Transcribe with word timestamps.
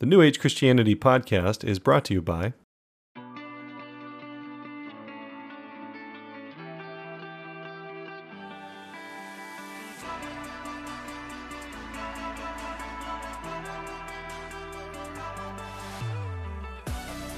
The 0.00 0.06
New 0.06 0.22
Age 0.22 0.38
Christianity 0.38 0.94
podcast 0.94 1.68
is 1.68 1.80
brought 1.80 2.04
to 2.04 2.14
you 2.14 2.22
by 2.22 2.52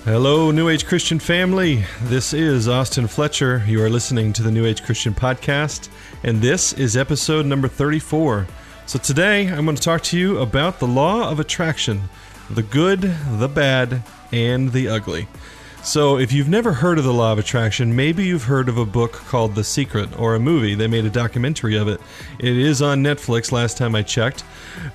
Hello, 0.05 0.51
New 0.51 0.69
Age 0.69 0.85
Christian 0.85 1.19
family. 1.19 1.83
This 2.03 2.35
is 2.35 2.69
Austin 2.69 3.07
Fletcher. 3.07 3.65
You 3.67 3.83
are 3.83 3.89
listening 3.89 4.35
to 4.35 4.43
the 4.43 4.51
New 4.51 4.67
Age 4.67 4.83
Christian 4.83 5.15
Podcast, 5.15 5.89
and 6.25 6.43
this 6.43 6.75
is 6.75 6.95
episode 6.95 7.47
number 7.47 7.69
34. 7.69 8.47
So, 8.85 8.99
today 8.99 9.49
I'm 9.49 9.65
going 9.65 9.77
to 9.77 9.83
talk 9.83 10.03
to 10.03 10.19
you 10.19 10.41
about 10.41 10.79
the 10.79 10.87
law 10.87 11.31
of 11.31 11.41
attraction 11.41 12.03
the 12.51 12.63
good, 12.63 13.01
the 13.39 13.49
bad, 13.49 14.03
and 14.33 14.73
the 14.73 14.89
ugly. 14.89 15.29
So, 15.83 16.19
if 16.19 16.31
you've 16.31 16.49
never 16.49 16.75
heard 16.75 16.99
of 16.99 17.05
the 17.05 17.13
law 17.13 17.33
of 17.33 17.39
attraction, 17.39 17.97
maybe 17.97 18.25
you've 18.27 18.45
heard 18.45 18.69
of 18.69 18.77
a 18.77 18.85
book 18.85 19.13
called 19.13 19.55
The 19.55 19.65
Secret 19.65 20.17
or 20.19 20.35
a 20.35 20.39
movie. 20.39 20.75
They 20.75 20.87
made 20.87 21.07
a 21.07 21.11
documentary 21.11 21.75
of 21.75 21.89
it. 21.89 22.01
It 22.39 22.57
is 22.57 22.83
on 22.83 23.03
Netflix 23.03 23.51
last 23.51 23.79
time 23.79 23.95
I 23.95 24.03
checked. 24.03 24.45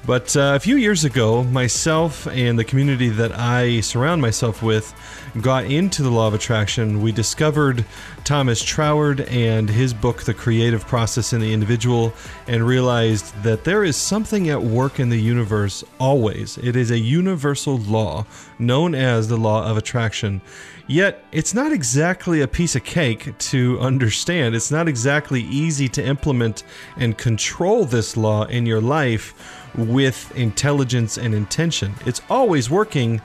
But 0.06 0.38
uh, 0.38 0.54
a 0.56 0.60
few 0.60 0.78
years 0.78 1.04
ago, 1.04 1.44
myself 1.44 2.28
and 2.28 2.58
the 2.58 2.64
community 2.64 3.10
that 3.10 3.32
I 3.34 3.82
surround 3.82 4.22
myself 4.22 4.62
with 4.62 4.94
got 5.42 5.66
into 5.66 6.04
the 6.04 6.12
law 6.12 6.28
of 6.28 6.36
attraction. 6.36 7.02
We 7.02 7.12
discovered 7.12 7.84
Thomas 8.24 8.64
Troward 8.64 9.22
and 9.22 9.70
his 9.70 9.94
book, 9.94 10.24
The 10.24 10.34
Creative 10.34 10.86
Process 10.86 11.34
in 11.34 11.42
the 11.42 11.52
Individual, 11.52 12.14
and 12.48 12.66
realized 12.66 13.36
that 13.44 13.64
there 13.64 13.84
is 13.84 13.98
something 13.98 14.50
at 14.50 14.62
work 14.62 15.00
in 15.00 15.10
the 15.10 15.20
universe 15.20 15.84
always. 16.00 16.58
It 16.60 16.76
is 16.76 16.92
a 16.92 17.00
universal 17.00 17.78
law 17.78 18.26
known 18.60 18.96
as 18.96 19.28
the 19.28 19.38
law 19.38 19.70
of 19.70 19.78
attraction. 19.78 20.42
Yet, 20.88 21.24
it's 21.32 21.56
not 21.56 21.72
exactly 21.72 22.42
a 22.42 22.48
piece 22.48 22.76
of 22.76 22.84
cake 22.84 23.36
to 23.38 23.80
understand. 23.80 24.54
It's 24.54 24.70
not 24.70 24.88
exactly 24.88 25.42
easy 25.42 25.88
to 25.90 26.06
implement 26.06 26.64
and 26.98 27.18
control 27.18 27.86
this 27.86 28.16
law 28.16 28.46
in 28.46 28.68
your 28.68 28.82
life 28.82 29.34
with 29.76 30.32
intelligence 30.38 31.18
and 31.18 31.34
intention. 31.34 31.96
It's 32.06 32.22
always 32.30 32.70
working, 32.70 33.20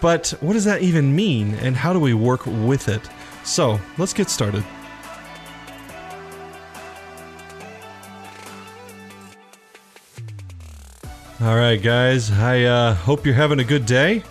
but 0.00 0.34
what 0.40 0.54
does 0.54 0.64
that 0.64 0.82
even 0.82 1.14
mean, 1.14 1.54
and 1.54 1.76
how 1.76 1.92
do 1.92 2.00
we 2.00 2.12
work 2.12 2.44
with 2.44 2.88
it? 2.88 3.08
So, 3.44 3.78
let's 3.98 4.12
get 4.12 4.28
started. 4.28 4.64
All 11.40 11.54
right, 11.54 11.80
guys, 11.80 12.32
I 12.32 12.64
uh, 12.64 12.94
hope 12.94 13.24
you're 13.24 13.34
having 13.34 13.60
a 13.60 13.64
good 13.64 13.86
day. 13.86 14.24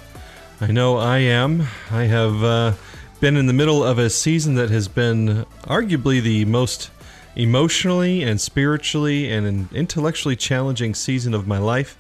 I 0.62 0.72
know 0.72 0.98
I 0.98 1.18
am. 1.18 1.68
I 1.92 2.04
have 2.04 2.42
uh, 2.42 2.74
been 3.20 3.36
in 3.36 3.46
the 3.46 3.54
middle 3.54 3.84
of 3.84 4.00
a 4.00 4.10
season 4.10 4.56
that 4.56 4.70
has 4.70 4.88
been 4.88 5.46
arguably 5.64 6.22
the 6.22 6.46
most 6.46 6.92
emotionally 7.36 8.24
and 8.24 8.40
spiritually 8.40 9.30
and 9.30 9.70
intellectually 9.74 10.38
challenging 10.38 10.96
season 10.96 11.34
of 11.34 11.46
my 11.46 11.58
life. 11.58 11.98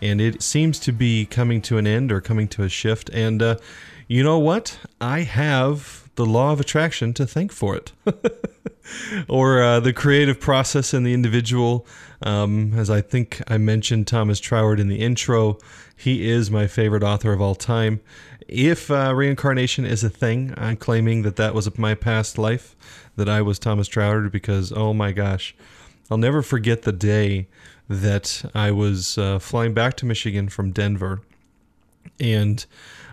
And 0.00 0.22
it 0.22 0.42
seems 0.42 0.78
to 0.80 0.92
be 0.92 1.26
coming 1.26 1.60
to 1.62 1.76
an 1.76 1.86
end 1.86 2.10
or 2.10 2.22
coming 2.22 2.48
to 2.48 2.62
a 2.62 2.70
shift. 2.70 3.10
And 3.10 3.42
uh, 3.42 3.56
you 4.06 4.22
know 4.22 4.38
what? 4.38 4.78
I 5.02 5.20
have 5.20 6.07
the 6.18 6.26
law 6.26 6.52
of 6.52 6.58
attraction 6.58 7.14
to 7.14 7.24
thank 7.24 7.52
for 7.52 7.76
it. 7.76 7.92
or 9.28 9.62
uh, 9.62 9.78
the 9.78 9.92
creative 9.92 10.40
process 10.40 10.92
in 10.92 11.04
the 11.04 11.14
individual. 11.14 11.86
Um, 12.22 12.74
as 12.74 12.90
I 12.90 13.00
think 13.00 13.40
I 13.46 13.56
mentioned 13.56 14.08
Thomas 14.08 14.40
Troward 14.40 14.80
in 14.80 14.88
the 14.88 14.98
intro, 14.98 15.58
he 15.96 16.28
is 16.28 16.50
my 16.50 16.66
favorite 16.66 17.04
author 17.04 17.32
of 17.32 17.40
all 17.40 17.54
time. 17.54 18.00
If 18.48 18.90
uh, 18.90 19.14
reincarnation 19.14 19.84
is 19.84 20.02
a 20.02 20.10
thing, 20.10 20.54
I'm 20.56 20.76
claiming 20.76 21.22
that 21.22 21.36
that 21.36 21.54
was 21.54 21.78
my 21.78 21.94
past 21.94 22.36
life, 22.36 22.74
that 23.14 23.28
I 23.28 23.40
was 23.40 23.60
Thomas 23.60 23.86
Troward, 23.86 24.32
because 24.32 24.72
oh 24.72 24.92
my 24.92 25.12
gosh, 25.12 25.54
I'll 26.10 26.18
never 26.18 26.42
forget 26.42 26.82
the 26.82 26.92
day 26.92 27.46
that 27.88 28.50
I 28.54 28.72
was 28.72 29.16
uh, 29.18 29.38
flying 29.38 29.72
back 29.72 29.96
to 29.98 30.06
Michigan 30.06 30.48
from 30.48 30.72
Denver, 30.72 31.20
and 32.18 32.66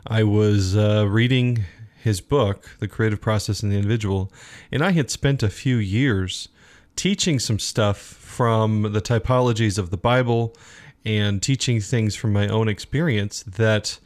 I 0.08 0.24
was 0.24 0.76
uh, 0.76 1.06
reading 1.08 1.66
his 2.06 2.22
book, 2.22 2.78
The 2.80 2.88
Creative 2.88 3.20
Process 3.20 3.64
in 3.64 3.70
the 3.70 3.76
Individual, 3.76 4.32
and 4.72 4.84
I 4.84 4.92
had 4.92 5.10
spent 5.10 5.42
a 5.42 5.50
few 5.50 5.78
years 5.78 6.50
teaching 6.96 7.40
some 7.40 7.58
stuff 7.58 7.98
from 7.98 8.94
the 8.94 9.02
typologies 9.02 9.80
of 9.80 9.90
the 9.90 9.98
Bible 9.98 10.56
and 11.04 11.42
teaching 11.42 11.82
things 11.82 12.16
from 12.16 12.32
my 12.32 12.48
own 12.48 12.70
experience 12.70 13.42
that 13.44 13.98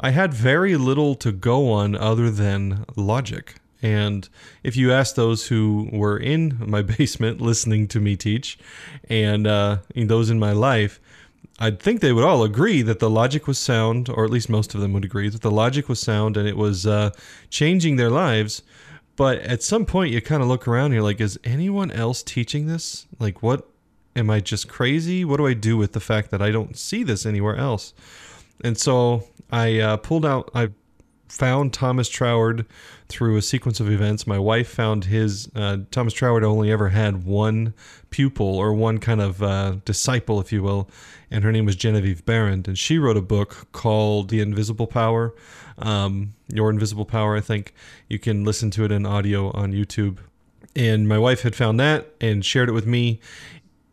I 0.00 0.10
had 0.10 0.34
very 0.34 0.76
little 0.76 1.14
to 1.14 1.30
go 1.30 1.70
on 1.70 1.94
other 1.94 2.28
than 2.28 2.84
logic. 2.96 3.54
And 3.80 4.28
if 4.64 4.76
you 4.76 4.90
ask 4.90 5.14
those 5.14 5.46
who 5.46 5.88
were 5.92 6.18
in 6.18 6.58
my 6.58 6.82
basement 6.98 7.40
listening 7.40 7.86
to 7.88 8.00
me 8.00 8.16
teach, 8.16 8.58
and 9.08 9.46
uh, 9.46 9.78
those 9.94 10.28
in 10.28 10.40
my 10.40 10.52
life, 10.52 10.98
I 11.58 11.70
think 11.70 12.00
they 12.00 12.12
would 12.12 12.24
all 12.24 12.42
agree 12.42 12.82
that 12.82 12.98
the 12.98 13.10
logic 13.10 13.46
was 13.46 13.58
sound, 13.58 14.08
or 14.08 14.24
at 14.24 14.30
least 14.30 14.48
most 14.48 14.74
of 14.74 14.80
them 14.80 14.92
would 14.92 15.04
agree 15.04 15.28
that 15.28 15.42
the 15.42 15.50
logic 15.50 15.88
was 15.88 16.00
sound 16.00 16.36
and 16.36 16.48
it 16.48 16.56
was 16.56 16.86
uh, 16.86 17.10
changing 17.48 17.96
their 17.96 18.10
lives. 18.10 18.62
But 19.16 19.38
at 19.38 19.62
some 19.62 19.86
point, 19.86 20.12
you 20.12 20.20
kind 20.20 20.42
of 20.42 20.48
look 20.48 20.66
around 20.66 20.86
and 20.86 20.94
you're 20.94 21.02
like, 21.04 21.20
is 21.20 21.38
anyone 21.44 21.92
else 21.92 22.22
teaching 22.22 22.66
this? 22.66 23.06
Like, 23.20 23.42
what 23.42 23.68
am 24.16 24.30
I 24.30 24.40
just 24.40 24.68
crazy? 24.68 25.24
What 25.24 25.36
do 25.36 25.46
I 25.46 25.54
do 25.54 25.76
with 25.76 25.92
the 25.92 26.00
fact 26.00 26.30
that 26.30 26.42
I 26.42 26.50
don't 26.50 26.76
see 26.76 27.04
this 27.04 27.24
anywhere 27.24 27.56
else? 27.56 27.94
And 28.64 28.76
so 28.76 29.28
I 29.50 29.78
uh, 29.78 29.96
pulled 29.98 30.26
out, 30.26 30.50
I 30.54 30.70
found 31.34 31.72
Thomas 31.72 32.08
Troward 32.08 32.64
through 33.08 33.36
a 33.36 33.42
sequence 33.42 33.80
of 33.80 33.90
events. 33.90 34.26
My 34.26 34.38
wife 34.38 34.68
found 34.68 35.06
his, 35.06 35.50
uh, 35.54 35.78
Thomas 35.90 36.14
Troward 36.14 36.44
only 36.44 36.70
ever 36.70 36.90
had 36.90 37.24
one 37.24 37.74
pupil 38.10 38.46
or 38.46 38.72
one 38.72 38.98
kind 38.98 39.20
of 39.20 39.42
uh, 39.42 39.76
disciple, 39.84 40.40
if 40.40 40.52
you 40.52 40.62
will, 40.62 40.88
and 41.30 41.42
her 41.42 41.50
name 41.50 41.66
was 41.66 41.76
Genevieve 41.76 42.24
Behrend. 42.24 42.68
And 42.68 42.78
she 42.78 42.98
wrote 42.98 43.16
a 43.16 43.22
book 43.22 43.66
called 43.72 44.30
The 44.30 44.40
Invisible 44.40 44.86
Power, 44.86 45.34
um, 45.78 46.34
Your 46.48 46.70
Invisible 46.70 47.04
Power, 47.04 47.36
I 47.36 47.40
think. 47.40 47.74
You 48.08 48.18
can 48.18 48.44
listen 48.44 48.70
to 48.72 48.84
it 48.84 48.92
in 48.92 49.04
audio 49.04 49.50
on 49.50 49.72
YouTube. 49.72 50.18
And 50.76 51.08
my 51.08 51.18
wife 51.18 51.42
had 51.42 51.54
found 51.54 51.78
that 51.80 52.14
and 52.20 52.44
shared 52.44 52.68
it 52.68 52.72
with 52.72 52.86
me 52.86 53.20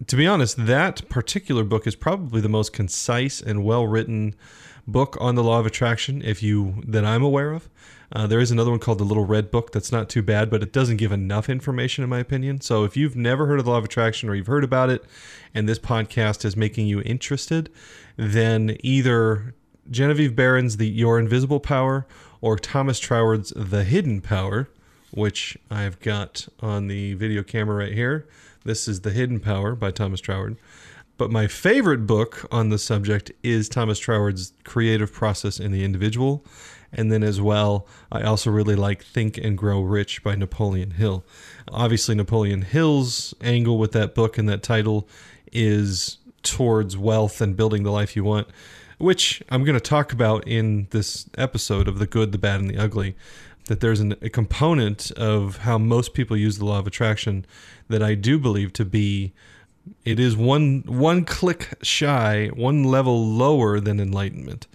to 0.08 0.16
be 0.16 0.26
honest, 0.26 0.66
that 0.66 1.08
particular 1.10 1.64
book 1.64 1.86
is 1.86 1.96
probably 1.96 2.42
the 2.42 2.50
most 2.50 2.74
concise 2.74 3.40
and 3.40 3.64
well 3.64 3.86
written 3.86 4.34
book 4.88 5.18
on 5.20 5.36
the 5.36 5.44
law 5.44 5.60
of 5.60 5.66
attraction 5.66 6.22
if 6.24 6.42
you 6.42 6.84
that 6.88 7.06
I'm 7.06 7.24
aware 7.24 7.52
of. 7.52 7.70
Uh, 8.14 8.28
there 8.28 8.40
is 8.40 8.52
another 8.52 8.72
one 8.72 8.80
called 8.80 8.98
the 8.98 9.06
Little 9.06 9.26
Red 9.26 9.52
Book 9.52 9.72
that's 9.72 9.92
not 9.92 10.10
too 10.10 10.22
bad, 10.22 10.50
but 10.50 10.62
it 10.62 10.74
doesn't 10.74 10.98
give 10.98 11.14
enough 11.14 11.50
information 11.50 12.04
in 12.04 12.10
my 12.10 12.20
opinion. 12.20 12.60
So 12.60 12.84
if 12.84 12.98
you've 12.98 13.16
never 13.16 13.46
heard 13.46 13.60
of 13.60 13.66
the 13.66 13.72
law 13.72 13.78
of 13.78 13.86
attraction 13.86 14.28
or 14.28 14.36
you've 14.36 14.48
heard 14.48 14.66
about 14.66 14.90
it 14.90 15.06
and 15.54 15.68
this 15.68 15.80
podcast 15.80 16.44
is 16.44 16.58
making 16.58 16.88
you 16.88 17.02
interested, 17.02 17.72
then 18.18 18.78
either 18.82 19.56
Genevieve 19.90 20.36
Behrend's 20.36 20.76
The 20.78 20.90
Your 20.90 21.20
Invisible 21.20 21.62
Power 21.62 22.06
or 22.42 22.58
Thomas 22.58 23.00
Troward's 23.00 23.54
The 23.56 23.86
Hidden 23.86 24.22
Power, 24.22 24.68
which 25.12 25.58
I've 25.70 26.00
got 26.02 26.50
on 26.60 26.88
the 26.88 27.14
video 27.14 27.44
camera 27.44 27.78
right 27.78 27.94
here 27.94 28.28
this 28.64 28.88
is 28.88 29.02
The 29.02 29.10
Hidden 29.10 29.40
Power 29.40 29.76
by 29.76 29.90
Thomas 29.90 30.22
Troward. 30.22 30.56
But 31.22 31.30
my 31.30 31.46
favorite 31.46 32.08
book 32.08 32.48
on 32.52 32.70
the 32.70 32.80
subject 32.80 33.32
is 33.44 33.70
Thomas 33.70 34.00
Troward's 34.00 34.54
Creative 34.64 35.14
Process 35.14 35.60
in 35.60 35.72
the 35.72 35.86
Individual. 35.86 36.44
And 36.92 37.12
then, 37.12 37.22
as 37.22 37.40
well, 37.40 37.88
I 38.12 38.24
also 38.24 38.50
really 38.50 38.74
like 38.74 39.04
Think 39.04 39.38
and 39.38 39.56
Grow 39.56 39.82
Rich 39.82 40.24
by 40.24 40.34
Napoleon 40.34 40.90
Hill. 40.90 41.24
Obviously, 41.72 42.16
Napoleon 42.16 42.64
Hill's 42.64 43.36
angle 43.40 43.78
with 43.78 43.92
that 43.92 44.16
book 44.16 44.40
and 44.40 44.50
that 44.50 44.64
title 44.64 45.08
is 45.52 46.18
towards 46.42 46.98
wealth 46.98 47.40
and 47.40 47.56
building 47.56 47.84
the 47.84 47.92
life 47.92 48.16
you 48.16 48.24
want, 48.24 48.48
which 48.98 49.44
I'm 49.52 49.64
going 49.64 49.76
to 49.76 49.80
talk 49.80 50.12
about 50.12 50.48
in 50.48 50.88
this 50.90 51.30
episode 51.38 51.88
of 51.88 52.00
The 52.00 52.08
Good, 52.08 52.32
the 52.32 52.40
Bad, 52.40 52.62
and 52.62 52.70
the 52.72 52.80
Ugly 52.80 53.16
that 53.66 53.80
there's 53.80 54.00
an, 54.00 54.16
a 54.24 54.30
component 54.30 55.12
of 55.12 55.58
how 55.58 55.78
most 55.78 56.16
people 56.16 56.36
use 56.36 56.58
the 56.58 56.66
law 56.66 56.80
of 56.80 56.88
attraction 56.88 57.46
that 57.90 58.02
I 58.02 58.16
do 58.16 58.40
believe 58.40 58.74
to 58.74 58.86
be 58.86 59.34
it 60.06 60.20
is 60.20 60.36
one 60.36 60.84
one 60.86 61.26
click 61.26 61.70
shy, 61.82 62.48
one 62.54 62.84
level 62.84 63.26
lower 63.26 63.80
than 63.80 64.00
enlightenment. 64.00 64.68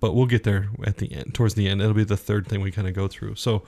But 0.00 0.14
we'll 0.14 0.26
get 0.26 0.44
there 0.44 0.70
at 0.84 0.96
the 0.96 1.12
end, 1.12 1.34
towards 1.34 1.54
the 1.54 1.68
end. 1.68 1.82
It'll 1.82 1.92
be 1.92 2.04
the 2.04 2.16
third 2.16 2.46
thing 2.48 2.62
we 2.62 2.70
kind 2.70 2.88
of 2.88 2.94
go 2.94 3.06
through. 3.06 3.34
So 3.34 3.64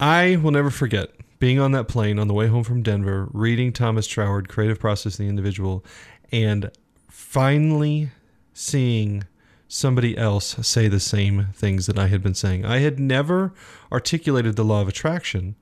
I 0.00 0.36
will 0.36 0.50
never 0.50 0.70
forget 0.70 1.10
being 1.38 1.60
on 1.60 1.72
that 1.72 1.86
plane 1.86 2.18
on 2.18 2.26
the 2.26 2.34
way 2.34 2.48
home 2.48 2.64
from 2.64 2.82
Denver, 2.82 3.28
reading 3.32 3.72
Thomas 3.72 4.08
Troward, 4.08 4.48
Creative 4.48 4.78
Process 4.78 5.16
the 5.16 5.28
Individual, 5.28 5.84
and 6.32 6.70
finally 7.08 8.10
seeing 8.52 9.24
somebody 9.68 10.16
else 10.16 10.56
say 10.66 10.88
the 10.88 10.98
same 10.98 11.48
things 11.54 11.86
that 11.86 11.98
I 11.98 12.08
had 12.08 12.22
been 12.22 12.34
saying. 12.34 12.64
I 12.64 12.78
had 12.78 12.98
never 12.98 13.52
articulated 13.92 14.56
the 14.56 14.64
law 14.64 14.80
of 14.80 14.88
attraction, 14.88 15.54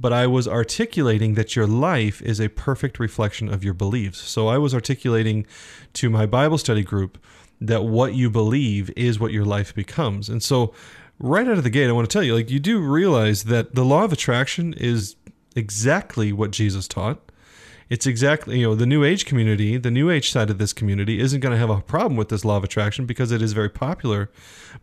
but 0.00 0.14
I 0.14 0.26
was 0.26 0.48
articulating 0.48 1.34
that 1.34 1.54
your 1.54 1.66
life 1.66 2.22
is 2.22 2.40
a 2.40 2.48
perfect 2.48 2.98
reflection 2.98 3.52
of 3.52 3.62
your 3.62 3.74
beliefs. 3.74 4.18
So 4.20 4.48
I 4.48 4.56
was 4.56 4.72
articulating 4.72 5.46
to 5.94 6.08
my 6.08 6.24
Bible 6.24 6.56
study 6.56 6.82
group 6.82 7.22
that 7.60 7.84
what 7.84 8.14
you 8.14 8.30
believe 8.30 8.90
is 8.96 9.20
what 9.20 9.32
your 9.32 9.44
life 9.44 9.74
becomes. 9.74 10.30
And 10.30 10.42
so, 10.42 10.72
right 11.18 11.46
out 11.46 11.58
of 11.58 11.64
the 11.64 11.70
gate, 11.70 11.88
I 11.88 11.92
want 11.92 12.08
to 12.08 12.12
tell 12.12 12.22
you 12.22 12.34
like, 12.34 12.50
you 12.50 12.58
do 12.58 12.80
realize 12.80 13.44
that 13.44 13.74
the 13.74 13.84
law 13.84 14.04
of 14.04 14.12
attraction 14.12 14.72
is 14.72 15.16
exactly 15.54 16.32
what 16.32 16.50
Jesus 16.50 16.88
taught. 16.88 17.20
It's 17.90 18.06
exactly, 18.06 18.60
you 18.60 18.68
know, 18.68 18.74
the 18.76 18.86
New 18.86 19.04
Age 19.04 19.26
community, 19.26 19.76
the 19.76 19.90
New 19.90 20.10
Age 20.10 20.30
side 20.30 20.48
of 20.48 20.58
this 20.58 20.72
community 20.72 21.20
isn't 21.20 21.40
going 21.40 21.52
to 21.52 21.58
have 21.58 21.70
a 21.70 21.82
problem 21.82 22.16
with 22.16 22.28
this 22.28 22.44
law 22.44 22.56
of 22.56 22.64
attraction 22.64 23.04
because 23.04 23.32
it 23.32 23.42
is 23.42 23.52
very 23.52 23.68
popular. 23.68 24.30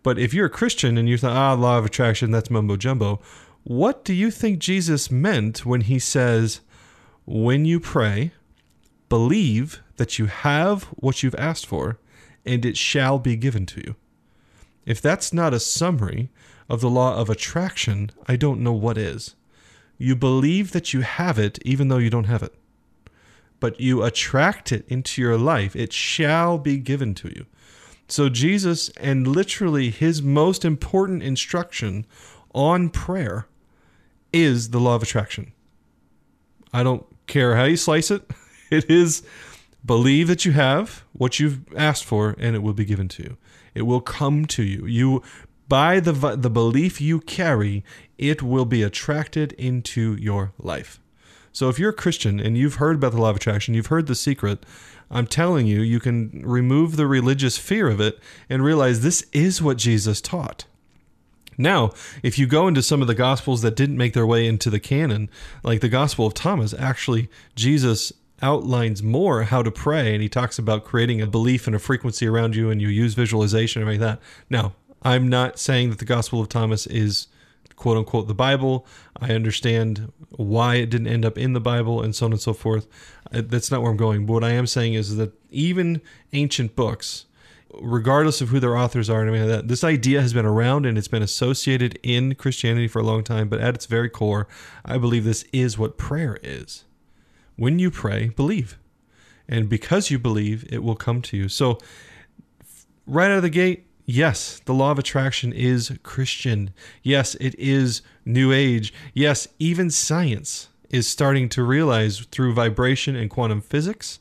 But 0.04 0.20
if 0.20 0.34
you're 0.34 0.48
a 0.48 0.52
Christian 0.52 0.98
and 0.98 1.08
you 1.08 1.18
thought, 1.18 1.36
ah, 1.36 1.54
law 1.54 1.78
of 1.78 1.86
attraction, 1.86 2.32
that's 2.32 2.52
mumbo 2.52 2.76
jumbo, 2.76 3.22
what 3.68 4.06
do 4.06 4.14
you 4.14 4.32
think 4.32 4.60
Jesus 4.60 5.12
meant 5.12 5.66
when 5.66 5.82
he 5.82 6.00
says, 6.00 6.62
when 7.26 7.66
you 7.66 7.82
pray, 7.82 8.32
believe 9.10 9.84
that 9.98 10.18
you 10.18 10.28
have 10.28 10.84
what 10.96 11.22
you've 11.22 11.36
asked 11.36 11.66
for 11.66 12.00
and 12.46 12.64
it 12.64 12.78
shall 12.78 13.20
be 13.20 13.36
given 13.36 13.66
to 13.66 13.82
you? 13.82 13.96
If 14.86 15.02
that's 15.02 15.34
not 15.34 15.54
a 15.54 15.60
summary 15.60 16.30
of 16.70 16.80
the 16.80 16.90
law 16.90 17.18
of 17.18 17.30
attraction, 17.30 18.12
I 18.26 18.38
don't 18.38 18.62
know 18.62 18.72
what 18.72 18.98
is. 18.98 19.36
You 19.98 20.16
believe 20.16 20.72
that 20.72 20.94
you 20.94 21.02
have 21.02 21.38
it 21.38 21.60
even 21.66 21.90
though 21.90 21.98
you 21.98 22.10
don't 22.10 22.24
have 22.24 22.44
it 22.44 22.56
but 23.60 23.82
you 23.82 24.04
attract 24.04 24.72
it 24.72 24.86
into 24.88 25.22
your 25.22 25.38
life. 25.38 25.76
It 25.76 25.92
shall 25.92 26.58
be 26.58 26.78
given 26.78 27.14
to 27.16 27.30
you. 27.30 27.46
So, 28.08 28.30
Jesus, 28.30 28.90
and 28.98 29.28
literally 29.28 29.90
his 29.90 30.22
most 30.22 30.64
important 30.64 31.24
instruction 31.24 32.06
on 32.54 32.90
prayer 32.90 33.48
is 34.44 34.70
the 34.70 34.80
law 34.80 34.96
of 34.96 35.04
attraction. 35.04 35.54
I 36.74 36.84
don't 36.84 37.06
care 37.28 37.56
how 37.56 37.66
you 37.66 37.78
slice 37.78 38.12
it, 38.12 38.30
it 38.70 38.90
is 38.90 39.24
believe 39.86 40.28
that 40.28 40.44
you 40.46 40.52
have 40.52 41.04
what 41.14 41.40
you've 41.40 41.62
asked 41.76 42.04
for 42.04 42.36
and 42.38 42.56
it 42.56 42.60
will 42.60 42.74
be 42.74 42.86
given 42.86 43.08
to 43.08 43.24
you. 43.24 43.38
It 43.74 43.84
will 43.84 44.02
come 44.02 44.46
to 44.48 44.64
you. 44.64 44.86
You 44.86 45.24
by 45.68 46.00
the 46.00 46.12
the 46.36 46.50
belief 46.50 47.02
you 47.02 47.20
carry, 47.22 47.84
it 48.18 48.42
will 48.42 48.66
be 48.66 48.84
attracted 48.84 49.54
into 49.54 50.16
your 50.16 50.54
life. 50.58 51.00
So 51.52 51.70
if 51.70 51.80
you're 51.80 51.90
a 51.90 51.94
Christian 51.94 52.40
and 52.40 52.58
you've 52.58 52.76
heard 52.76 52.98
about 52.98 53.14
the 53.14 53.22
law 53.22 53.32
of 53.32 53.36
attraction, 53.36 53.74
you've 53.74 53.88
heard 53.88 54.06
the 54.06 54.16
secret, 54.16 54.64
I'm 55.10 55.26
telling 55.26 55.66
you, 55.66 55.82
you 55.82 56.00
can 56.00 56.44
remove 56.46 56.96
the 56.96 57.08
religious 57.08 57.58
fear 57.58 57.90
of 57.90 58.00
it 58.00 58.20
and 58.48 58.64
realize 58.64 59.02
this 59.02 59.26
is 59.32 59.62
what 59.62 59.78
Jesus 59.78 60.22
taught. 60.22 60.66
Now, 61.58 61.92
if 62.22 62.38
you 62.38 62.46
go 62.46 62.68
into 62.68 62.84
some 62.84 63.02
of 63.02 63.08
the 63.08 63.16
gospels 63.16 63.62
that 63.64 63.76
didn't 63.76 63.98
make 63.98 64.14
their 64.14 64.28
way 64.28 64.46
into 64.46 64.70
the 64.70 64.80
canon, 64.80 65.30
like 65.64 65.82
the 65.82 65.90
Gospel 65.90 66.28
of 66.28 66.34
Thomas, 66.34 66.74
actually 66.74 67.30
Jesus 67.56 68.14
outlines 68.42 69.02
more 69.02 69.44
how 69.44 69.64
to 69.64 69.72
pray 69.72 70.14
and 70.14 70.22
he 70.22 70.30
talks 70.30 70.60
about 70.60 70.86
creating 70.86 71.22
a 71.22 71.28
belief 71.28 71.66
and 71.66 71.76
a 71.76 71.80
frequency 71.80 72.28
around 72.28 72.56
you 72.56 72.70
and 72.70 72.82
you 72.82 72.88
use 72.88 73.16
visualization 73.16 73.82
and 73.82 73.90
like 73.90 74.00
that. 74.00 74.20
Now, 74.50 74.74
I'm 75.02 75.28
not 75.28 75.58
saying 75.58 75.90
that 75.90 76.00
the 76.00 76.06
Gospel 76.06 76.42
of 76.42 76.50
Thomas 76.50 76.86
is 76.88 77.28
quote 77.76 77.98
unquote 77.98 78.28
the 78.28 78.34
Bible. 78.36 78.86
I 79.20 79.34
understand 79.34 80.12
why 80.32 80.76
it 80.76 80.90
didn't 80.90 81.08
end 81.08 81.26
up 81.26 81.38
in 81.38 81.54
the 81.54 81.60
Bible 81.60 82.02
and 82.02 82.16
so 82.16 82.26
on 82.26 82.34
and 82.34 82.42
so 82.42 82.54
forth. 82.54 82.88
Uh, 83.32 83.42
that's 83.46 83.72
not 83.72 83.82
where 83.82 83.92
I'm 83.92 83.98
going. 83.98 84.26
But 84.26 84.34
what 84.34 84.44
I 84.44 84.52
am 84.52 84.68
saying 84.68 84.96
is 84.96 85.16
that 85.16 85.34
even 85.50 86.02
ancient 86.34 86.76
books, 86.76 87.26
regardless 87.82 88.42
of 88.42 88.50
who 88.50 88.60
their 88.60 88.78
authors 88.78 89.10
are 89.10 89.22
and 89.22 89.28
everything 89.28 89.50
like 89.50 89.62
that, 89.62 89.68
this 89.68 89.84
idea 89.84 90.22
has 90.22 90.34
been 90.34 90.46
around 90.46 90.86
and 90.86 90.98
it's 90.98 91.08
been 91.08 91.24
associated 91.24 92.00
in 92.04 92.36
Christianity 92.36 92.88
for 92.88 93.00
a 93.00 93.04
long 93.04 93.24
time. 93.24 93.50
But 93.50 93.60
at 93.60 93.76
its 93.76 93.86
very 93.86 94.10
core, 94.10 94.48
I 94.86 94.98
believe 94.98 95.24
this 95.24 95.46
is 95.52 95.78
what 95.78 95.98
prayer 95.98 96.40
is. 96.44 96.86
When 97.56 97.80
you 97.80 97.90
pray, 97.90 98.30
believe. 98.30 98.78
And 99.48 99.70
because 99.70 100.12
you 100.12 100.20
believe, 100.20 100.66
it 100.72 100.84
will 100.84 100.96
come 100.96 101.22
to 101.24 101.38
you. 101.38 101.50
So, 101.50 101.80
right 103.06 103.32
out 103.32 103.38
of 103.38 103.44
the 103.44 103.50
gate, 103.50 103.88
Yes, 104.10 104.62
the 104.64 104.74
law 104.74 104.92
of 104.92 105.00
attraction 105.00 105.52
is 105.52 105.92
Christian. 106.02 106.72
Yes, 107.04 107.36
it 107.42 107.54
is 107.60 108.02
New 108.24 108.54
Age. 108.54 108.94
Yes, 109.14 109.50
even 109.60 109.92
science 109.92 110.70
is 110.90 111.10
starting 111.10 111.50
to 111.50 111.62
realize 111.62 112.20
through 112.32 112.54
vibration 112.54 113.18
and 113.18 113.30
quantum 113.30 113.60
physics 113.60 114.20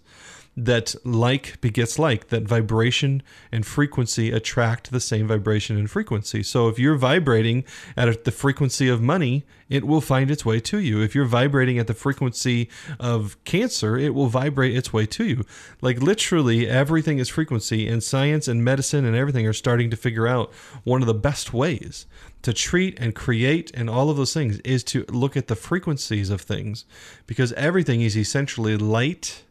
that 0.56 0.94
like 1.04 1.60
begets 1.60 1.98
like, 1.98 2.28
that 2.28 2.44
vibration 2.44 3.22
and 3.52 3.66
frequency 3.66 4.30
attract 4.30 4.90
the 4.90 5.00
same 5.00 5.28
vibration 5.28 5.76
and 5.76 5.90
frequency. 5.90 6.42
So 6.42 6.68
if 6.68 6.78
you're 6.78 6.96
vibrating 6.96 7.64
at 7.96 8.24
the 8.24 8.30
frequency 8.30 8.88
of 8.88 9.02
money, 9.02 9.44
it 9.68 9.84
will 9.84 10.00
find 10.00 10.30
its 10.30 10.46
way 10.46 10.60
to 10.60 10.78
you. 10.78 11.02
If 11.02 11.14
you're 11.14 11.26
vibrating 11.26 11.78
at 11.78 11.88
the 11.88 11.94
frequency 11.94 12.70
of 12.98 13.36
cancer, 13.44 13.98
it 13.98 14.14
will 14.14 14.28
vibrate 14.28 14.74
its 14.74 14.92
way 14.92 15.04
to 15.06 15.24
you. 15.24 15.44
Like 15.82 16.00
literally 16.00 16.66
everything 16.66 17.18
is 17.18 17.28
frequency, 17.28 17.86
and 17.86 18.02
science 18.02 18.48
and 18.48 18.64
medicine 18.64 19.04
and 19.04 19.16
everything 19.16 19.46
are 19.46 19.52
starting 19.52 19.90
to 19.90 19.96
figure 19.96 20.26
out 20.26 20.52
one 20.84 21.02
of 21.02 21.06
the 21.06 21.14
best 21.14 21.52
ways 21.52 22.06
to 22.42 22.52
treat 22.52 22.98
and 22.98 23.14
create 23.14 23.70
and 23.74 23.90
all 23.90 24.08
of 24.08 24.16
those 24.16 24.32
things 24.32 24.58
is 24.60 24.84
to 24.84 25.04
look 25.08 25.36
at 25.36 25.48
the 25.48 25.56
frequencies 25.56 26.30
of 26.30 26.40
things 26.40 26.84
because 27.26 27.52
everything 27.54 28.02
is 28.02 28.16
essentially 28.16 28.76
light 28.76 29.42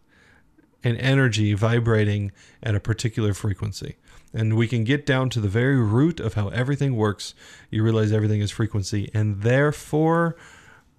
and 0.85 0.97
energy 0.99 1.53
vibrating 1.55 2.31
at 2.61 2.75
a 2.75 2.79
particular 2.79 3.33
frequency. 3.33 3.95
And 4.33 4.55
we 4.55 4.67
can 4.67 4.83
get 4.83 5.05
down 5.05 5.29
to 5.31 5.41
the 5.41 5.47
very 5.47 5.77
root 5.77 6.19
of 6.19 6.35
how 6.35 6.49
everything 6.49 6.95
works. 6.95 7.33
You 7.71 7.83
realize 7.83 8.11
everything 8.11 8.39
is 8.39 8.51
frequency, 8.51 9.09
and 9.13 9.41
therefore, 9.41 10.37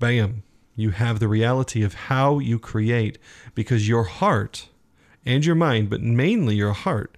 bam, 0.00 0.43
you 0.75 0.91
have 0.91 1.21
the 1.21 1.29
reality 1.29 1.83
of 1.85 1.94
how 1.94 2.41
you 2.41 2.59
create 2.59 3.19
because 3.55 3.88
your 3.88 4.05
heart 4.05 4.69
and 5.25 5.47
your 5.47 5.55
mind, 5.55 5.89
but 5.89 6.03
mainly 6.03 6.56
your 6.56 6.73
heart, 6.73 7.17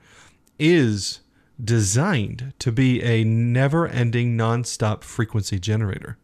is 0.58 1.20
designed 1.62 2.52
to 2.58 2.70
be 2.70 3.02
a 3.02 3.24
never 3.24 3.86
ending, 3.86 4.36
non 4.36 4.62
stop 4.62 5.02
frequency 5.02 5.58
generator. 5.58 6.18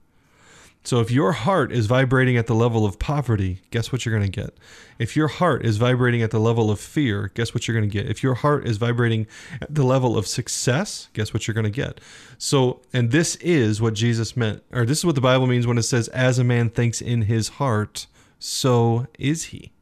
So 0.87 1.01
if 1.01 1.11
your 1.11 1.33
heart 1.33 1.73
is 1.73 1.87
vibrating 1.87 2.37
at 2.37 2.47
the 2.47 2.55
level 2.55 2.85
of 2.85 2.99
poverty, 2.99 3.63
guess 3.71 3.91
what 3.91 4.05
you're 4.05 4.15
going 4.15 4.31
to 4.31 4.41
get? 4.43 4.55
If 4.99 5.17
your 5.17 5.29
heart 5.29 5.65
is 5.65 5.79
vibrating 5.79 6.21
at 6.21 6.31
the 6.31 6.39
level 6.39 6.71
of 6.71 6.79
fear, 6.79 7.31
guess 7.33 7.55
what 7.55 7.67
you're 7.67 7.77
going 7.77 7.89
to 7.89 7.93
get? 7.93 8.11
If 8.11 8.23
your 8.23 8.35
heart 8.35 8.69
is 8.69 8.77
vibrating 8.77 9.27
at 9.63 9.75
the 9.75 9.83
level 9.83 10.19
of 10.19 10.27
success, 10.27 11.09
guess 11.15 11.33
what 11.33 11.49
you're 11.49 11.55
going 11.55 11.65
to 11.65 11.71
get? 11.71 12.03
So, 12.37 12.83
and 12.93 13.11
this 13.11 13.37
is 13.37 13.81
what 13.81 13.95
Jesus 13.95 14.37
meant, 14.37 14.63
or 14.73 14.85
this 14.85 14.99
is 14.99 15.07
what 15.07 15.15
the 15.15 15.23
Bible 15.23 15.47
means 15.47 15.67
when 15.67 15.79
it 15.79 15.85
says, 15.85 16.09
as 16.09 16.39
a 16.39 16.45
man 16.45 16.69
thinks 16.69 17.01
in 17.01 17.23
his 17.23 17.49
heart, 17.49 18.07
so 18.39 19.07
is 19.19 19.45
he. 19.45 19.73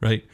Right? 0.00 0.24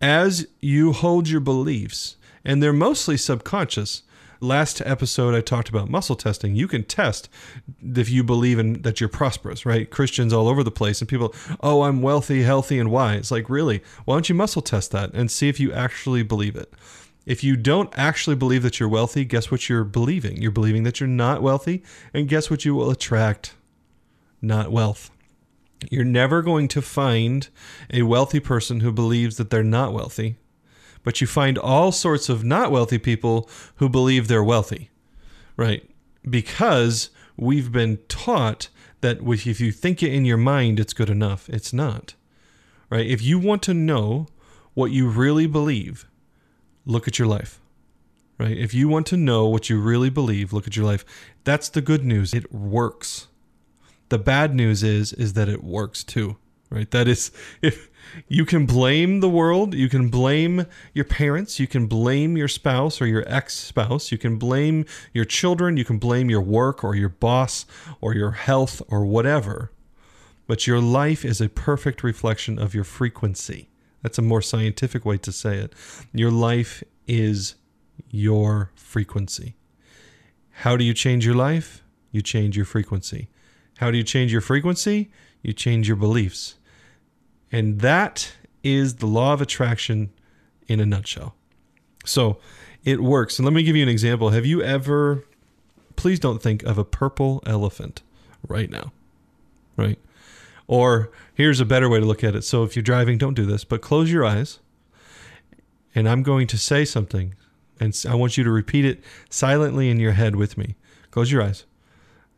As 0.00 0.46
you 0.60 0.92
hold 0.92 1.28
your 1.28 1.40
beliefs, 1.40 2.16
and 2.44 2.62
they're 2.62 2.72
mostly 2.72 3.16
subconscious, 3.16 4.04
last 4.42 4.82
episode 4.84 5.34
I 5.34 5.40
talked 5.40 5.68
about 5.68 5.88
muscle 5.88 6.16
testing. 6.16 6.56
You 6.56 6.66
can 6.66 6.82
test 6.82 7.28
if 7.82 8.10
you 8.10 8.24
believe 8.24 8.58
in 8.58 8.82
that 8.82 9.00
you're 9.00 9.08
prosperous, 9.08 9.64
right? 9.64 9.88
Christians 9.88 10.32
all 10.32 10.48
over 10.48 10.62
the 10.64 10.70
place 10.70 11.00
and 11.00 11.08
people, 11.08 11.34
"Oh, 11.60 11.82
I'm 11.82 12.02
wealthy, 12.02 12.42
healthy 12.42 12.78
and 12.78 12.90
wise." 12.90 13.30
Like, 13.30 13.48
really? 13.48 13.82
Why 14.04 14.16
don't 14.16 14.28
you 14.28 14.34
muscle 14.34 14.62
test 14.62 14.90
that 14.90 15.12
and 15.14 15.30
see 15.30 15.48
if 15.48 15.60
you 15.60 15.72
actually 15.72 16.22
believe 16.22 16.56
it? 16.56 16.72
If 17.24 17.44
you 17.44 17.56
don't 17.56 17.90
actually 17.96 18.36
believe 18.36 18.64
that 18.64 18.80
you're 18.80 18.88
wealthy, 18.88 19.24
guess 19.24 19.50
what 19.50 19.68
you're 19.68 19.84
believing? 19.84 20.42
You're 20.42 20.50
believing 20.50 20.82
that 20.82 20.98
you're 20.98 21.08
not 21.08 21.40
wealthy, 21.40 21.84
and 22.12 22.28
guess 22.28 22.50
what 22.50 22.64
you 22.64 22.74
will 22.74 22.90
attract? 22.90 23.54
Not 24.40 24.72
wealth. 24.72 25.10
You're 25.88 26.04
never 26.04 26.42
going 26.42 26.68
to 26.68 26.82
find 26.82 27.48
a 27.92 28.02
wealthy 28.02 28.40
person 28.40 28.80
who 28.80 28.90
believes 28.90 29.36
that 29.36 29.50
they're 29.50 29.62
not 29.62 29.92
wealthy 29.92 30.36
but 31.04 31.20
you 31.20 31.26
find 31.26 31.58
all 31.58 31.92
sorts 31.92 32.28
of 32.28 32.44
not 32.44 32.70
wealthy 32.70 32.98
people 32.98 33.48
who 33.76 33.88
believe 33.88 34.28
they're 34.28 34.44
wealthy, 34.44 34.90
right? 35.56 35.88
Because 36.28 37.10
we've 37.36 37.72
been 37.72 37.98
taught 38.08 38.68
that 39.00 39.18
if 39.20 39.60
you 39.60 39.72
think 39.72 40.02
it 40.02 40.12
in 40.12 40.24
your 40.24 40.36
mind, 40.36 40.78
it's 40.78 40.92
good 40.92 41.10
enough. 41.10 41.48
It's 41.48 41.72
not, 41.72 42.14
right? 42.88 43.06
If 43.06 43.20
you 43.22 43.38
want 43.38 43.62
to 43.64 43.74
know 43.74 44.28
what 44.74 44.92
you 44.92 45.08
really 45.08 45.46
believe, 45.46 46.06
look 46.86 47.08
at 47.08 47.18
your 47.18 47.28
life, 47.28 47.60
right? 48.38 48.56
If 48.56 48.72
you 48.72 48.88
want 48.88 49.06
to 49.08 49.16
know 49.16 49.46
what 49.46 49.68
you 49.68 49.80
really 49.80 50.10
believe, 50.10 50.52
look 50.52 50.66
at 50.66 50.76
your 50.76 50.86
life. 50.86 51.04
That's 51.44 51.68
the 51.68 51.82
good 51.82 52.04
news. 52.04 52.32
It 52.32 52.52
works. 52.52 53.26
The 54.08 54.18
bad 54.18 54.54
news 54.54 54.82
is 54.82 55.12
is 55.12 55.32
that 55.32 55.48
it 55.48 55.64
works 55.64 56.04
too, 56.04 56.36
right? 56.72 56.90
That 56.90 57.06
is 57.06 57.30
if 57.60 57.90
you 58.28 58.44
can 58.44 58.66
blame 58.66 59.20
the 59.20 59.28
world, 59.28 59.74
you 59.74 59.88
can 59.88 60.08
blame 60.08 60.66
your 60.94 61.04
parents, 61.04 61.60
you 61.60 61.66
can 61.66 61.86
blame 61.86 62.36
your 62.36 62.48
spouse 62.48 63.00
or 63.00 63.06
your 63.06 63.24
ex 63.26 63.54
spouse, 63.54 64.10
you 64.10 64.18
can 64.18 64.36
blame 64.36 64.86
your 65.12 65.24
children, 65.24 65.76
you 65.76 65.84
can 65.84 65.98
blame 65.98 66.30
your 66.30 66.40
work 66.40 66.82
or 66.82 66.94
your 66.94 67.08
boss 67.08 67.66
or 68.00 68.14
your 68.14 68.32
health 68.32 68.82
or 68.88 69.04
whatever. 69.04 69.70
But 70.46 70.66
your 70.66 70.80
life 70.80 71.24
is 71.24 71.40
a 71.40 71.48
perfect 71.48 72.02
reflection 72.02 72.58
of 72.58 72.74
your 72.74 72.84
frequency. 72.84 73.70
That's 74.02 74.18
a 74.18 74.22
more 74.22 74.42
scientific 74.42 75.04
way 75.04 75.18
to 75.18 75.30
say 75.30 75.58
it. 75.58 75.72
Your 76.12 76.30
life 76.30 76.82
is 77.06 77.54
your 78.10 78.72
frequency. 78.74 79.54
How 80.50 80.76
do 80.76 80.84
you 80.84 80.94
change 80.94 81.24
your 81.24 81.36
life? 81.36 81.84
You 82.10 82.20
change 82.20 82.56
your 82.56 82.66
frequency. 82.66 83.28
How 83.78 83.90
do 83.90 83.96
you 83.96 84.04
change 84.04 84.32
your 84.32 84.40
frequency? 84.40 85.10
You 85.42 85.52
change 85.52 85.88
your 85.88 85.96
beliefs. 85.96 86.56
And 87.52 87.80
that 87.80 88.32
is 88.64 88.96
the 88.96 89.06
law 89.06 89.34
of 89.34 89.40
attraction 89.40 90.10
in 90.66 90.80
a 90.80 90.86
nutshell. 90.86 91.36
So, 92.04 92.38
It 92.84 93.00
works. 93.00 93.38
And 93.38 93.46
let 93.46 93.52
me 93.54 93.62
give 93.62 93.76
you 93.76 93.82
an 93.84 93.88
example. 93.88 94.30
Have 94.30 94.44
you 94.44 94.60
ever, 94.60 95.24
please 95.94 96.18
don't 96.18 96.42
think 96.42 96.64
of 96.64 96.78
a 96.78 96.84
purple 96.84 97.40
elephant 97.46 98.02
right 98.48 98.68
now, 98.68 98.92
right? 99.76 99.98
Or 100.66 101.10
here's 101.34 101.60
a 101.60 101.64
better 101.64 101.88
way 101.88 102.00
to 102.00 102.06
look 102.06 102.24
at 102.24 102.34
it. 102.34 102.42
So 102.42 102.64
if 102.64 102.74
you're 102.74 102.82
driving, 102.82 103.18
don't 103.18 103.34
do 103.34 103.46
this, 103.46 103.62
but 103.62 103.82
close 103.82 104.10
your 104.10 104.24
eyes 104.24 104.58
and 105.94 106.08
I'm 106.08 106.22
going 106.22 106.46
to 106.48 106.58
say 106.58 106.84
something 106.84 107.34
and 107.78 107.96
I 108.08 108.14
want 108.14 108.36
you 108.36 108.44
to 108.44 108.50
repeat 108.50 108.84
it 108.84 109.02
silently 109.28 109.90
in 109.90 110.00
your 110.00 110.12
head 110.12 110.36
with 110.36 110.56
me. 110.56 110.76
Close 111.10 111.30
your 111.30 111.42
eyes. 111.42 111.64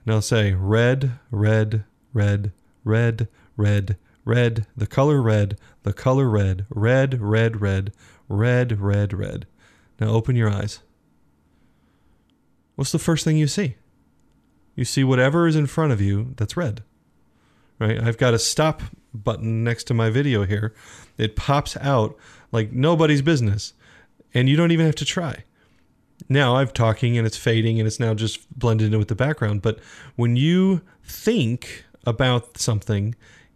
And 0.04 0.14
I'll 0.14 0.22
say 0.22 0.52
red, 0.52 1.12
red, 1.30 1.84
red, 2.12 2.52
red, 2.82 3.28
red, 3.56 3.96
red, 4.24 4.66
the 4.76 4.86
color 4.86 5.20
red, 5.20 5.58
the 5.82 5.92
color 5.92 6.28
red, 6.28 6.66
red, 6.70 7.20
red, 7.20 7.60
red, 7.60 7.92
red, 8.28 8.80
red, 8.80 9.12
red. 9.12 9.46
Now 10.00 10.08
open 10.08 10.36
your 10.36 10.50
eyes. 10.50 10.80
What's 12.74 12.92
the 12.92 12.98
first 12.98 13.24
thing 13.24 13.36
you 13.36 13.46
see? 13.46 13.76
You 14.74 14.84
see 14.84 15.04
whatever 15.04 15.46
is 15.46 15.56
in 15.56 15.66
front 15.66 15.92
of 15.92 16.00
you 16.00 16.34
that's 16.36 16.56
red. 16.56 16.82
Right? 17.78 18.00
I've 18.00 18.18
got 18.18 18.34
a 18.34 18.38
stop 18.38 18.82
button 19.12 19.62
next 19.62 19.84
to 19.84 19.94
my 19.94 20.10
video 20.10 20.44
here. 20.44 20.74
It 21.16 21.36
pops 21.36 21.76
out 21.76 22.16
like 22.50 22.72
nobody's 22.72 23.22
business. 23.22 23.74
And 24.32 24.48
you 24.48 24.56
don't 24.56 24.72
even 24.72 24.86
have 24.86 24.96
to 24.96 25.04
try. 25.04 25.44
Now 26.28 26.56
I'm 26.56 26.68
talking 26.68 27.16
and 27.16 27.26
it's 27.26 27.36
fading 27.36 27.78
and 27.78 27.86
it's 27.86 28.00
now 28.00 28.14
just 28.14 28.58
blended 28.58 28.92
in 28.92 28.98
with 28.98 29.08
the 29.08 29.14
background. 29.14 29.62
But 29.62 29.78
when 30.16 30.36
you 30.36 30.80
think 31.04 31.84
about 32.04 32.58
something, 32.58 33.14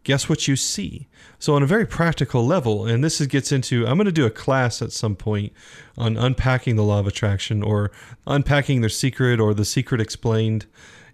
guess 0.09 0.27
what 0.27 0.49
you 0.49 0.57
see? 0.57 1.07
So, 1.39 1.55
on 1.55 1.63
a 1.63 1.67
very 1.67 1.85
practical 1.85 2.47
level, 2.47 2.87
and 2.87 3.05
this 3.05 3.21
gets 3.27 3.53
into, 3.53 3.87
I'm 3.87 3.99
going 3.99 4.07
to 4.07 4.11
do 4.11 4.25
a 4.25 4.31
class 4.31 4.81
at 4.81 4.91
some 4.91 5.15
point 5.15 5.53
on 5.99 6.17
unpacking 6.17 6.77
the 6.77 6.83
law 6.83 6.99
of 6.99 7.07
attraction 7.07 7.63
or 7.63 7.91
unpacking 8.27 8.81
their 8.81 8.89
secret 8.89 9.39
or 9.39 9.53
the 9.53 9.67
secret 9.67 10.01
explained. 10.01 10.65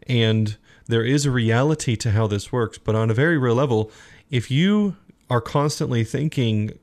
And 0.07 0.57
there 0.87 1.05
is 1.05 1.27
a 1.27 1.33
reality 1.33 1.97
to 1.97 2.13
how 2.13 2.29
this 2.29 2.53
works. 2.53 2.79
But 2.79 2.95
on 2.95 3.11
a 3.11 3.15
very 3.15 3.37
real 3.37 3.57
level, 3.57 3.91
if 4.31 4.49
you 4.49 4.95
are 5.29 5.41
constantly 5.41 6.05
thinking 6.05 6.79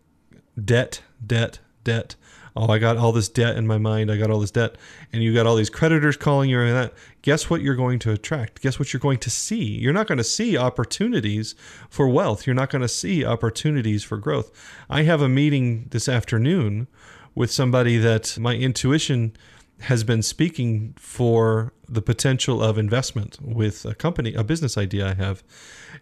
debt, 0.61 1.03
debt, 1.25 1.59
debt, 1.85 2.17
oh, 2.55 2.67
I 2.67 2.79
got 2.79 2.97
all 2.97 3.11
this 3.11 3.29
debt 3.29 3.55
in 3.55 3.67
my 3.67 3.77
mind. 3.77 4.11
I 4.11 4.17
got 4.17 4.29
all 4.29 4.39
this 4.39 4.51
debt. 4.51 4.75
And 5.11 5.23
you 5.23 5.33
got 5.33 5.45
all 5.45 5.55
these 5.55 5.69
creditors 5.69 6.17
calling 6.17 6.49
you 6.49 6.59
and 6.59 6.75
that. 6.75 6.93
Guess 7.21 7.49
what 7.49 7.61
you're 7.61 7.75
going 7.75 7.99
to 7.99 8.11
attract? 8.11 8.61
Guess 8.61 8.79
what 8.79 8.93
you're 8.93 8.99
going 8.99 9.19
to 9.19 9.29
see? 9.29 9.63
You're 9.63 9.93
not 9.93 10.07
going 10.07 10.17
to 10.17 10.23
see 10.23 10.57
opportunities 10.57 11.55
for 11.89 12.07
wealth. 12.07 12.45
You're 12.45 12.55
not 12.55 12.69
going 12.69 12.81
to 12.81 12.87
see 12.87 13.23
opportunities 13.23 14.03
for 14.03 14.17
growth. 14.17 14.51
I 14.89 15.03
have 15.03 15.21
a 15.21 15.29
meeting 15.29 15.87
this 15.91 16.09
afternoon 16.09 16.87
with 17.35 17.51
somebody 17.51 17.97
that 17.97 18.37
my 18.37 18.55
intuition 18.55 19.33
has 19.81 20.03
been 20.03 20.21
speaking 20.21 20.93
for 20.97 21.73
the 21.87 22.01
potential 22.01 22.61
of 22.61 22.77
investment 22.77 23.37
with 23.41 23.85
a 23.85 23.95
company, 23.95 24.33
a 24.33 24.43
business 24.43 24.77
idea 24.77 25.09
I 25.09 25.13
have. 25.15 25.43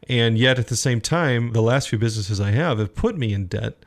And 0.08 0.38
yet 0.38 0.60
at 0.60 0.68
the 0.68 0.76
same 0.76 1.02
time, 1.02 1.54
the 1.54 1.62
last 1.62 1.90
few 1.90 1.98
businesses 1.98 2.40
I 2.42 2.52
have 2.52 2.80
have 2.80 2.94
put 2.94 3.18
me 3.18 3.34
in 3.34 3.48
debt. 3.48 3.86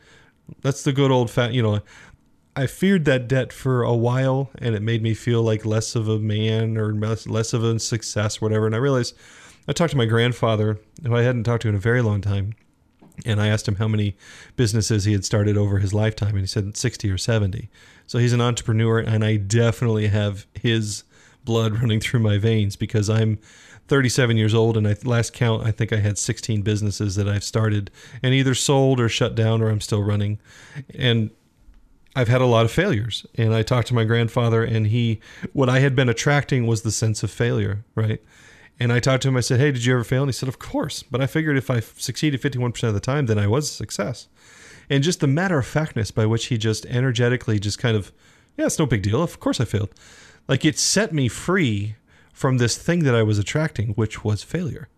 That's 0.62 0.82
the 0.82 0.92
good 0.92 1.10
old 1.10 1.30
fat, 1.30 1.52
you 1.52 1.62
know, 1.62 1.80
I 2.54 2.66
feared 2.66 3.06
that 3.06 3.28
debt 3.28 3.52
for 3.52 3.82
a 3.82 3.94
while 3.94 4.50
and 4.58 4.74
it 4.74 4.82
made 4.82 5.02
me 5.02 5.14
feel 5.14 5.42
like 5.42 5.64
less 5.64 5.94
of 5.94 6.08
a 6.08 6.18
man 6.18 6.76
or 6.76 6.92
less, 6.92 7.26
less 7.26 7.52
of 7.54 7.64
a 7.64 7.78
success, 7.78 8.40
whatever. 8.40 8.66
And 8.66 8.74
I 8.74 8.78
realized 8.78 9.16
I 9.66 9.72
talked 9.72 9.92
to 9.92 9.96
my 9.96 10.04
grandfather, 10.04 10.78
who 11.02 11.14
I 11.14 11.22
hadn't 11.22 11.44
talked 11.44 11.62
to 11.62 11.68
in 11.68 11.74
a 11.74 11.78
very 11.78 12.02
long 12.02 12.20
time. 12.20 12.54
And 13.24 13.40
I 13.40 13.48
asked 13.48 13.68
him 13.68 13.76
how 13.76 13.88
many 13.88 14.16
businesses 14.56 15.04
he 15.04 15.12
had 15.12 15.24
started 15.24 15.56
over 15.56 15.78
his 15.78 15.94
lifetime. 15.94 16.30
And 16.30 16.40
he 16.40 16.46
said 16.46 16.76
60 16.76 17.10
or 17.10 17.18
70. 17.18 17.70
So 18.06 18.18
he's 18.18 18.32
an 18.32 18.40
entrepreneur. 18.40 18.98
And 18.98 19.24
I 19.24 19.36
definitely 19.36 20.08
have 20.08 20.46
his 20.52 21.04
blood 21.44 21.76
running 21.80 22.00
through 22.00 22.20
my 22.20 22.36
veins 22.36 22.76
because 22.76 23.08
I'm 23.08 23.38
37 23.88 24.36
years 24.36 24.54
old. 24.54 24.76
And 24.76 24.86
I 24.86 24.96
last 25.04 25.32
count, 25.32 25.64
I 25.64 25.70
think 25.70 25.92
I 25.92 25.98
had 25.98 26.18
16 26.18 26.62
businesses 26.62 27.14
that 27.14 27.28
I've 27.28 27.44
started 27.44 27.90
and 28.22 28.34
either 28.34 28.54
sold 28.54 29.00
or 29.00 29.08
shut 29.08 29.34
down 29.34 29.62
or 29.62 29.70
I'm 29.70 29.80
still 29.80 30.02
running. 30.02 30.38
And 30.94 31.30
I've 32.14 32.28
had 32.28 32.40
a 32.40 32.46
lot 32.46 32.64
of 32.64 32.70
failures. 32.70 33.26
And 33.36 33.54
I 33.54 33.62
talked 33.62 33.88
to 33.88 33.94
my 33.94 34.04
grandfather, 34.04 34.62
and 34.62 34.88
he, 34.88 35.20
what 35.52 35.68
I 35.68 35.80
had 35.80 35.96
been 35.96 36.08
attracting 36.08 36.66
was 36.66 36.82
the 36.82 36.90
sense 36.90 37.22
of 37.22 37.30
failure, 37.30 37.84
right? 37.94 38.22
And 38.78 38.92
I 38.92 39.00
talked 39.00 39.22
to 39.22 39.28
him, 39.28 39.36
I 39.36 39.40
said, 39.40 39.60
Hey, 39.60 39.72
did 39.72 39.84
you 39.84 39.94
ever 39.94 40.04
fail? 40.04 40.22
And 40.22 40.28
he 40.28 40.32
said, 40.32 40.48
Of 40.48 40.58
course. 40.58 41.02
But 41.02 41.20
I 41.20 41.26
figured 41.26 41.56
if 41.56 41.70
I 41.70 41.80
succeeded 41.80 42.40
51% 42.40 42.88
of 42.88 42.94
the 42.94 43.00
time, 43.00 43.26
then 43.26 43.38
I 43.38 43.46
was 43.46 43.68
a 43.68 43.72
success. 43.72 44.28
And 44.90 45.04
just 45.04 45.20
the 45.20 45.26
matter 45.26 45.58
of 45.58 45.66
factness 45.66 46.10
by 46.10 46.26
which 46.26 46.46
he 46.46 46.58
just 46.58 46.84
energetically 46.86 47.58
just 47.58 47.78
kind 47.78 47.96
of, 47.96 48.12
yeah, 48.56 48.66
it's 48.66 48.78
no 48.78 48.86
big 48.86 49.02
deal. 49.02 49.22
Of 49.22 49.40
course 49.40 49.60
I 49.60 49.64
failed. 49.64 49.90
Like 50.48 50.64
it 50.64 50.78
set 50.78 51.12
me 51.12 51.28
free 51.28 51.96
from 52.32 52.58
this 52.58 52.76
thing 52.76 53.04
that 53.04 53.14
I 53.14 53.22
was 53.22 53.38
attracting, 53.38 53.90
which 53.90 54.24
was 54.24 54.42
failure 54.42 54.88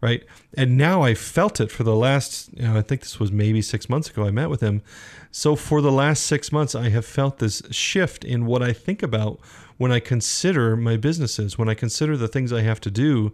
right? 0.00 0.24
And 0.54 0.76
now 0.76 1.02
I 1.02 1.14
felt 1.14 1.60
it 1.60 1.70
for 1.70 1.82
the 1.82 1.94
last, 1.94 2.50
you 2.52 2.62
know, 2.62 2.76
I 2.76 2.82
think 2.82 3.02
this 3.02 3.18
was 3.18 3.32
maybe 3.32 3.62
six 3.62 3.88
months 3.88 4.10
ago. 4.10 4.24
I 4.24 4.30
met 4.30 4.50
with 4.50 4.60
him. 4.60 4.82
So 5.30 5.56
for 5.56 5.80
the 5.80 5.92
last 5.92 6.24
six 6.24 6.52
months, 6.52 6.74
I 6.74 6.88
have 6.90 7.04
felt 7.04 7.38
this 7.38 7.62
shift 7.70 8.24
in 8.24 8.46
what 8.46 8.62
I 8.62 8.72
think 8.72 9.02
about 9.02 9.40
when 9.78 9.92
I 9.92 10.00
consider 10.00 10.76
my 10.76 10.96
businesses, 10.96 11.58
when 11.58 11.68
I 11.68 11.74
consider 11.74 12.16
the 12.16 12.28
things 12.28 12.52
I 12.52 12.62
have 12.62 12.80
to 12.82 12.90
do. 12.90 13.32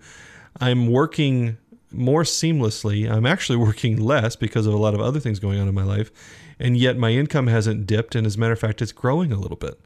I'm 0.60 0.88
working 0.88 1.58
more 1.90 2.22
seamlessly. 2.22 3.10
I'm 3.10 3.26
actually 3.26 3.56
working 3.68 3.96
less 3.96 4.36
because 4.36 4.66
of 4.66 4.74
a 4.74 4.78
lot 4.78 4.94
of 4.94 5.00
other 5.00 5.20
things 5.20 5.38
going 5.38 5.60
on 5.60 5.68
in 5.68 5.74
my 5.74 5.84
life. 5.84 6.10
And 6.58 6.76
yet 6.76 6.96
my 6.96 7.10
income 7.10 7.46
hasn't 7.48 7.86
dipped. 7.86 8.14
And 8.14 8.26
as 8.26 8.36
a 8.36 8.40
matter 8.40 8.52
of 8.52 8.58
fact, 8.58 8.82
it's 8.82 8.92
growing 8.92 9.32
a 9.32 9.38
little 9.38 9.56
bit 9.56 9.78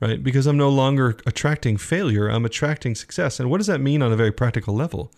right? 0.00 0.22
Because 0.22 0.46
I'm 0.46 0.56
no 0.56 0.68
longer 0.68 1.16
attracting 1.26 1.76
failure, 1.76 2.28
I'm 2.28 2.44
attracting 2.44 2.94
success. 2.94 3.40
And 3.40 3.50
what 3.50 3.58
does 3.58 3.66
that 3.66 3.80
mean 3.80 4.02
on 4.02 4.12
a 4.12 4.16
very 4.16 4.32
practical 4.32 4.74
level? 4.74 5.10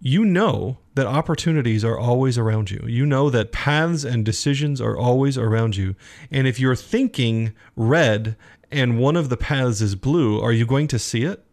You 0.00 0.24
know 0.24 0.78
that 0.94 1.06
opportunities 1.06 1.84
are 1.84 1.98
always 1.98 2.38
around 2.38 2.70
you. 2.70 2.82
You 2.86 3.04
know 3.04 3.28
that 3.30 3.52
paths 3.52 4.02
and 4.02 4.24
decisions 4.24 4.80
are 4.80 4.96
always 4.96 5.36
around 5.36 5.76
you. 5.76 5.94
And 6.30 6.46
if 6.46 6.58
you're 6.58 6.74
thinking 6.74 7.52
red 7.76 8.36
and 8.70 8.98
one 8.98 9.16
of 9.16 9.28
the 9.28 9.36
paths 9.36 9.80
is 9.80 9.94
blue, 9.94 10.40
are 10.40 10.52
you 10.52 10.64
going 10.64 10.88
to 10.88 10.98
see 10.98 11.22
it? 11.22 11.44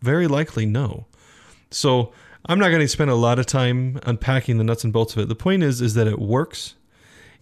Very 0.00 0.26
likely 0.26 0.66
no. 0.66 1.06
So 1.70 2.12
I'm 2.44 2.58
not 2.58 2.68
going 2.68 2.82
to 2.82 2.88
spend 2.88 3.10
a 3.10 3.14
lot 3.14 3.38
of 3.38 3.46
time 3.46 3.98
unpacking 4.02 4.58
the 4.58 4.64
nuts 4.64 4.84
and 4.84 4.92
bolts 4.92 5.14
of 5.14 5.22
it. 5.22 5.28
The 5.28 5.34
point 5.34 5.62
is 5.62 5.80
is 5.80 5.94
that 5.94 6.06
it 6.06 6.18
works. 6.18 6.74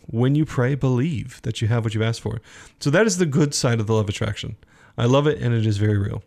When 0.07 0.35
you 0.35 0.45
pray, 0.45 0.75
believe 0.75 1.41
that 1.43 1.63
you 1.63 1.69
have 1.69 1.83
what 1.83 1.95
you've 1.95 2.03
asked 2.03 2.21
for. 2.21 2.41
So 2.79 2.91
that 2.91 3.07
is 3.07 3.19
the 3.19 3.27
good 3.27 3.55
side 3.55 3.81
of 3.81 3.87
the 3.87 3.95
love 3.95 4.09
attraction. 4.09 4.57
I 4.97 5.07
love 5.07 5.27
it 5.27 5.39
and 5.39 5.53
it 5.55 5.67
is 5.67 5.79
very 5.79 5.99
real. 5.99 6.23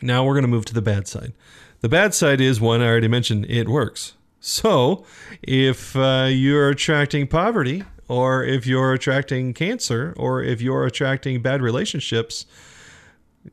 Now 0.00 0.24
we're 0.24 0.34
going 0.34 0.42
to 0.42 0.48
move 0.48 0.64
to 0.66 0.74
the 0.74 0.82
bad 0.82 1.06
side. 1.08 1.32
The 1.80 1.88
bad 1.88 2.12
side 2.12 2.40
is 2.40 2.60
one 2.60 2.80
I 2.80 2.86
already 2.86 3.08
mentioned, 3.08 3.46
it 3.48 3.68
works. 3.68 4.14
So 4.40 5.04
if 5.42 5.94
uh, 5.94 6.28
you're 6.28 6.70
attracting 6.70 7.28
poverty, 7.28 7.84
or 8.08 8.42
if 8.42 8.66
you're 8.66 8.92
attracting 8.92 9.54
cancer, 9.54 10.14
or 10.16 10.42
if 10.42 10.60
you're 10.60 10.86
attracting 10.86 11.40
bad 11.40 11.62
relationships, 11.62 12.46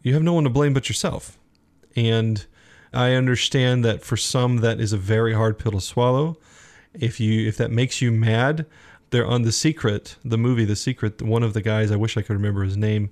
you 0.02 0.14
have 0.14 0.24
no 0.24 0.34
one 0.34 0.46
to 0.46 0.50
blame 0.50 0.74
but 0.74 0.90
yourself. 0.90 1.38
And 1.96 2.46
I 2.94 3.14
understand 3.14 3.86
that 3.86 4.04
for 4.04 4.18
some 4.18 4.58
that 4.58 4.80
is 4.80 4.94
a 4.94 4.98
very 4.98 5.34
hard 5.34 5.60
pill 5.60 5.74
to 5.74 5.82
swallow. 5.82 6.38
If 6.94 7.20
you 7.20 7.48
if 7.48 7.58
that 7.58 7.72
makes 7.72 8.02
you 8.02 8.12
mad, 8.12 8.66
they're 9.10 9.28
on 9.28 9.44
The 9.44 9.52
Secret, 9.52 10.16
the 10.26 10.38
movie 10.38 10.66
The 10.66 10.76
Secret, 10.76 11.22
one 11.22 11.44
of 11.44 11.54
the 11.54 11.62
guys, 11.62 11.92
I 11.92 11.96
wish 11.96 12.18
I 12.18 12.22
could 12.22 12.34
remember 12.34 12.64
his 12.64 12.78
name. 12.78 13.12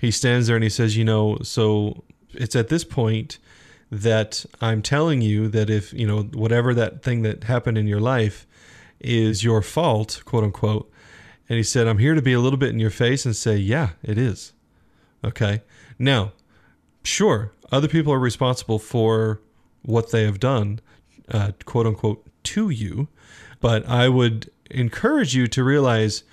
He 0.00 0.10
stands 0.10 0.46
there 0.46 0.56
and 0.56 0.62
he 0.62 0.70
says, 0.70 0.96
you 0.96 1.04
know, 1.04 1.38
so 1.42 2.04
it's 2.32 2.54
at 2.54 2.68
this 2.68 2.84
point 2.84 3.38
that 3.92 4.46
I'm 4.62 4.80
telling 4.80 5.20
you 5.20 5.48
that 5.48 5.68
if, 5.68 5.92
you 5.92 6.06
know, 6.06 6.22
whatever 6.22 6.72
that 6.72 7.02
thing 7.02 7.20
that 7.22 7.44
happened 7.44 7.76
in 7.76 7.86
your 7.86 8.00
life 8.00 8.46
is 9.00 9.44
your 9.44 9.60
fault, 9.60 10.22
quote 10.24 10.44
unquote. 10.44 10.90
And 11.46 11.58
he 11.58 11.62
said, 11.62 11.86
I'm 11.86 11.98
here 11.98 12.14
to 12.14 12.22
be 12.22 12.32
a 12.32 12.40
little 12.40 12.56
bit 12.56 12.70
in 12.70 12.78
your 12.78 12.88
face 12.88 13.26
and 13.26 13.36
say, 13.36 13.56
yeah, 13.56 13.90
it 14.02 14.16
is. 14.16 14.54
Okay. 15.22 15.60
Now, 15.98 16.32
sure, 17.04 17.52
other 17.70 17.86
people 17.86 18.14
are 18.14 18.18
responsible 18.18 18.78
for 18.78 19.42
what 19.82 20.10
they 20.10 20.24
have 20.24 20.40
done, 20.40 20.80
uh, 21.30 21.52
quote 21.66 21.86
unquote, 21.86 22.24
to 22.44 22.70
you. 22.70 23.08
But 23.60 23.86
I 23.86 24.08
would 24.08 24.50
encourage 24.70 25.36
you 25.36 25.46
to 25.48 25.62
realize 25.62 26.24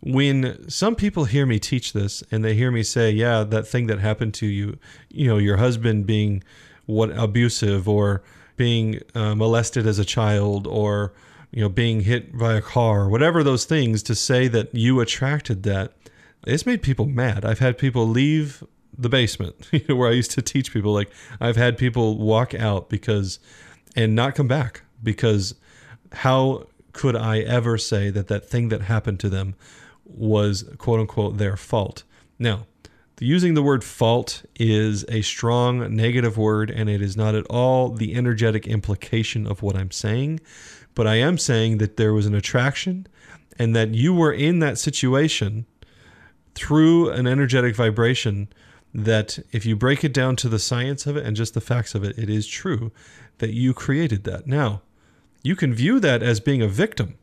when 0.00 0.68
some 0.68 0.94
people 0.94 1.24
hear 1.24 1.46
me 1.46 1.58
teach 1.58 1.94
this 1.94 2.22
and 2.30 2.44
they 2.44 2.52
hear 2.52 2.70
me 2.70 2.82
say, 2.82 3.10
yeah, 3.10 3.44
that 3.44 3.66
thing 3.66 3.86
that 3.86 3.98
happened 3.98 4.34
to 4.34 4.46
you, 4.46 4.78
you 5.08 5.26
know, 5.26 5.38
your 5.38 5.56
husband 5.56 6.06
being 6.06 6.44
what 6.88 7.10
abusive 7.18 7.86
or 7.86 8.22
being 8.56 8.98
uh, 9.14 9.34
molested 9.34 9.86
as 9.86 9.98
a 9.98 10.04
child 10.06 10.66
or 10.66 11.12
you 11.50 11.60
know 11.60 11.68
being 11.68 12.00
hit 12.00 12.36
by 12.36 12.54
a 12.54 12.62
car 12.62 13.08
whatever 13.08 13.42
those 13.44 13.66
things 13.66 14.02
to 14.02 14.14
say 14.14 14.48
that 14.48 14.74
you 14.74 14.98
attracted 15.00 15.62
that. 15.64 15.92
It's 16.46 16.64
made 16.64 16.82
people 16.82 17.04
mad. 17.04 17.44
I've 17.44 17.58
had 17.58 17.76
people 17.76 18.06
leave 18.08 18.64
the 18.96 19.10
basement 19.10 19.68
you 19.72 19.82
know, 19.88 19.96
where 19.96 20.08
i 20.08 20.12
used 20.12 20.30
to 20.32 20.42
teach 20.42 20.72
people. 20.72 20.92
Like 20.92 21.10
i've 21.40 21.56
had 21.56 21.76
people 21.76 22.16
walk 22.16 22.54
out 22.54 22.88
because 22.88 23.38
and 23.94 24.14
not 24.14 24.34
come 24.34 24.48
back 24.48 24.82
because 25.02 25.54
how 26.12 26.66
could 26.92 27.14
i 27.14 27.40
ever 27.40 27.76
say 27.76 28.08
that 28.08 28.28
that 28.28 28.48
thing 28.48 28.70
that 28.70 28.80
happened 28.82 29.20
to 29.20 29.28
them 29.28 29.54
was 30.06 30.64
quote 30.78 31.00
unquote 31.00 31.36
their 31.36 31.56
fault? 31.56 32.02
Now 32.38 32.66
using 33.20 33.54
the 33.54 33.62
word 33.62 33.82
fault 33.82 34.44
is 34.58 35.04
a 35.08 35.22
strong 35.22 35.94
negative 35.94 36.36
word, 36.36 36.70
and 36.70 36.88
it 36.88 37.02
is 37.02 37.16
not 37.16 37.34
at 37.34 37.46
all 37.46 37.90
the 37.90 38.14
energetic 38.14 38.66
implication 38.66 39.46
of 39.46 39.62
what 39.62 39.76
I'm 39.76 39.90
saying. 39.90 40.40
But 40.94 41.06
I 41.06 41.16
am 41.16 41.38
saying 41.38 41.78
that 41.78 41.96
there 41.96 42.12
was 42.12 42.26
an 42.26 42.34
attraction 42.34 43.06
and 43.58 43.74
that 43.74 43.94
you 43.94 44.14
were 44.14 44.32
in 44.32 44.58
that 44.60 44.78
situation 44.78 45.66
through 46.54 47.10
an 47.10 47.26
energetic 47.26 47.76
vibration 47.76 48.48
that 48.94 49.38
if 49.52 49.66
you 49.66 49.76
break 49.76 50.02
it 50.02 50.14
down 50.14 50.36
to 50.36 50.48
the 50.48 50.58
science 50.58 51.06
of 51.06 51.16
it 51.16 51.24
and 51.24 51.36
just 51.36 51.54
the 51.54 51.60
facts 51.60 51.94
of 51.94 52.02
it, 52.02 52.18
it 52.18 52.30
is 52.30 52.46
true 52.46 52.90
that 53.38 53.52
you 53.52 53.74
created 53.74 54.24
that. 54.24 54.46
Now, 54.46 54.82
you 55.42 55.54
can 55.54 55.72
view 55.72 56.00
that 56.00 56.22
as 56.22 56.40
being 56.40 56.62
a 56.62 56.68
victim, 56.68 57.16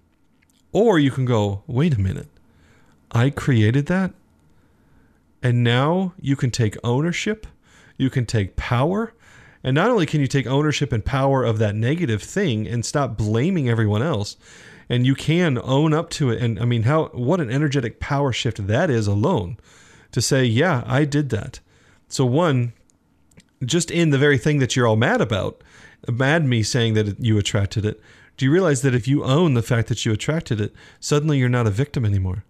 or 0.71 0.99
you 0.99 1.11
can 1.11 1.25
go, 1.25 1.63
wait 1.67 1.93
a 1.95 1.99
minute, 1.99 2.29
I 3.11 3.29
created 3.29 3.87
that? 3.87 4.13
And 5.41 5.63
now 5.63 6.13
you 6.19 6.35
can 6.35 6.51
take 6.51 6.77
ownership, 6.83 7.45
you 7.97 8.09
can 8.09 8.25
take 8.25 8.55
power. 8.55 9.13
And 9.63 9.73
not 9.73 9.89
only 9.89 10.05
can 10.05 10.21
you 10.21 10.27
take 10.27 10.45
ownership 10.45 10.91
and 10.91 11.03
power 11.03 11.43
of 11.43 11.57
that 11.57 11.75
negative 11.75 12.21
thing 12.21 12.67
and 12.67 12.85
stop 12.85 13.17
blaming 13.17 13.67
everyone 13.67 14.03
else, 14.03 14.37
and 14.89 15.05
you 15.05 15.15
can 15.15 15.59
own 15.63 15.93
up 15.93 16.09
to 16.11 16.29
it. 16.29 16.41
And 16.41 16.59
I 16.59 16.65
mean, 16.65 16.83
how 16.83 17.05
what 17.07 17.41
an 17.41 17.49
energetic 17.49 17.99
power 17.99 18.31
shift 18.31 18.67
that 18.67 18.89
is 18.89 19.07
alone 19.07 19.57
to 20.11 20.21
say, 20.21 20.45
yeah, 20.45 20.83
I 20.85 21.05
did 21.05 21.29
that. 21.29 21.59
So 22.07 22.25
one, 22.25 22.73
just 23.65 23.89
in 23.89 24.11
the 24.11 24.17
very 24.17 24.37
thing 24.37 24.59
that 24.59 24.75
you're 24.75 24.87
all 24.87 24.95
mad 24.95 25.21
about, 25.21 25.63
mad 26.07 26.45
me 26.45 26.61
saying 26.61 26.93
that 26.93 27.19
you 27.19 27.37
attracted 27.37 27.85
it. 27.85 27.99
Do 28.37 28.45
you 28.45 28.51
realize 28.51 28.81
that 28.81 28.93
if 28.93 29.07
you 29.07 29.23
own 29.23 29.53
the 29.53 29.63
fact 29.63 29.87
that 29.87 30.05
you 30.05 30.11
attracted 30.11 30.61
it, 30.61 30.73
suddenly 30.99 31.39
you're 31.39 31.49
not 31.49 31.67
a 31.67 31.71
victim 31.71 32.05
anymore? 32.05 32.43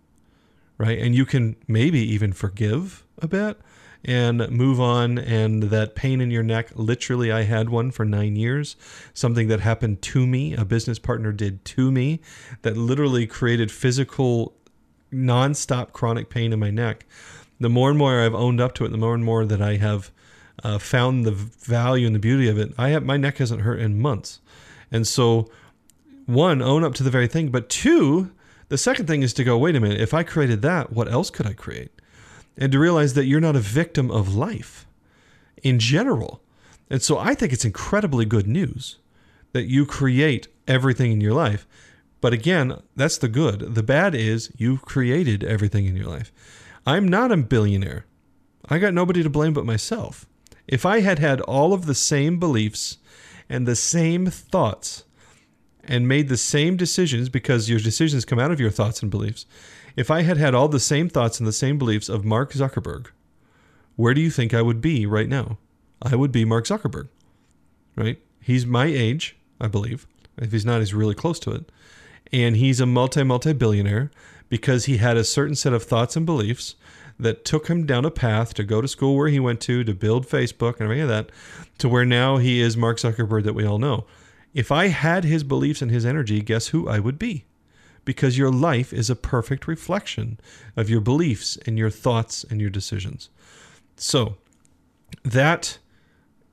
Right? 0.78 1.00
And 1.00 1.16
you 1.16 1.26
can 1.26 1.56
maybe 1.68 2.00
even 2.00 2.34
forgive 2.34 3.06
a 3.22 3.28
bit 3.28 3.60
and 4.04 4.50
move 4.50 4.80
on. 4.80 5.18
And 5.18 5.64
that 5.64 5.96
pain 5.96 6.22
in 6.22 6.32
your 6.32 6.44
neck, 6.44 6.72
literally, 6.76 7.32
I 7.32 7.44
had 7.44 7.70
one 7.70 7.92
for 7.92 8.06
nine 8.06 8.36
years. 8.36 8.76
Something 9.14 9.48
that 9.48 9.62
happened 9.62 10.02
to 10.04 10.28
me, 10.28 10.54
a 10.54 10.66
business 10.66 11.00
partner 11.00 11.32
did 11.32 11.64
to 11.66 11.92
me, 11.92 12.20
that 12.62 12.78
literally 12.78 13.26
created 13.26 13.72
physical, 13.72 14.54
nonstop 15.12 15.94
chronic 15.94 16.30
pain 16.30 16.54
in 16.54 16.60
my 16.60 16.72
neck. 16.72 17.06
The 17.60 17.70
more 17.70 17.90
and 17.90 17.98
more 17.98 18.22
I've 18.22 18.36
owned 18.36 18.60
up 18.60 18.74
to 18.76 18.86
it, 18.86 18.90
the 18.90 18.98
more 18.98 19.16
and 19.16 19.24
more 19.24 19.46
that 19.46 19.62
I 19.62 19.78
have 19.78 20.12
uh, 20.64 20.78
found 20.78 21.26
the 21.26 21.32
value 21.32 22.06
and 22.06 22.16
the 22.16 22.20
beauty 22.20 22.50
of 22.50 22.58
it. 22.58 22.74
I 22.78 22.90
have 22.90 23.04
my 23.04 23.18
neck 23.18 23.38
hasn't 23.38 23.62
hurt 23.62 23.80
in 23.80 24.00
months, 24.00 24.42
and 24.92 25.08
so 25.08 25.50
one, 26.26 26.62
own 26.62 26.84
up 26.84 26.96
to 26.96 27.04
the 27.04 27.10
very 27.10 27.28
thing, 27.28 27.50
but 27.50 27.70
two, 27.70 28.32
the 28.70 28.78
second 28.78 29.06
thing 29.08 29.22
is 29.22 29.34
to 29.36 29.44
go, 29.44 29.58
wait 29.58 29.76
a 29.76 29.80
minute, 29.80 30.02
if 30.02 30.14
I 30.14 30.24
created 30.24 30.62
that, 30.64 30.92
what 30.92 31.12
else 31.12 31.30
could 31.30 31.46
I 31.46 31.54
create? 31.54 31.92
And 32.58 32.72
to 32.72 32.80
realize 32.80 33.14
that 33.14 33.26
you're 33.26 33.42
not 33.42 33.56
a 33.56 33.60
victim 33.60 34.10
of 34.10 34.36
life 34.36 34.88
in 35.62 35.80
general. 35.80 36.42
And 36.90 37.02
so 37.02 37.18
I 37.18 37.34
think 37.34 37.52
it's 37.52 37.66
incredibly 37.66 38.26
good 38.26 38.48
news 38.48 38.98
that 39.54 39.66
you 39.66 39.86
create 39.86 40.48
everything 40.68 41.12
in 41.12 41.22
your 41.22 41.34
life. 41.34 41.68
But 42.22 42.34
again, 42.34 42.82
that's 42.96 43.18
the 43.18 43.28
good. 43.28 43.76
The 43.76 43.84
bad 43.84 44.16
is 44.16 44.52
you 44.58 44.78
created 44.78 45.44
everything 45.44 45.86
in 45.86 45.96
your 45.96 46.08
life. 46.08 46.32
I'm 46.86 47.08
not 47.08 47.32
a 47.32 47.38
billionaire. 47.38 48.06
I 48.68 48.80
got 48.80 48.94
nobody 48.94 49.22
to 49.24 49.30
blame 49.30 49.54
but 49.54 49.66
myself. 49.66 50.26
If 50.68 50.86
I 50.86 51.02
had 51.02 51.20
had 51.20 51.42
all 51.42 51.74
of 51.74 51.86
the 51.86 51.96
same 51.96 52.40
beliefs 52.40 52.98
and 53.48 53.68
the 53.68 53.76
same 53.76 54.28
thoughts 54.28 55.04
and 55.88 56.08
made 56.08 56.28
the 56.28 56.38
same 56.38 56.78
decisions 56.78 57.30
because 57.30 57.70
your 57.70 57.80
decisions 57.80 58.26
come 58.26 58.40
out 58.40 58.52
of 58.52 58.60
your 58.60 58.72
thoughts 58.72 59.02
and 59.02 59.12
beliefs. 59.12 59.46
If 59.96 60.12
I 60.12 60.24
had 60.24 60.38
had 60.38 60.54
all 60.54 60.68
the 60.68 60.80
same 60.80 61.10
thoughts 61.10 61.40
and 61.40 61.48
the 61.48 61.54
same 61.54 61.78
beliefs 61.78 62.10
of 62.10 62.26
Mark 62.26 62.52
Zuckerberg, 62.52 63.08
where 63.96 64.14
do 64.14 64.22
you 64.22 64.30
think 64.30 64.54
I 64.54 64.62
would 64.62 64.82
be 64.82 65.06
right 65.06 65.30
now? 65.30 65.58
I 66.02 66.16
would 66.16 66.32
be 66.32 66.44
Mark 66.44 66.66
Zuckerberg, 66.66 67.08
right? 67.96 68.20
He's 68.42 68.66
my 68.66 68.86
age, 68.86 69.38
I 69.60 69.68
believe. 69.68 70.06
If 70.38 70.52
he's 70.52 70.66
not, 70.66 70.80
he's 70.80 70.94
really 70.94 71.16
close 71.16 71.40
to 71.42 71.52
it. 71.52 71.72
And 72.34 72.58
he's 72.58 72.80
a 72.80 72.86
multi, 72.86 73.24
multi 73.24 73.54
billionaire 73.54 74.12
because 74.50 74.86
he 74.86 74.98
had 74.98 75.18
a 75.18 75.24
certain 75.24 75.56
set 75.56 75.74
of 75.74 75.84
thoughts 75.84 76.16
and 76.16 76.26
beliefs 76.26 76.76
that 77.18 77.46
took 77.46 77.68
him 77.68 77.86
down 77.86 78.04
a 78.06 78.12
path 78.12 78.54
to 78.56 78.64
go 78.64 78.82
to 78.82 78.88
school 78.88 79.16
where 79.16 79.30
he 79.30 79.40
went 79.40 79.62
to, 79.62 79.84
to 79.84 79.94
build 79.94 80.28
Facebook 80.28 80.74
and 80.74 80.82
everything 80.82 81.04
of 81.04 81.10
that, 81.10 81.30
to 81.78 81.88
where 81.88 82.06
now 82.06 82.38
he 82.38 82.60
is 82.60 82.76
Mark 82.76 82.98
Zuckerberg 82.98 83.44
that 83.44 83.54
we 83.54 83.66
all 83.66 83.80
know. 83.80 84.06
If 84.56 84.72
I 84.72 84.88
had 84.88 85.26
his 85.26 85.44
beliefs 85.44 85.82
and 85.82 85.92
his 85.92 86.06
energy, 86.06 86.42
guess 86.42 86.68
who 86.68 86.88
I 86.88 86.98
would 86.98 87.20
be? 87.20 87.44
Because 88.06 88.38
your 88.38 88.50
life 88.50 88.94
is 88.94 89.10
a 89.10 89.16
perfect 89.16 89.68
reflection 89.68 90.40
of 90.78 90.90
your 90.90 91.02
beliefs 91.02 91.58
and 91.66 91.78
your 91.78 91.90
thoughts 91.90 92.46
and 92.50 92.62
your 92.62 92.70
decisions. 92.70 93.30
So, 93.98 94.38
that 95.24 95.78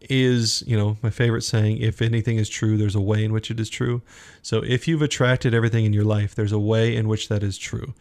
is, 0.01 0.65
you 0.67 0.77
know, 0.77 0.97
my 1.01 1.11
favorite 1.11 1.43
saying 1.43 1.79
if 1.79 2.03
anything 2.03 2.39
is 2.39 2.49
true, 2.49 2.77
there's 2.77 2.97
a 2.97 3.01
way 3.01 3.25
in 3.25 3.33
which 3.33 3.53
it 3.53 3.61
is 3.61 3.71
true. 3.71 4.03
So, 4.43 4.65
if 4.65 4.89
you've 4.89 5.03
attracted 5.03 5.55
everything 5.55 5.85
in 5.85 5.93
your 5.93 6.05
life, 6.05 6.35
there's 6.35 6.51
a 6.51 6.59
way 6.59 6.97
in 6.97 7.07
which 7.07 7.29
that 7.29 7.45
is 7.45 7.57
true. 7.57 7.95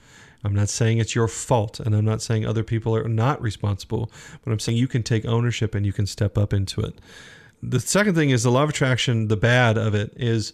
I'm 0.44 0.56
not 0.56 0.70
saying 0.70 0.98
it's 0.98 1.14
your 1.14 1.28
fault, 1.28 1.80
and 1.80 1.94
I'm 1.94 2.06
not 2.06 2.24
saying 2.24 2.44
other 2.44 2.64
people 2.64 2.96
are 2.96 3.08
not 3.08 3.40
responsible, 3.40 4.12
but 4.44 4.52
I'm 4.52 4.60
saying 4.60 4.80
you 4.80 4.88
can 4.88 5.04
take 5.04 5.26
ownership 5.26 5.76
and 5.76 5.86
you 5.86 5.94
can 5.94 6.08
step 6.08 6.40
up 6.40 6.54
into 6.54 6.82
it 6.82 6.96
the 7.62 7.80
second 7.80 8.16
thing 8.16 8.30
is 8.30 8.44
the 8.44 8.52
law 8.52 8.64
of 8.64 8.70
attraction. 8.70 9.28
The 9.28 9.38
bad 9.38 9.78
of 9.78 9.94
it 9.94 10.14
is, 10.16 10.54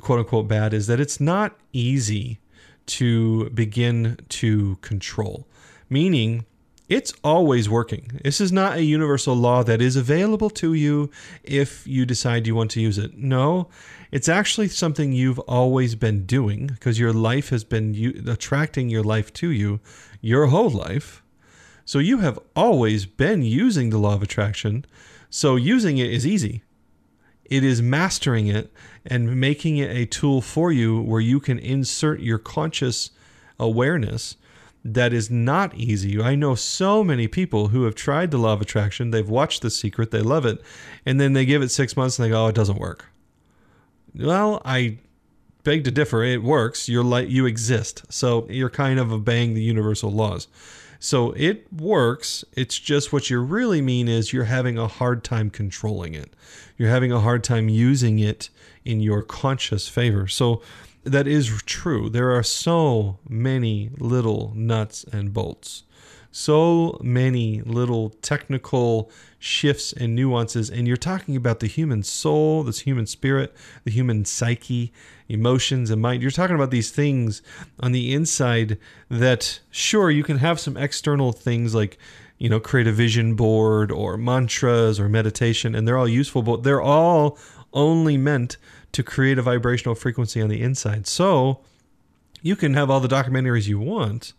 quote 0.00 0.20
unquote, 0.20 0.48
bad 0.48 0.74
is 0.74 0.86
that 0.86 1.00
it's 1.00 1.20
not 1.20 1.56
easy 1.72 2.40
to 2.86 3.50
begin 3.50 4.18
to 4.28 4.76
control. 4.76 5.46
Meaning, 5.88 6.46
it's 6.88 7.12
always 7.22 7.70
working. 7.70 8.20
This 8.24 8.40
is 8.40 8.50
not 8.50 8.76
a 8.76 8.82
universal 8.82 9.36
law 9.36 9.62
that 9.62 9.80
is 9.80 9.94
available 9.94 10.50
to 10.50 10.74
you 10.74 11.08
if 11.44 11.86
you 11.86 12.04
decide 12.04 12.48
you 12.48 12.56
want 12.56 12.72
to 12.72 12.80
use 12.80 12.98
it. 12.98 13.16
No, 13.16 13.68
it's 14.10 14.28
actually 14.28 14.66
something 14.68 15.12
you've 15.12 15.38
always 15.40 15.94
been 15.94 16.26
doing 16.26 16.66
because 16.66 16.98
your 16.98 17.12
life 17.12 17.50
has 17.50 17.62
been 17.62 18.24
attracting 18.28 18.88
your 18.88 19.04
life 19.04 19.32
to 19.34 19.50
you 19.50 19.78
your 20.20 20.46
whole 20.46 20.70
life. 20.70 21.22
So 21.84 22.00
you 22.00 22.18
have 22.18 22.40
always 22.56 23.06
been 23.06 23.42
using 23.42 23.90
the 23.90 23.98
law 23.98 24.14
of 24.14 24.22
attraction 24.22 24.84
so 25.30 25.56
using 25.56 25.98
it 25.98 26.10
is 26.10 26.26
easy. 26.26 26.62
It 27.44 27.64
is 27.64 27.80
mastering 27.80 28.46
it 28.46 28.72
and 29.06 29.40
making 29.40 29.78
it 29.78 29.90
a 29.96 30.06
tool 30.06 30.40
for 30.40 30.70
you 30.70 31.00
where 31.00 31.20
you 31.20 31.40
can 31.40 31.58
insert 31.58 32.20
your 32.20 32.38
conscious 32.38 33.10
awareness 33.58 34.36
that 34.84 35.12
is 35.12 35.30
not 35.30 35.74
easy. 35.74 36.20
I 36.20 36.34
know 36.34 36.54
so 36.54 37.04
many 37.04 37.28
people 37.28 37.68
who 37.68 37.84
have 37.84 37.94
tried 37.94 38.30
the 38.30 38.38
law 38.38 38.54
of 38.54 38.60
attraction, 38.60 39.10
they've 39.10 39.28
watched 39.28 39.62
The 39.62 39.70
Secret, 39.70 40.10
they 40.10 40.22
love 40.22 40.46
it, 40.46 40.62
and 41.04 41.20
then 41.20 41.32
they 41.32 41.44
give 41.44 41.60
it 41.62 41.70
six 41.70 41.96
months 41.96 42.18
and 42.18 42.26
they 42.26 42.30
go, 42.30 42.44
oh, 42.44 42.48
it 42.48 42.54
doesn't 42.54 42.78
work. 42.78 43.06
Well, 44.14 44.62
I 44.64 44.98
beg 45.64 45.84
to 45.84 45.90
differ. 45.90 46.24
It 46.24 46.42
works. 46.42 46.88
You're 46.88 47.04
like 47.04 47.28
you 47.28 47.46
exist, 47.46 48.04
so 48.08 48.46
you're 48.48 48.70
kind 48.70 48.98
of 48.98 49.12
obeying 49.12 49.54
the 49.54 49.62
universal 49.62 50.10
laws. 50.10 50.48
So 51.00 51.32
it 51.32 51.72
works. 51.72 52.44
It's 52.52 52.78
just 52.78 53.10
what 53.10 53.30
you 53.30 53.40
really 53.40 53.80
mean 53.80 54.06
is 54.06 54.32
you're 54.32 54.44
having 54.44 54.76
a 54.76 54.86
hard 54.86 55.24
time 55.24 55.48
controlling 55.48 56.14
it. 56.14 56.34
You're 56.76 56.90
having 56.90 57.10
a 57.10 57.20
hard 57.20 57.42
time 57.42 57.70
using 57.70 58.18
it 58.18 58.50
in 58.84 59.00
your 59.00 59.22
conscious 59.22 59.88
favor. 59.88 60.28
So 60.28 60.60
that 61.02 61.26
is 61.26 61.62
true. 61.64 62.10
There 62.10 62.30
are 62.36 62.42
so 62.42 63.18
many 63.26 63.90
little 63.98 64.52
nuts 64.54 65.04
and 65.04 65.32
bolts 65.32 65.84
so 66.30 66.98
many 67.02 67.60
little 67.62 68.10
technical 68.22 69.10
shifts 69.38 69.92
and 69.92 70.14
nuances. 70.14 70.70
And 70.70 70.86
you're 70.86 70.96
talking 70.96 71.34
about 71.34 71.60
the 71.60 71.66
human 71.66 72.02
soul, 72.02 72.62
this 72.62 72.80
human 72.80 73.06
spirit, 73.06 73.54
the 73.84 73.90
human 73.90 74.24
psyche, 74.24 74.92
emotions, 75.28 75.90
and 75.90 76.00
mind. 76.00 76.22
You're 76.22 76.30
talking 76.30 76.56
about 76.56 76.70
these 76.70 76.90
things 76.90 77.42
on 77.80 77.92
the 77.92 78.12
inside 78.12 78.78
that, 79.08 79.60
sure, 79.70 80.10
you 80.10 80.22
can 80.22 80.38
have 80.38 80.60
some 80.60 80.76
external 80.76 81.32
things 81.32 81.74
like, 81.74 81.98
you 82.38 82.48
know, 82.48 82.60
create 82.60 82.86
a 82.86 82.92
vision 82.92 83.34
board 83.34 83.90
or 83.90 84.16
mantras 84.16 85.00
or 85.00 85.08
meditation, 85.08 85.74
and 85.74 85.86
they're 85.86 85.98
all 85.98 86.08
useful, 86.08 86.42
but 86.42 86.62
they're 86.62 86.82
all 86.82 87.38
only 87.72 88.16
meant 88.16 88.56
to 88.92 89.02
create 89.02 89.38
a 89.38 89.42
vibrational 89.42 89.94
frequency 89.94 90.40
on 90.40 90.48
the 90.48 90.62
inside. 90.62 91.06
So 91.06 91.60
you 92.42 92.56
can 92.56 92.74
have 92.74 92.90
all 92.90 93.00
the 93.00 93.08
documentaries 93.08 93.68
you 93.68 93.78
want 93.78 94.32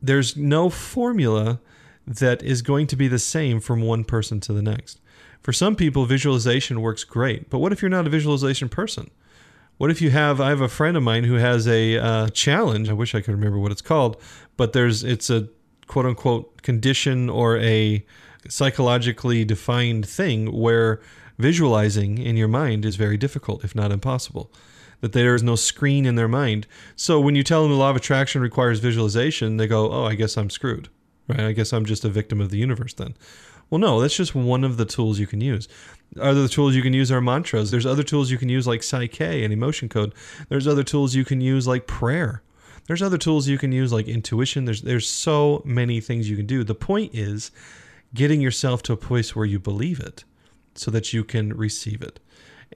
there's 0.00 0.36
no 0.36 0.70
formula 0.70 1.60
that 2.06 2.42
is 2.42 2.62
going 2.62 2.86
to 2.86 2.96
be 2.96 3.08
the 3.08 3.18
same 3.18 3.60
from 3.60 3.82
one 3.82 4.04
person 4.04 4.40
to 4.40 4.52
the 4.52 4.62
next. 4.62 5.00
For 5.42 5.52
some 5.52 5.76
people, 5.76 6.04
visualization 6.04 6.80
works 6.80 7.04
great, 7.04 7.50
but 7.50 7.58
what 7.58 7.72
if 7.72 7.82
you're 7.82 7.88
not 7.90 8.06
a 8.06 8.10
visualization 8.10 8.68
person? 8.68 9.10
What 9.76 9.90
if 9.90 10.02
you 10.02 10.10
have? 10.10 10.40
I 10.40 10.48
have 10.48 10.60
a 10.60 10.68
friend 10.68 10.96
of 10.96 11.02
mine 11.02 11.24
who 11.24 11.34
has 11.34 11.68
a 11.68 11.98
uh, 11.98 12.28
challenge. 12.30 12.90
I 12.90 12.94
wish 12.94 13.14
I 13.14 13.20
could 13.20 13.34
remember 13.34 13.58
what 13.58 13.70
it's 13.70 13.82
called, 13.82 14.20
but 14.56 14.72
there's 14.72 15.04
it's 15.04 15.30
a 15.30 15.48
quote 15.86 16.06
unquote 16.06 16.62
condition 16.62 17.30
or 17.30 17.58
a 17.58 18.04
psychologically 18.48 19.44
defined 19.44 20.08
thing 20.08 20.52
where 20.52 21.00
visualizing 21.38 22.18
in 22.18 22.36
your 22.36 22.48
mind 22.48 22.84
is 22.84 22.96
very 22.96 23.16
difficult, 23.16 23.62
if 23.62 23.74
not 23.74 23.92
impossible 23.92 24.50
that 25.00 25.12
there 25.12 25.34
is 25.34 25.42
no 25.42 25.56
screen 25.56 26.04
in 26.06 26.14
their 26.14 26.28
mind. 26.28 26.66
So 26.96 27.20
when 27.20 27.34
you 27.34 27.42
tell 27.42 27.62
them 27.62 27.72
the 27.72 27.78
law 27.78 27.90
of 27.90 27.96
attraction 27.96 28.40
requires 28.40 28.80
visualization, 28.80 29.56
they 29.56 29.66
go, 29.66 29.90
"Oh, 29.90 30.04
I 30.04 30.14
guess 30.14 30.36
I'm 30.36 30.50
screwed." 30.50 30.88
right? 31.28 31.40
I 31.40 31.52
guess 31.52 31.72
I'm 31.72 31.84
just 31.84 32.04
a 32.04 32.08
victim 32.08 32.40
of 32.40 32.50
the 32.50 32.58
universe 32.58 32.94
then. 32.94 33.14
Well, 33.70 33.78
no, 33.78 34.00
that's 34.00 34.16
just 34.16 34.34
one 34.34 34.64
of 34.64 34.78
the 34.78 34.86
tools 34.86 35.18
you 35.18 35.26
can 35.26 35.42
use. 35.42 35.68
Other 36.18 36.48
tools 36.48 36.74
you 36.74 36.82
can 36.82 36.94
use 36.94 37.12
are 37.12 37.20
mantras. 37.20 37.70
There's 37.70 37.84
other 37.84 38.02
tools 38.02 38.30
you 38.30 38.38
can 38.38 38.48
use 38.48 38.66
like 38.66 38.80
PSYCH-K 38.80 39.44
and 39.44 39.52
emotion 39.52 39.90
code. 39.90 40.14
There's 40.48 40.66
other 40.66 40.82
tools 40.82 41.14
you 41.14 41.24
can 41.24 41.42
use 41.42 41.68
like 41.68 41.86
prayer. 41.86 42.42
There's 42.86 43.02
other 43.02 43.18
tools 43.18 43.46
you 43.46 43.58
can 43.58 43.70
use 43.70 43.92
like 43.92 44.08
intuition. 44.08 44.64
There's 44.64 44.80
there's 44.80 45.06
so 45.06 45.60
many 45.66 46.00
things 46.00 46.30
you 46.30 46.36
can 46.36 46.46
do. 46.46 46.64
The 46.64 46.74
point 46.74 47.14
is 47.14 47.50
getting 48.14 48.40
yourself 48.40 48.82
to 48.84 48.94
a 48.94 48.96
place 48.96 49.36
where 49.36 49.44
you 49.44 49.58
believe 49.58 50.00
it 50.00 50.24
so 50.74 50.90
that 50.90 51.12
you 51.12 51.22
can 51.22 51.52
receive 51.52 52.00
it. 52.00 52.18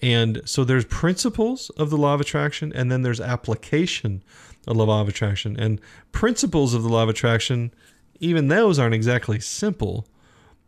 And 0.01 0.41
so 0.45 0.65
there's 0.65 0.85
principles 0.87 1.71
of 1.71 1.91
the 1.91 1.99
law 1.99 2.15
of 2.15 2.21
attraction 2.21 2.73
and 2.75 2.91
then 2.91 3.03
there's 3.03 3.21
application 3.21 4.23
of 4.67 4.77
the 4.77 4.87
law 4.87 5.01
of 5.01 5.09
attraction. 5.09 5.59
And 5.59 5.81
principles 6.13 6.73
of 6.73 6.83
the 6.83 6.89
law 6.89 7.03
of 7.03 7.09
attraction, 7.09 7.73
even 8.21 8.49
those 8.49 8.79
aren't 8.79 8.95
exactly 8.95 9.41
simple 9.41 10.07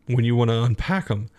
when 0.07 0.25
you 0.25 0.35
want 0.35 0.51
to 0.51 0.63
unpack 0.63 1.07
them 1.07 1.29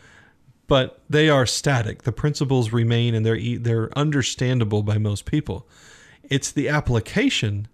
but 0.67 1.01
they 1.09 1.29
are 1.29 1.47
static. 1.47 2.03
The 2.03 2.13
principles 2.13 2.73
remain 2.73 3.15
and 3.15 3.25
they're 3.25 3.59
they're 3.59 3.97
understandable 3.97 4.83
by 4.83 4.99
most 4.99 5.25
people. 5.25 5.69
It's 6.25 6.51
the 6.51 6.69
application 6.69 7.69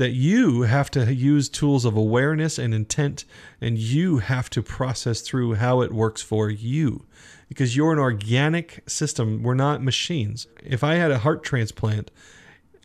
that 0.00 0.12
you 0.12 0.62
have 0.62 0.90
to 0.90 1.12
use 1.12 1.50
tools 1.50 1.84
of 1.84 1.94
awareness 1.94 2.58
and 2.58 2.72
intent 2.72 3.26
and 3.60 3.76
you 3.76 4.16
have 4.16 4.48
to 4.48 4.62
process 4.62 5.20
through 5.20 5.56
how 5.56 5.82
it 5.82 5.92
works 5.92 6.22
for 6.22 6.48
you 6.48 7.04
because 7.50 7.76
you're 7.76 7.92
an 7.92 7.98
organic 7.98 8.82
system. 8.88 9.42
We're 9.42 9.52
not 9.52 9.82
machines. 9.82 10.46
If 10.64 10.82
I 10.82 10.94
had 10.94 11.10
a 11.10 11.18
heart 11.18 11.42
transplant, 11.42 12.10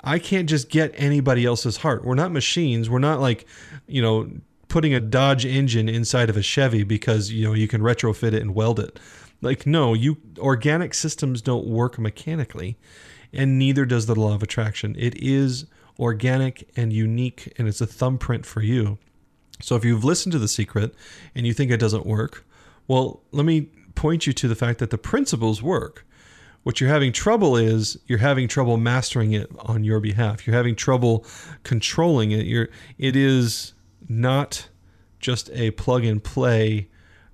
I 0.04 0.20
can't 0.20 0.50
just 0.50 0.68
get 0.68 0.92
anybody 0.98 1.46
else's 1.46 1.78
heart. 1.78 2.04
We're 2.04 2.16
not 2.16 2.34
machines. 2.34 2.90
We're 2.90 3.00
not 3.00 3.22
like, 3.22 3.48
you 3.88 4.02
know, 4.02 4.30
putting 4.68 4.94
a 4.94 5.00
Dodge 5.00 5.46
engine 5.46 5.88
inside 5.88 6.30
of 6.30 6.36
a 6.36 6.42
Chevy 6.42 6.84
because, 6.84 7.32
you 7.32 7.48
know, 7.48 7.54
you 7.54 7.70
can 7.70 7.80
retrofit 7.80 8.34
it 8.34 8.42
and 8.42 8.54
weld 8.54 8.78
it. 8.78 9.00
Like, 9.42 9.66
no, 9.66 9.94
you 9.94 10.18
organic 10.38 10.94
systems 10.94 11.42
don't 11.42 11.66
work 11.66 11.98
mechanically, 11.98 12.78
and 13.32 13.58
neither 13.58 13.86
does 13.86 14.06
the 14.06 14.20
law 14.20 14.36
of 14.36 14.44
attraction. 14.44 14.98
It 15.00 15.16
is 15.16 15.66
organic 16.00 16.70
and 16.76 16.92
unique, 16.92 17.54
and 17.58 17.68
it's 17.68 17.82
a 17.82 17.88
thumbprint 17.88 18.46
for 18.46 18.62
you. 18.62 18.98
So 19.62 19.76
if 19.76 19.86
you've 19.86 20.04
listened 20.04 20.34
to 20.34 20.40
The 20.40 20.48
Secret 20.48 20.94
and 21.34 21.48
you 21.48 21.54
think 21.54 21.72
it 21.72 21.80
doesn't 21.80 22.06
work, 22.06 22.46
well, 22.88 23.22
let 23.32 23.46
me 23.46 23.70
point 23.96 24.28
you 24.28 24.34
to 24.34 24.48
the 24.48 24.56
fact 24.56 24.80
that 24.80 24.90
the 24.90 24.98
principles 24.98 25.62
work. 25.62 26.06
What 26.64 26.82
you're 26.82 26.90
having 26.90 27.12
trouble 27.12 27.56
is 27.56 27.98
you're 28.08 28.18
having 28.18 28.48
trouble 28.48 28.78
mastering 28.78 29.34
it 29.34 29.50
on 29.60 29.84
your 29.84 30.00
behalf. 30.00 30.46
You're 30.46 30.56
having 30.56 30.76
trouble 30.76 31.26
controlling 31.64 32.32
it. 32.32 32.46
You're 32.48 32.70
it 32.98 33.16
is 33.16 33.74
not 34.10 34.68
just 35.20 35.50
a 35.52 35.72
plug 35.72 36.04
and 36.04 36.24
play 36.24 36.90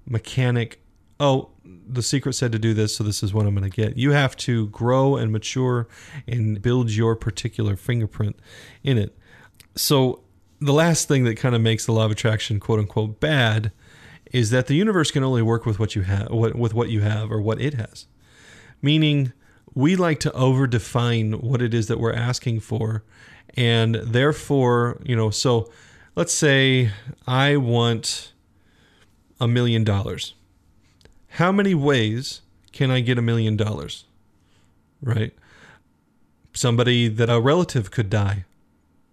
mechanic. 0.06 0.82
Oh, 1.19 1.51
the 1.88 2.02
secret 2.02 2.34
said 2.34 2.52
to 2.52 2.60
do 2.60 2.74
this, 2.74 2.96
so 2.96 3.04
this 3.04 3.24
is 3.24 3.34
what 3.34 3.46
I'm 3.46 3.56
going 3.56 3.70
to 3.70 3.76
get. 3.76 3.98
You 3.98 4.12
have 4.12 4.36
to 4.38 4.68
grow 4.68 5.16
and 5.16 5.32
mature 5.32 5.88
and 6.28 6.62
build 6.62 6.92
your 6.92 7.16
particular 7.16 7.76
fingerprint 7.76 8.38
in 8.84 8.98
it. 8.98 9.18
So, 9.76 10.22
the 10.60 10.74
last 10.74 11.08
thing 11.08 11.24
that 11.24 11.38
kind 11.38 11.56
of 11.56 11.62
makes 11.62 11.88
the 11.88 11.92
law 11.92 12.06
of 12.06 12.12
attraction 12.12 12.60
quote 12.60 12.80
unquote 12.80 13.20
bad 13.20 13.72
is 14.32 14.52
that 14.52 14.68
the 14.68 14.76
universe 14.76 15.10
can 15.10 15.24
only 15.24 15.42
work 15.42 15.66
with 15.66 15.80
what 15.80 15.96
you 15.96 16.04
have 16.04 16.30
with 16.30 16.74
what 16.74 16.90
you 16.90 17.02
have 17.02 17.32
or 17.32 17.42
what 17.42 17.60
it 17.60 17.74
has. 17.74 18.06
Meaning 18.82 19.34
we 19.74 19.96
like 19.96 20.20
to 20.20 20.30
overdefine 20.32 21.42
what 21.42 21.62
it 21.62 21.74
is 21.74 21.88
that 21.88 22.00
we're 22.00 22.14
asking 22.14 22.60
for 22.60 23.04
and 23.56 23.96
therefore, 23.96 25.02
you 25.04 25.16
know, 25.16 25.30
so 25.30 25.70
let's 26.16 26.34
say 26.34 26.92
I 27.28 27.58
want 27.58 28.34
a 29.40 29.48
million 29.48 29.84
dollars 29.84 30.34
how 31.32 31.52
many 31.52 31.74
ways 31.74 32.41
can 32.72 32.91
I 32.91 33.00
get 33.00 33.17
a 33.17 33.22
million 33.22 33.56
dollars? 33.56 34.06
Right? 35.02 35.34
Somebody 36.54 37.08
that 37.08 37.30
a 37.30 37.39
relative 37.39 37.91
could 37.91 38.10
die 38.10 38.46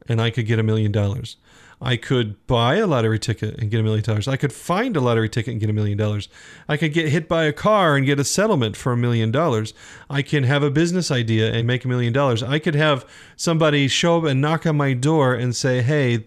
and 0.09 0.20
I 0.20 0.31
could 0.31 0.46
get 0.46 0.59
a 0.59 0.62
million 0.62 0.90
dollars. 0.90 1.37
I 1.81 1.96
could 1.96 2.44
buy 2.48 2.76
a 2.76 2.88
lottery 2.88 3.20
ticket 3.20 3.57
and 3.59 3.70
get 3.70 3.78
a 3.78 3.85
million 3.85 4.02
dollars. 4.02 4.26
I 4.26 4.37
could 4.37 4.52
find 4.52 4.96
a 4.96 5.00
lottery 5.00 5.28
ticket 5.28 5.52
and 5.52 5.61
get 5.61 5.70
a 5.70 5.72
million 5.72 5.96
dollars. 5.96 6.28
I 6.68 6.76
could 6.76 6.92
get 6.92 7.09
hit 7.09 7.28
by 7.28 7.44
a 7.44 7.52
car 7.52 7.94
and 7.94 8.04
get 8.04 8.18
a 8.18 8.24
settlement 8.24 8.76
for 8.76 8.92
a 8.92 8.96
million 8.96 9.31
dollars. 9.31 9.74
I 10.11 10.22
can 10.22 10.42
have 10.42 10.64
a 10.64 10.70
business 10.70 11.12
idea 11.12 11.52
and 11.52 11.68
make 11.68 11.85
a 11.85 11.88
million 11.88 12.12
dollars. 12.12 12.42
I 12.42 12.59
could 12.59 12.74
have 12.74 13.07
somebody 13.37 13.87
show 13.87 14.18
up 14.18 14.24
and 14.24 14.40
knock 14.40 14.66
on 14.66 14.76
my 14.76 14.92
door 14.92 15.35
and 15.35 15.54
say, 15.54 15.83
Hey, 15.83 16.24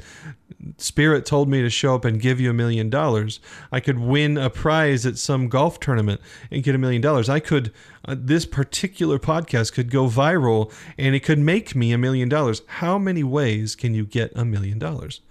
Spirit 0.78 1.26
told 1.26 1.50
me 1.50 1.62
to 1.62 1.70
show 1.70 1.96
up 1.96 2.06
and 2.06 2.20
give 2.20 2.40
you 2.40 2.50
a 2.50 2.54
million 2.54 2.90
dollars. 2.90 3.40
I 3.72 3.80
could 3.80 4.00
win 4.00 4.38
a 4.38 4.50
prize 4.50 5.06
at 5.06 5.18
some 5.18 5.48
golf 5.50 5.80
tournament 5.80 6.22
and 6.50 6.64
get 6.64 6.76
a 6.76 6.78
million 6.78 7.02
dollars. 7.02 7.30
I 7.30 7.40
could, 7.40 7.72
uh, 8.06 8.16
this 8.18 8.46
particular 8.46 9.20
podcast 9.20 9.74
could 9.74 9.90
go 9.90 10.08
viral 10.08 10.72
and 10.98 11.16
it 11.16 11.22
could 11.22 11.40
make 11.40 11.76
me 11.76 11.92
a 11.92 11.98
million 11.98 12.30
dollars. 12.30 12.62
How 12.68 12.98
many 12.98 13.24
ways 13.24 13.76
can 13.76 13.94
you 13.94 14.06
get 14.06 14.32
a 14.36 14.46
million 14.46 14.80
dollars? 14.80 15.22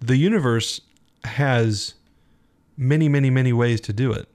The 0.00 0.16
universe 0.16 0.80
has 1.24 1.94
many, 2.76 3.08
many, 3.08 3.30
many 3.30 3.52
ways 3.52 3.80
to 3.82 3.92
do 3.92 4.12
it. 4.12 4.28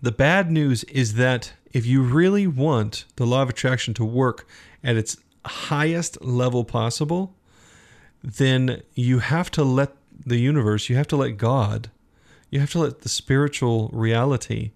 The 0.00 0.12
bad 0.12 0.50
news 0.50 0.84
is 0.84 1.14
that 1.14 1.52
if 1.72 1.86
you 1.86 2.02
really 2.02 2.46
want 2.46 3.04
the 3.16 3.26
law 3.26 3.42
of 3.42 3.50
attraction 3.50 3.94
to 3.94 4.04
work 4.04 4.46
at 4.82 4.96
its 4.96 5.16
highest 5.44 6.22
level 6.22 6.64
possible, 6.64 7.34
then 8.22 8.82
you 8.94 9.18
have 9.18 9.50
to 9.52 9.64
let 9.64 9.94
the 10.24 10.38
universe, 10.38 10.88
you 10.88 10.96
have 10.96 11.08
to 11.08 11.16
let 11.16 11.36
God, 11.36 11.90
you 12.50 12.60
have 12.60 12.70
to 12.72 12.78
let 12.78 13.00
the 13.00 13.08
spiritual 13.08 13.90
reality 13.92 14.72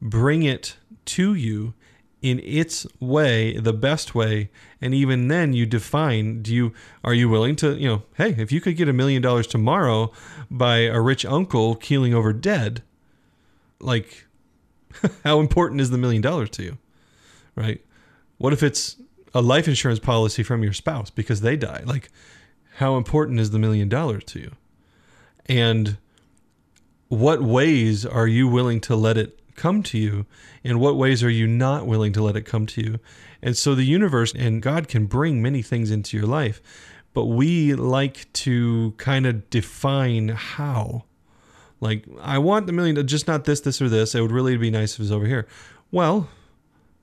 bring 0.00 0.42
it 0.42 0.76
to 1.06 1.34
you 1.34 1.74
in 2.22 2.40
its 2.40 2.86
way, 2.98 3.58
the 3.58 3.72
best 3.72 4.14
way, 4.14 4.50
and 4.80 4.94
even 4.94 5.28
then 5.28 5.52
you 5.52 5.66
define 5.66 6.42
do 6.42 6.54
you 6.54 6.72
are 7.04 7.14
you 7.14 7.28
willing 7.28 7.56
to, 7.56 7.76
you 7.76 7.88
know, 7.88 8.02
hey, 8.16 8.34
if 8.38 8.50
you 8.50 8.60
could 8.60 8.76
get 8.76 8.88
a 8.88 8.92
million 8.92 9.22
dollars 9.22 9.46
tomorrow 9.46 10.10
by 10.50 10.78
a 10.78 11.00
rich 11.00 11.24
uncle 11.24 11.74
keeling 11.74 12.14
over 12.14 12.32
dead, 12.32 12.82
like 13.80 14.26
how 15.24 15.40
important 15.40 15.80
is 15.80 15.90
the 15.90 15.98
million 15.98 16.22
dollars 16.22 16.50
to 16.50 16.62
you? 16.62 16.78
Right? 17.54 17.84
What 18.38 18.52
if 18.52 18.62
it's 18.62 18.96
a 19.34 19.40
life 19.40 19.68
insurance 19.68 20.00
policy 20.00 20.42
from 20.42 20.62
your 20.62 20.72
spouse 20.72 21.10
because 21.10 21.42
they 21.42 21.56
die? 21.56 21.82
Like 21.84 22.10
how 22.76 22.96
important 22.96 23.40
is 23.40 23.52
the 23.52 23.58
million 23.58 23.88
dollars 23.88 24.24
to 24.24 24.38
you? 24.38 24.52
And 25.46 25.96
what 27.08 27.42
ways 27.42 28.04
are 28.04 28.26
you 28.26 28.48
willing 28.48 28.82
to 28.82 28.94
let 28.94 29.16
it 29.16 29.40
come 29.54 29.82
to 29.84 29.98
you? 29.98 30.26
And 30.62 30.78
what 30.78 30.96
ways 30.96 31.24
are 31.24 31.30
you 31.30 31.46
not 31.46 31.86
willing 31.86 32.12
to 32.12 32.22
let 32.22 32.36
it 32.36 32.42
come 32.42 32.66
to 32.66 32.82
you? 32.82 32.98
And 33.40 33.56
so 33.56 33.74
the 33.74 33.84
universe 33.84 34.34
and 34.34 34.60
God 34.60 34.88
can 34.88 35.06
bring 35.06 35.40
many 35.40 35.62
things 35.62 35.90
into 35.90 36.18
your 36.18 36.26
life, 36.26 36.60
but 37.14 37.26
we 37.26 37.74
like 37.74 38.30
to 38.34 38.92
kind 38.98 39.24
of 39.24 39.48
define 39.48 40.28
how. 40.28 41.04
Like, 41.80 42.04
I 42.20 42.36
want 42.38 42.66
the 42.66 42.74
million, 42.74 43.06
just 43.06 43.26
not 43.26 43.44
this, 43.44 43.60
this, 43.60 43.80
or 43.80 43.88
this. 43.88 44.14
It 44.14 44.20
would 44.20 44.32
really 44.32 44.56
be 44.58 44.70
nice 44.70 44.94
if 44.94 45.00
it 45.00 45.02
was 45.04 45.12
over 45.12 45.26
here. 45.26 45.46
Well, 45.90 46.28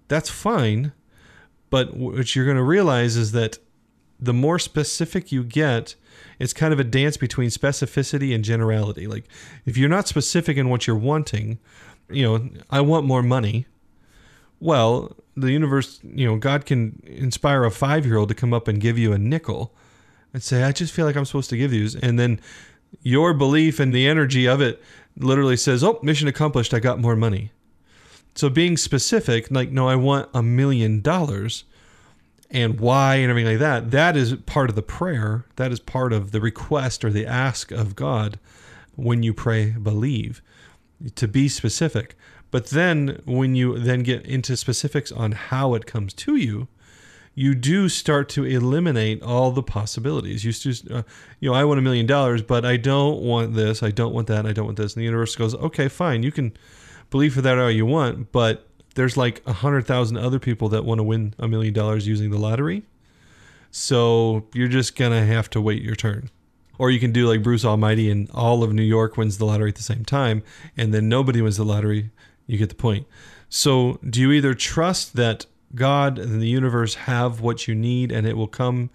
that's 0.07 0.29
fine. 0.29 0.91
But 1.71 1.97
what 1.97 2.35
you're 2.35 2.45
going 2.45 2.57
to 2.57 2.63
realize 2.63 3.15
is 3.15 3.31
that 3.31 3.57
the 4.23 4.33
more 4.33 4.57
specific 4.57 5.31
you 5.31 5.43
get, 5.43 5.95
it's 6.39 6.53
kind 6.53 6.73
of 6.73 6.79
a 6.79 6.83
dance 6.83 7.17
between 7.17 7.49
specificity 7.49 8.33
and 8.33 8.43
generality. 8.43 9.05
Like 9.05 9.25
if 9.65 9.77
you're 9.77 9.89
not 9.89 10.07
specific 10.07 10.57
in 10.57 10.69
what 10.69 10.87
you're 10.87 10.95
wanting, 10.95 11.59
you 12.09 12.23
know, 12.23 12.49
I 12.69 12.81
want 12.81 13.05
more 13.05 13.21
money. 13.21 13.65
Well, 14.59 15.15
the 15.35 15.51
universe, 15.51 15.99
you 16.03 16.25
know, 16.25 16.37
God 16.37 16.65
can 16.65 17.01
inspire 17.05 17.65
a 17.65 17.71
five 17.71 18.05
year 18.05 18.17
old 18.17 18.29
to 18.29 18.35
come 18.35 18.53
up 18.53 18.67
and 18.67 18.79
give 18.79 18.97
you 18.97 19.11
a 19.11 19.17
nickel 19.17 19.73
and 20.31 20.41
say, 20.41 20.63
I 20.63 20.71
just 20.71 20.93
feel 20.93 21.05
like 21.05 21.17
I'm 21.17 21.25
supposed 21.25 21.49
to 21.49 21.57
give 21.57 21.71
these. 21.71 21.95
And 21.95 22.17
then 22.17 22.39
your 23.01 23.33
belief 23.33 23.79
and 23.79 23.93
the 23.93 24.07
energy 24.07 24.47
of 24.47 24.61
it 24.61 24.81
literally 25.17 25.57
says, 25.57 25.83
Oh, 25.83 25.99
mission 26.01 26.27
accomplished. 26.27 26.73
I 26.73 26.79
got 26.79 26.99
more 26.99 27.15
money. 27.15 27.51
So 28.35 28.49
being 28.49 28.77
specific, 28.77 29.51
like, 29.51 29.71
no, 29.71 29.87
I 29.87 29.95
want 29.95 30.29
a 30.33 30.41
million 30.41 31.01
dollars 31.01 31.65
and 32.49 32.79
why 32.79 33.15
and 33.15 33.29
everything 33.29 33.51
like 33.51 33.59
that, 33.59 33.91
that 33.91 34.15
is 34.15 34.35
part 34.45 34.69
of 34.69 34.75
the 34.75 34.81
prayer. 34.81 35.45
That 35.55 35.71
is 35.71 35.79
part 35.79 36.13
of 36.13 36.31
the 36.31 36.41
request 36.41 37.03
or 37.03 37.09
the 37.09 37.25
ask 37.25 37.71
of 37.71 37.95
God 37.95 38.39
when 38.95 39.23
you 39.23 39.33
pray, 39.33 39.71
believe, 39.71 40.41
to 41.15 41.27
be 41.27 41.47
specific. 41.49 42.15
But 42.51 42.67
then 42.67 43.21
when 43.25 43.55
you 43.55 43.79
then 43.79 44.03
get 44.03 44.25
into 44.25 44.55
specifics 44.55 45.11
on 45.11 45.31
how 45.31 45.73
it 45.73 45.87
comes 45.87 46.13
to 46.13 46.35
you, 46.35 46.67
you 47.35 47.55
do 47.55 47.89
start 47.89 48.29
to 48.29 48.43
eliminate 48.43 49.23
all 49.23 49.51
the 49.51 49.63
possibilities. 49.63 50.45
You 50.45 50.51
just, 50.51 50.89
uh, 50.91 51.01
you 51.39 51.49
know, 51.49 51.55
I 51.55 51.63
want 51.63 51.79
a 51.79 51.81
million 51.81 52.05
dollars, 52.05 52.43
but 52.43 52.63
I 52.63 52.77
don't 52.77 53.21
want 53.21 53.55
this, 53.55 53.81
I 53.81 53.89
don't 53.89 54.13
want 54.13 54.27
that, 54.27 54.45
I 54.45 54.53
don't 54.53 54.65
want 54.65 54.77
this. 54.77 54.93
And 54.93 55.01
the 55.01 55.05
universe 55.05 55.35
goes, 55.35 55.55
okay, 55.55 55.87
fine, 55.87 56.21
you 56.21 56.31
can 56.31 56.55
believe 57.09 57.33
for 57.33 57.41
that 57.41 57.57
all 57.57 57.71
you 57.71 57.87
want, 57.87 58.31
but 58.31 58.67
there's 58.95 59.17
like 59.17 59.41
a 59.45 59.53
hundred 59.53 59.85
thousand 59.85 60.17
other 60.17 60.39
people 60.39 60.69
that 60.69 60.85
want 60.85 60.99
to 60.99 61.03
win 61.03 61.33
a 61.39 61.47
million 61.47 61.73
dollars 61.73 62.07
using 62.07 62.31
the 62.31 62.37
lottery. 62.37 62.83
So 63.71 64.45
you're 64.53 64.67
just 64.67 64.95
gonna 64.95 65.25
have 65.25 65.49
to 65.51 65.61
wait 65.61 65.81
your 65.81 65.95
turn. 65.95 66.29
Or 66.77 66.89
you 66.89 66.99
can 66.99 67.11
do 67.11 67.27
like 67.27 67.43
Bruce 67.43 67.65
Almighty 67.65 68.09
and 68.09 68.29
all 68.31 68.63
of 68.63 68.73
New 68.73 68.83
York 68.83 69.15
wins 69.15 69.37
the 69.37 69.45
lottery 69.45 69.69
at 69.69 69.75
the 69.75 69.83
same 69.83 70.03
time, 70.05 70.43
and 70.75 70.93
then 70.93 71.07
nobody 71.07 71.41
wins 71.41 71.57
the 71.57 71.65
lottery. 71.65 72.11
You 72.47 72.57
get 72.57 72.69
the 72.69 72.75
point. 72.75 73.07
So, 73.47 73.99
do 74.07 74.19
you 74.19 74.31
either 74.31 74.55
trust 74.55 75.15
that 75.15 75.45
God 75.75 76.17
and 76.17 76.41
the 76.41 76.47
universe 76.47 76.95
have 76.95 77.39
what 77.39 77.67
you 77.67 77.75
need 77.75 78.11
and 78.11 78.27
it 78.27 78.35
will 78.35 78.47
come 78.47 78.89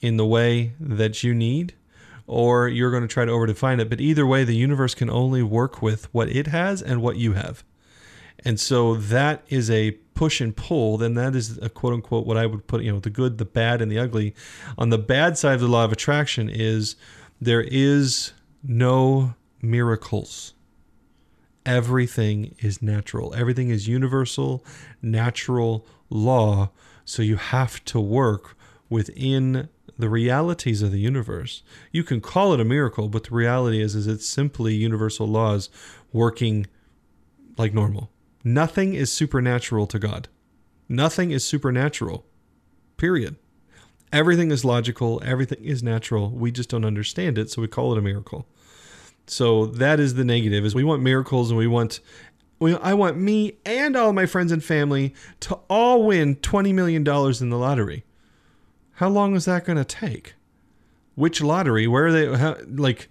in 0.00 0.16
the 0.16 0.26
way 0.26 0.72
that 0.80 1.22
you 1.22 1.34
need? 1.34 1.74
Or 2.26 2.68
you're 2.68 2.90
going 2.90 3.02
to 3.02 3.08
try 3.08 3.24
to 3.24 3.32
overdefine 3.32 3.80
it. 3.80 3.88
But 3.88 4.00
either 4.00 4.26
way, 4.26 4.44
the 4.44 4.56
universe 4.56 4.94
can 4.94 5.08
only 5.08 5.42
work 5.42 5.82
with 5.82 6.12
what 6.12 6.28
it 6.28 6.48
has 6.48 6.82
and 6.82 7.00
what 7.00 7.16
you 7.16 7.34
have. 7.34 7.62
And 8.44 8.58
so 8.58 8.96
that 8.96 9.44
is 9.48 9.70
a 9.70 9.92
push 10.14 10.40
and 10.40 10.56
pull. 10.56 10.98
Then 10.98 11.14
that 11.14 11.34
is 11.34 11.58
a 11.58 11.68
quote 11.68 11.94
unquote 11.94 12.26
what 12.26 12.36
I 12.36 12.46
would 12.46 12.66
put, 12.66 12.82
you 12.82 12.92
know, 12.92 12.98
the 12.98 13.10
good, 13.10 13.38
the 13.38 13.44
bad, 13.44 13.80
and 13.80 13.90
the 13.90 13.98
ugly. 13.98 14.34
On 14.76 14.90
the 14.90 14.98
bad 14.98 15.38
side 15.38 15.54
of 15.54 15.60
the 15.60 15.68
law 15.68 15.84
of 15.84 15.92
attraction 15.92 16.48
is 16.48 16.96
there 17.40 17.62
is 17.62 18.32
no 18.62 19.34
miracles 19.60 20.54
everything 21.66 22.54
is 22.58 22.82
natural. 22.82 23.34
Everything 23.34 23.70
is 23.70 23.88
universal, 23.88 24.64
natural 25.00 25.86
law. 26.10 26.70
So 27.04 27.22
you 27.22 27.36
have 27.36 27.84
to 27.86 28.00
work 28.00 28.56
within 28.88 29.68
the 29.98 30.08
realities 30.08 30.82
of 30.82 30.90
the 30.90 30.98
universe. 30.98 31.62
You 31.90 32.04
can 32.04 32.20
call 32.20 32.52
it 32.54 32.60
a 32.60 32.64
miracle, 32.64 33.08
but 33.08 33.24
the 33.24 33.34
reality 33.34 33.80
is 33.80 33.94
is 33.94 34.06
it's 34.06 34.28
simply 34.28 34.74
universal 34.74 35.26
laws 35.26 35.70
working 36.12 36.66
like 37.56 37.74
normal. 37.74 38.10
Nothing 38.44 38.94
is 38.94 39.12
supernatural 39.12 39.86
to 39.86 39.98
God. 39.98 40.28
Nothing 40.88 41.30
is 41.30 41.44
supernatural. 41.44 42.26
Period. 42.96 43.36
Everything 44.12 44.50
is 44.50 44.64
logical, 44.64 45.22
everything 45.24 45.64
is 45.64 45.82
natural. 45.82 46.30
We 46.30 46.52
just 46.52 46.68
don't 46.68 46.84
understand 46.84 47.38
it, 47.38 47.50
so 47.50 47.62
we 47.62 47.68
call 47.68 47.92
it 47.92 47.98
a 47.98 48.02
miracle. 48.02 48.46
So 49.26 49.66
that 49.66 50.00
is 50.00 50.14
the 50.14 50.24
negative 50.24 50.64
is 50.64 50.74
we 50.74 50.84
want 50.84 51.02
miracles 51.02 51.50
and 51.50 51.58
we 51.58 51.66
want 51.66 52.00
we, 52.58 52.76
I 52.76 52.94
want 52.94 53.16
me 53.16 53.54
and 53.64 53.96
all 53.96 54.12
my 54.12 54.26
friends 54.26 54.52
and 54.52 54.62
family 54.62 55.14
to 55.40 55.54
all 55.68 56.04
win 56.04 56.36
20 56.36 56.72
million 56.72 57.02
dollars 57.02 57.40
in 57.40 57.50
the 57.50 57.58
lottery. 57.58 58.04
How 58.94 59.08
long 59.08 59.34
is 59.34 59.46
that 59.46 59.64
going 59.64 59.78
to 59.78 59.84
take? 59.84 60.34
Which 61.14 61.40
lottery? 61.40 61.86
Where 61.86 62.06
are 62.06 62.12
they 62.12 62.36
how, 62.36 62.56
like 62.68 63.08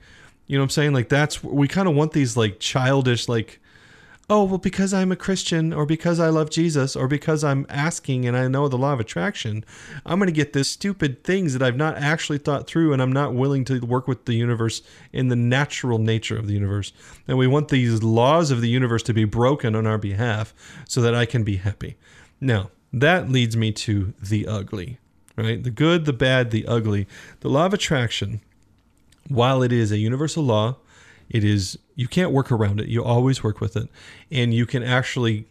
you 0.48 0.58
know 0.58 0.62
what 0.62 0.66
I'm 0.66 0.70
saying? 0.70 0.94
Like 0.94 1.10
that's 1.10 1.44
we 1.44 1.68
kind 1.68 1.88
of 1.88 1.96
want 1.96 2.12
these 2.12 2.38
like 2.38 2.60
childish 2.60 3.28
like 3.28 3.61
oh, 4.32 4.46
well, 4.46 4.58
because 4.58 4.94
I'm 4.94 5.12
a 5.12 5.18
Christian 5.18 5.74
or 5.74 5.86
because 5.86 6.18
I 6.18 6.30
love 6.30 6.50
Jesus 6.50 6.96
or 6.96 7.10
because 7.10 7.44
I'm 7.44 7.66
asking 7.68 8.26
and 8.26 8.38
I 8.38 8.48
know 8.48 8.70
the 8.70 8.78
law 8.78 8.94
of 8.94 9.02
attraction, 9.02 9.66
I'm 10.06 10.20
going 10.20 10.28
to 10.28 10.32
get 10.32 10.54
this 10.54 10.70
stupid 10.70 11.26
things 11.26 11.52
that 11.52 11.62
I've 11.62 11.76
not 11.76 11.98
actually 11.98 12.38
thought 12.38 12.66
through 12.66 12.94
and 12.94 13.02
I'm 13.02 13.12
not 13.12 13.34
willing 13.34 13.66
to 13.66 13.82
work 13.82 14.08
with 14.08 14.24
the 14.24 14.34
universe 14.34 14.84
in 15.12 15.28
the 15.28 15.36
natural 15.36 15.98
nature 15.98 16.38
of 16.38 16.48
the 16.48 16.54
universe. 16.54 16.94
And 17.28 17.38
we 17.38 17.46
want 17.46 17.68
these 17.68 18.04
laws 18.04 18.52
of 18.52 18.62
the 18.62 18.70
universe 18.70 19.04
to 19.04 19.14
be 19.14 19.26
broken 19.26 19.76
on 19.76 19.86
our 19.86 19.98
behalf 19.98 20.54
so 20.88 21.02
that 21.02 21.14
I 21.14 21.26
can 21.26 21.44
be 21.44 21.58
happy. 21.58 21.98
Now, 22.40 22.72
that 22.94 23.30
leads 23.30 23.58
me 23.58 23.74
to 23.74 24.14
the 24.22 24.48
ugly, 24.48 24.98
right? 25.36 25.62
The 25.62 25.72
good, 25.72 26.06
the 26.06 26.14
bad, 26.14 26.52
the 26.52 26.66
ugly. 26.68 27.06
The 27.42 27.50
law 27.50 27.66
of 27.66 27.74
attraction, 27.74 28.40
while 29.28 29.62
it 29.62 29.74
is 29.74 29.92
a 29.92 29.98
universal 29.98 30.46
law, 30.46 30.78
it 31.32 31.46
is 31.46 31.80
you 31.96 32.08
can't 32.08 32.32
work 32.32 32.52
around 32.52 32.82
it. 32.82 32.88
You 32.88 33.04
always 33.04 33.42
work 33.42 33.62
with 33.62 33.78
it, 33.78 33.88
and 34.30 34.54
you 34.54 34.66
can 34.66 34.84
actually 34.84 35.46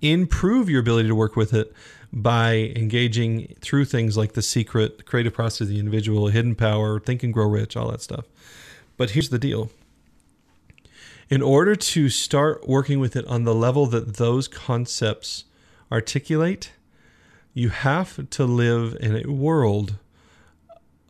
improve 0.00 0.68
your 0.68 0.80
ability 0.80 1.08
to 1.08 1.14
work 1.14 1.36
with 1.36 1.54
it 1.54 1.72
by 2.12 2.72
engaging 2.74 3.54
through 3.60 3.84
things 3.84 4.16
like 4.16 4.32
the 4.32 4.42
secret, 4.42 4.98
the 4.98 5.04
creative 5.04 5.32
process 5.32 5.62
of 5.62 5.68
the 5.68 5.78
individual, 5.78 6.26
hidden 6.26 6.56
power, 6.56 6.98
think 6.98 7.22
and 7.22 7.32
grow 7.32 7.48
rich, 7.48 7.76
all 7.76 7.90
that 7.90 8.02
stuff. 8.02 8.26
But 8.96 9.10
here's 9.10 9.30
the 9.30 9.38
deal. 9.38 9.70
In 11.30 11.40
order 11.40 11.76
to 11.76 12.08
start 12.08 12.68
working 12.68 12.98
with 12.98 13.14
it 13.14 13.24
on 13.26 13.44
the 13.44 13.54
level 13.54 13.86
that 13.86 14.16
those 14.16 14.48
concepts 14.48 15.44
articulate, 15.90 16.72
you 17.54 17.68
have 17.68 18.28
to 18.28 18.44
live 18.44 18.96
in 19.00 19.24
a 19.24 19.30
world 19.30 19.94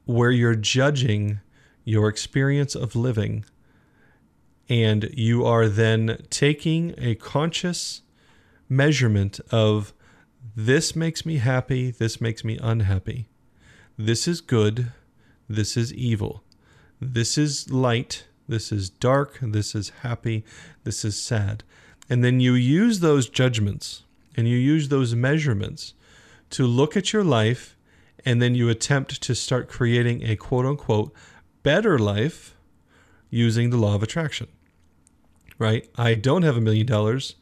where 0.05 0.31
you're 0.31 0.55
judging 0.55 1.41
your 1.85 2.09
experience 2.09 2.75
of 2.75 2.95
living 2.95 3.45
and 4.69 5.11
you 5.13 5.45
are 5.45 5.69
then 5.69 6.25
taking 6.31 6.95
a 6.99 7.15
conscious 7.15 8.03
measurement 8.69 9.41
of 9.51 9.93
this 10.57 10.97
makes 10.97 11.25
me 11.25 11.37
happy, 11.37 11.91
this 11.91 12.21
makes 12.21 12.45
me 12.45 12.59
unhappy. 12.63 13.29
This 13.97 14.27
is 14.27 14.41
good, 14.41 14.93
this 15.49 15.77
is 15.77 15.93
evil. 15.95 16.43
This 17.01 17.37
is 17.37 17.71
light, 17.71 18.27
this 18.49 18.73
is 18.73 18.91
dark, 18.91 19.39
this 19.43 19.75
is 19.75 19.91
happy, 20.03 20.45
this 20.85 21.05
is 21.05 21.19
sad. 21.19 21.65
And 22.09 22.23
then 22.23 22.41
you 22.41 22.55
use 22.55 23.01
those 23.01 23.29
judgments 23.29 24.05
and 24.37 24.49
you 24.49 24.57
use 24.57 24.89
those 24.89 25.15
measurements 25.15 25.95
to 26.51 26.67
look 26.67 26.97
at 26.97 27.13
your 27.13 27.25
life 27.25 27.77
and 28.25 28.41
then 28.41 28.55
you 28.55 28.69
attempt 28.69 29.21
to 29.23 29.35
start 29.35 29.69
creating 29.69 30.23
a 30.23 30.37
quote 30.37 30.67
unquote 30.67 31.13
better 31.63 31.99
life 31.99 32.55
using 33.33 33.71
the 33.71 33.77
law 33.77 33.97
of 33.97 34.03
attraction 34.05 34.47
right? 35.63 35.89
I 35.97 36.15
don't 36.15 36.43
have 36.43 36.57
a 36.57 36.61
million 36.61 36.87
dollars. 36.87 37.37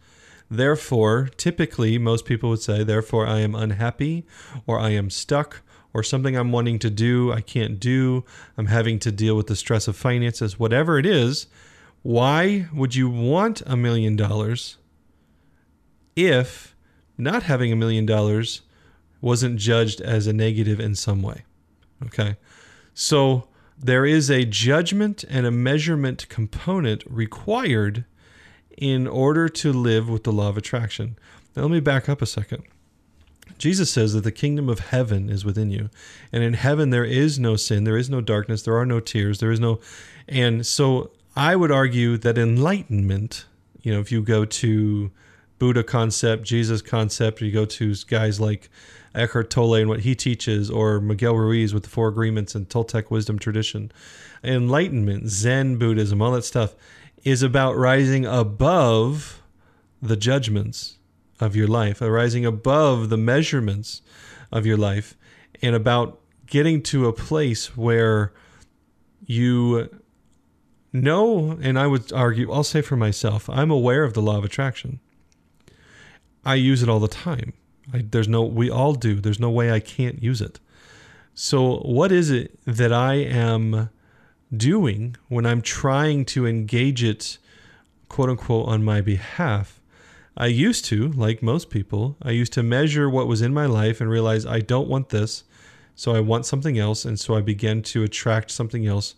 Therefore, 0.51 1.31
typically, 1.37 1.97
most 1.97 2.27
people 2.27 2.51
would 2.51 2.61
say, 2.61 2.85
therefore, 2.85 3.27
I 3.27 3.41
am 3.41 3.55
unhappy 3.55 4.27
or 4.67 4.79
I 4.79 4.91
am 4.91 5.09
stuck 5.09 5.63
or 5.95 6.03
something 6.03 6.37
I'm 6.37 6.53
wanting 6.53 6.79
to 6.81 6.91
do, 6.91 7.33
I 7.33 7.41
can't 7.41 7.81
do. 7.81 8.25
I'm 8.57 8.67
having 8.67 8.99
to 9.01 9.11
deal 9.11 9.37
with 9.37 9.47
the 9.47 9.57
stress 9.57 9.89
of 9.89 9.97
finances, 9.97 10.59
whatever 10.59 10.99
it 10.99 11.07
is. 11.07 11.47
Why 12.03 12.69
would 12.75 12.95
you 12.95 13.09
want 13.09 13.63
a 13.67 13.77
million 13.77 14.17
dollars 14.17 14.77
if 16.15 16.77
not 17.17 17.45
having 17.45 17.73
a 17.73 17.77
million 17.77 18.07
dollars 18.07 18.63
wasn't 19.21 19.59
judged 19.59 20.01
as 20.01 20.27
a 20.27 20.33
negative 20.33 20.79
in 20.79 20.95
some 20.95 21.23
way? 21.23 21.43
Okay. 22.05 22.37
So 22.95 23.49
there 23.83 24.05
is 24.05 24.31
a 24.31 24.45
judgment 24.45 25.25
and 25.29 25.47
a 25.47 25.51
measurement 25.51 26.29
component 26.29 27.03
required 27.07 28.05
in 28.77 29.07
order 29.07 29.49
to 29.49 29.73
live 29.73 30.09
with 30.09 30.25
the 30.25 30.33
law 30.33 30.51
of 30.51 30.59
attraction. 30.59 31.17
Now, 31.57 31.63
let 31.63 31.71
me 31.71 31.81
back 31.81 32.09
up 32.09 32.21
a 32.21 32.27
second. 32.27 32.63
Jesus 33.59 33.91
says 33.91 34.13
that 34.13 34.25
the 34.25 34.33
kingdom 34.33 34.69
of 34.69 34.79
heaven 34.79 35.29
is 35.29 35.45
within 35.45 35.71
you. 35.71 35.91
And 36.33 36.43
in 36.43 36.55
heaven, 36.55 36.91
there 36.91 37.05
is 37.05 37.39
no 37.39 37.57
sin, 37.57 37.85
there 37.85 37.97
is 37.97 38.09
no 38.09 38.21
darkness, 38.21 38.63
there 38.63 38.77
are 38.77 38.87
no 38.87 39.01
tears, 39.01 39.39
there 39.39 39.51
is 39.51 39.61
no. 39.61 39.81
And 40.29 40.67
so 40.67 41.11
I 41.37 41.57
would 41.57 41.71
argue 41.71 42.17
that 42.19 42.39
enlightenment, 42.39 43.47
you 43.83 43.93
know, 43.93 44.01
if 44.01 44.13
you 44.13 44.23
go 44.23 44.45
to 44.45 45.11
Buddha 45.61 45.85
concept, 45.85 46.43
Jesus 46.43 46.83
concept, 46.83 47.41
you 47.41 47.53
go 47.53 47.65
to 47.67 47.95
guys 48.09 48.41
like 48.41 48.69
Eckhart 49.15 49.51
Tolle 49.51 49.75
and 49.75 49.89
what 49.89 50.01
he 50.01 50.17
teaches, 50.17 50.71
or 50.71 51.01
Miguel 51.01 51.37
Ruiz 51.37 51.73
with 51.73 51.85
the 51.85 51.89
Four 51.89 52.09
Agreements 52.09 52.57
and 52.57 52.69
Toltec 52.69 53.11
wisdom 53.11 53.39
tradition, 53.39 53.93
enlightenment, 54.43 55.29
Zen 55.29 55.77
Buddhism, 55.77 56.23
all 56.23 56.33
that 56.33 56.45
stuff 56.45 56.75
is 57.23 57.43
about 57.43 57.77
rising 57.77 58.25
above 58.25 59.43
the 60.01 60.17
judgments 60.17 60.99
of 61.39 61.55
your 61.55 61.69
life, 61.69 62.01
uh, 62.01 62.11
rising 62.11 62.47
above 62.47 63.11
the 63.11 63.19
measurements 63.19 64.01
of 64.51 64.65
your 64.65 64.79
life, 64.79 65.15
and 65.61 65.77
about 65.77 66.19
getting 66.47 66.83
to 66.83 67.07
a 67.07 67.13
place 67.13 67.77
where 67.77 68.33
you 69.27 69.91
know, 70.93 71.59
and 71.61 71.79
I 71.79 71.87
would 71.87 72.13
argue, 72.13 72.51
I'll 72.51 72.65
say 72.65 72.81
for 72.81 72.97
myself, 72.97 73.49
I'm 73.51 73.71
aware 73.71 74.03
of 74.03 74.15
the 74.15 74.23
law 74.23 74.39
of 74.39 74.45
attraction. 74.45 75.01
I 76.45 76.55
use 76.55 76.83
it 76.83 76.89
all 76.89 77.01
the 77.01 77.09
time. 77.09 77.53
I, 77.93 78.05
there's 78.09 78.29
no, 78.29 78.43
we 78.43 78.71
all 78.71 78.95
do. 78.95 79.21
There's 79.21 79.41
no 79.41 79.51
way 79.51 79.73
I 79.73 79.81
can't 79.81 80.23
use 80.23 80.41
it. 80.41 80.61
So, 81.35 81.79
what 81.79 82.13
is 82.13 82.31
it 82.31 82.59
that 82.65 82.93
I 82.93 83.15
am 83.15 83.91
doing 84.55 85.17
when 85.29 85.47
I'm 85.47 85.63
trying 85.63 86.25
to 86.27 86.47
engage 86.47 87.05
it, 87.05 87.39
quote 88.09 88.29
unquote, 88.29 88.69
on 88.69 88.83
my 88.83 89.01
behalf. 89.01 89.81
I 90.37 90.47
used 90.47 90.85
to, 90.87 91.09
like 91.09 91.43
most 91.43 91.71
people, 91.71 92.17
I 92.23 92.31
used 92.31 92.53
to 92.55 92.63
measure 92.63 93.09
what 93.09 93.27
was 93.27 93.43
in 93.43 93.53
my 93.53 93.67
life 93.67 94.01
and 94.01 94.11
realize 94.11 94.47
I 94.47 94.61
don't 94.61 94.89
want 94.89 95.11
this, 95.11 95.45
so 95.95 96.15
I 96.15 96.21
want 96.21 96.47
something 96.47 96.79
else. 96.79 97.05
And 97.05 97.19
so 97.19 97.37
I 97.37 97.41
began 97.41 97.83
to 97.83 98.03
attract 98.03 98.51
something 98.51 98.87
else 98.87 99.15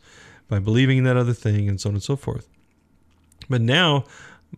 by 0.48 0.58
believing 0.58 0.98
in 0.98 1.04
that 1.04 1.16
other 1.16 1.32
thing 1.32 1.68
and 1.68 1.80
so 1.80 1.90
on 1.90 1.94
and 1.94 2.02
so 2.02 2.16
forth. 2.16 2.48
But 3.48 3.60
now, 3.60 4.04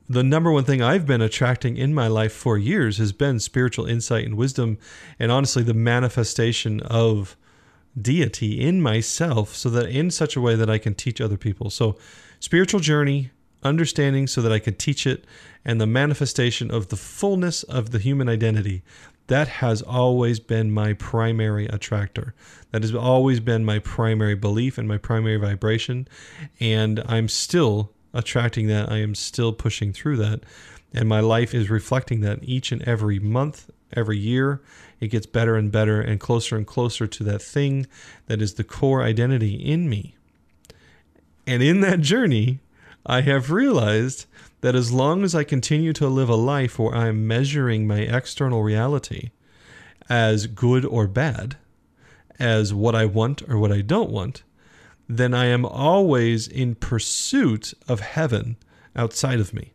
the 0.08 0.22
number 0.22 0.50
one 0.50 0.64
thing 0.64 0.82
I've 0.82 1.06
been 1.06 1.22
attracting 1.22 1.76
in 1.76 1.94
my 1.94 2.08
life 2.08 2.32
for 2.32 2.58
years 2.58 2.98
has 2.98 3.12
been 3.12 3.38
spiritual 3.40 3.86
insight 3.86 4.24
and 4.26 4.36
wisdom, 4.36 4.78
and 5.18 5.30
honestly, 5.32 5.62
the 5.62 5.74
manifestation 5.74 6.80
of 6.80 7.36
deity 8.00 8.60
in 8.60 8.82
myself 8.82 9.54
so 9.54 9.70
that 9.70 9.88
in 9.88 10.10
such 10.10 10.36
a 10.36 10.40
way 10.40 10.56
that 10.56 10.68
I 10.68 10.78
can 10.78 10.94
teach 10.94 11.20
other 11.20 11.36
people. 11.36 11.70
So, 11.70 11.96
spiritual 12.40 12.80
journey, 12.80 13.30
understanding 13.62 14.26
so 14.26 14.42
that 14.42 14.52
I 14.52 14.58
could 14.58 14.78
teach 14.78 15.06
it, 15.06 15.24
and 15.64 15.80
the 15.80 15.86
manifestation 15.86 16.70
of 16.70 16.88
the 16.88 16.96
fullness 16.96 17.62
of 17.62 17.90
the 17.90 17.98
human 17.98 18.28
identity. 18.28 18.82
that 19.26 19.48
has 19.48 19.80
always 19.80 20.38
been 20.38 20.70
my 20.70 20.92
primary 20.92 21.64
attractor. 21.68 22.34
That 22.72 22.82
has 22.82 22.94
always 22.94 23.40
been 23.40 23.64
my 23.64 23.78
primary 23.78 24.34
belief 24.34 24.76
and 24.76 24.86
my 24.86 24.98
primary 24.98 25.38
vibration. 25.38 26.06
And 26.60 27.02
I'm 27.06 27.28
still 27.28 27.93
attracting 28.14 28.68
that. 28.68 28.90
I 28.90 28.98
am 28.98 29.14
still 29.14 29.52
pushing 29.52 29.92
through 29.92 30.16
that. 30.18 30.40
And 30.94 31.08
my 31.08 31.20
life 31.20 31.52
is 31.52 31.68
reflecting 31.68 32.20
that 32.20 32.38
each 32.42 32.72
and 32.72 32.80
every 32.82 33.18
month, 33.18 33.68
every 33.92 34.16
year. 34.16 34.62
It 35.00 35.08
gets 35.08 35.26
better 35.26 35.56
and 35.56 35.70
better 35.70 36.00
and 36.00 36.20
closer 36.20 36.56
and 36.56 36.66
closer 36.66 37.06
to 37.06 37.24
that 37.24 37.42
thing 37.42 37.86
that 38.26 38.40
is 38.40 38.54
the 38.54 38.64
core 38.64 39.02
identity 39.02 39.54
in 39.54 39.88
me. 39.88 40.14
And 41.46 41.62
in 41.62 41.80
that 41.80 42.00
journey, 42.00 42.60
I 43.04 43.20
have 43.20 43.50
realized 43.50 44.26
that 44.62 44.74
as 44.74 44.92
long 44.92 45.24
as 45.24 45.34
I 45.34 45.44
continue 45.44 45.92
to 45.92 46.08
live 46.08 46.30
a 46.30 46.36
life 46.36 46.78
where 46.78 46.94
I'm 46.94 47.26
measuring 47.26 47.86
my 47.86 47.98
external 47.98 48.62
reality 48.62 49.30
as 50.08 50.46
good 50.46 50.86
or 50.86 51.06
bad, 51.06 51.56
as 52.38 52.72
what 52.72 52.94
I 52.94 53.04
want 53.04 53.42
or 53.48 53.58
what 53.58 53.72
I 53.72 53.82
don't 53.82 54.10
want, 54.10 54.42
then 55.08 55.34
I 55.34 55.46
am 55.46 55.64
always 55.64 56.48
in 56.48 56.74
pursuit 56.74 57.74
of 57.88 58.00
heaven 58.00 58.56
outside 58.96 59.40
of 59.40 59.52
me. 59.52 59.74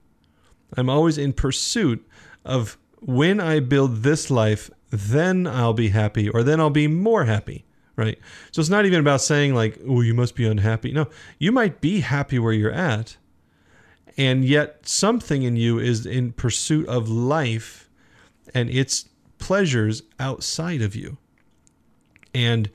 I'm 0.76 0.90
always 0.90 1.18
in 1.18 1.34
pursuit 1.34 2.08
of 2.46 2.78
when 3.00 3.40
I 3.40 3.60
build 3.60 4.04
this 4.04 4.30
life, 4.30 4.70
then 4.90 5.48
I'll 5.48 5.74
be 5.74 5.90
happy, 5.90 6.30
or 6.30 6.44
then 6.44 6.60
I'll 6.60 6.70
be 6.70 6.88
more 6.88 7.26
happy, 7.26 7.66
right? 7.96 8.20
So 8.52 8.60
it's 8.60 8.70
not 8.70 8.86
even 8.86 9.00
about 9.00 9.22
saying, 9.22 9.54
like, 9.54 9.80
oh, 9.88 10.02
you 10.02 10.14
must 10.14 10.36
be 10.36 10.46
unhappy. 10.46 10.92
No, 10.92 11.08
you 11.38 11.52
might 11.52 11.82
be 11.82 12.02
happy 12.02 12.40
where 12.40 12.54
you're 12.54 12.72
at, 12.72 13.18
and 14.18 14.44
yet 14.44 14.88
something 14.88 15.44
in 15.44 15.56
you 15.56 15.80
is 15.80 16.06
in 16.06 16.34
pursuit 16.34 16.88
of 16.88 17.08
life 17.08 17.90
and 18.54 18.70
its 18.70 19.08
pleasures 19.38 20.04
outside 20.20 20.82
of 20.82 20.96
you 20.96 21.18
and 22.34 22.70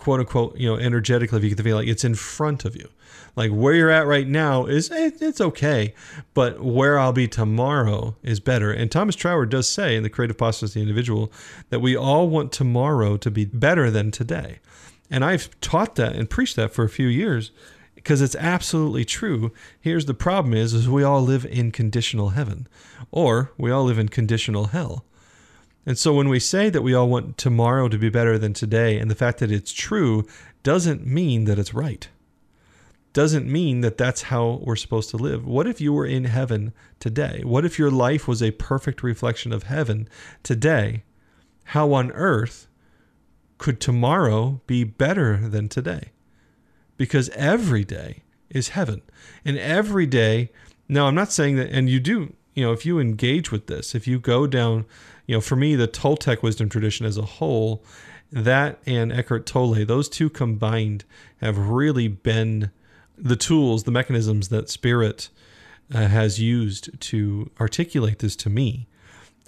quote 0.00 0.20
unquote 0.20 0.56
you 0.56 0.68
know 0.68 0.76
energetically 0.76 1.38
if 1.38 1.44
you 1.44 1.50
get 1.50 1.56
the 1.56 1.62
feeling 1.62 1.84
like 1.84 1.92
it's 1.92 2.04
in 2.04 2.14
front 2.14 2.64
of 2.64 2.74
you 2.74 2.88
like 3.36 3.50
where 3.50 3.74
you're 3.74 3.90
at 3.90 4.06
right 4.06 4.26
now 4.26 4.66
is 4.66 4.90
it, 4.90 5.20
it's 5.20 5.40
okay 5.40 5.94
but 6.34 6.60
where 6.60 6.98
i'll 6.98 7.12
be 7.12 7.28
tomorrow 7.28 8.16
is 8.22 8.40
better 8.40 8.72
and 8.72 8.90
thomas 8.90 9.14
troward 9.14 9.50
does 9.50 9.68
say 9.68 9.94
in 9.96 10.02
the 10.02 10.10
creative 10.10 10.38
process 10.38 10.70
of 10.70 10.74
the 10.74 10.80
individual 10.80 11.32
that 11.68 11.80
we 11.80 11.96
all 11.96 12.28
want 12.28 12.52
tomorrow 12.52 13.16
to 13.16 13.30
be 13.30 13.44
better 13.44 13.90
than 13.90 14.10
today 14.10 14.58
and 15.10 15.24
i've 15.24 15.48
taught 15.60 15.94
that 15.94 16.16
and 16.16 16.28
preached 16.30 16.56
that 16.56 16.72
for 16.72 16.84
a 16.84 16.88
few 16.88 17.06
years 17.06 17.52
because 18.02 18.22
it's 18.22 18.36
absolutely 18.36 19.04
true. 19.04 19.52
Here's 19.78 20.06
the 20.06 20.14
problem 20.14 20.54
is 20.54 20.72
is 20.72 20.88
we 20.88 21.02
all 21.02 21.20
live 21.20 21.44
in 21.44 21.70
conditional 21.70 22.30
heaven 22.30 22.66
or 23.10 23.52
we 23.58 23.70
all 23.70 23.84
live 23.84 23.98
in 23.98 24.08
conditional 24.08 24.66
hell. 24.66 25.04
And 25.86 25.98
so 25.98 26.12
when 26.14 26.28
we 26.28 26.38
say 26.40 26.70
that 26.70 26.82
we 26.82 26.94
all 26.94 27.08
want 27.08 27.38
tomorrow 27.38 27.88
to 27.88 27.98
be 27.98 28.10
better 28.10 28.38
than 28.38 28.52
today 28.52 28.98
and 28.98 29.10
the 29.10 29.14
fact 29.14 29.38
that 29.38 29.50
it's 29.50 29.72
true 29.72 30.26
doesn't 30.62 31.06
mean 31.06 31.44
that 31.44 31.58
it's 31.58 31.74
right. 31.74 32.08
Doesn't 33.12 33.46
mean 33.46 33.80
that 33.80 33.98
that's 33.98 34.22
how 34.22 34.60
we're 34.62 34.76
supposed 34.76 35.10
to 35.10 35.16
live. 35.16 35.44
What 35.44 35.66
if 35.66 35.80
you 35.80 35.92
were 35.92 36.06
in 36.06 36.24
heaven 36.24 36.72
today? 37.00 37.42
What 37.44 37.64
if 37.64 37.78
your 37.78 37.90
life 37.90 38.28
was 38.28 38.42
a 38.42 38.52
perfect 38.52 39.02
reflection 39.02 39.52
of 39.52 39.64
heaven 39.64 40.08
today? 40.42 41.02
How 41.64 41.92
on 41.92 42.12
earth 42.12 42.68
could 43.58 43.80
tomorrow 43.80 44.60
be 44.66 44.84
better 44.84 45.48
than 45.48 45.68
today? 45.68 46.12
because 47.00 47.30
every 47.30 47.82
day 47.82 48.22
is 48.50 48.68
heaven. 48.68 49.00
And 49.42 49.56
every 49.56 50.04
day, 50.04 50.50
now 50.86 51.06
I'm 51.06 51.14
not 51.14 51.32
saying 51.32 51.56
that, 51.56 51.70
and 51.70 51.88
you 51.88 51.98
do, 51.98 52.34
you 52.54 52.64
know, 52.64 52.72
if 52.72 52.84
you 52.84 52.98
engage 52.98 53.52
with 53.52 53.66
this, 53.66 53.94
if 53.94 54.06
you 54.06 54.18
go 54.18 54.46
down, 54.46 54.86
you 55.26 55.36
know, 55.36 55.40
for 55.40 55.56
me, 55.56 55.76
the 55.76 55.88
Toltec 55.88 56.42
wisdom 56.42 56.68
tradition 56.68 57.06
as 57.06 57.16
a 57.16 57.22
whole, 57.22 57.84
that 58.32 58.78
and 58.86 59.12
Eckhart 59.12 59.46
Tolle, 59.46 59.84
those 59.84 60.08
two 60.08 60.30
combined 60.30 61.04
have 61.40 61.58
really 61.58 62.08
been 62.08 62.70
the 63.16 63.36
tools, 63.36 63.84
the 63.84 63.90
mechanisms 63.90 64.48
that 64.48 64.70
spirit 64.70 65.28
uh, 65.92 66.06
has 66.06 66.40
used 66.40 67.00
to 67.00 67.50
articulate 67.60 68.20
this 68.20 68.36
to 68.36 68.50
me. 68.50 68.86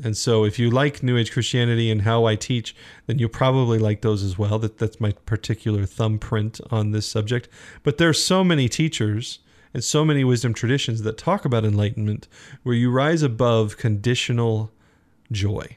And 0.02 0.16
so, 0.16 0.44
if 0.44 0.58
you 0.58 0.70
like 0.70 1.02
New 1.02 1.16
Age 1.16 1.32
Christianity 1.32 1.90
and 1.90 2.02
how 2.02 2.24
I 2.24 2.34
teach, 2.34 2.74
then 3.06 3.18
you'll 3.18 3.28
probably 3.28 3.78
like 3.78 4.00
those 4.00 4.22
as 4.22 4.38
well. 4.38 4.58
That 4.58 4.78
that's 4.78 5.00
my 5.00 5.12
particular 5.26 5.84
thumbprint 5.84 6.60
on 6.70 6.90
this 6.92 7.06
subject. 7.06 7.48
But 7.82 7.98
there 7.98 8.08
are 8.08 8.14
so 8.14 8.42
many 8.42 8.68
teachers 8.68 9.38
and 9.74 9.82
so 9.82 10.04
many 10.04 10.24
wisdom 10.24 10.54
traditions 10.54 11.02
that 11.02 11.18
talk 11.18 11.44
about 11.44 11.64
enlightenment, 11.64 12.28
where 12.62 12.74
you 12.74 12.90
rise 12.90 13.22
above 13.22 13.76
conditional 13.76 14.70
joy, 15.30 15.76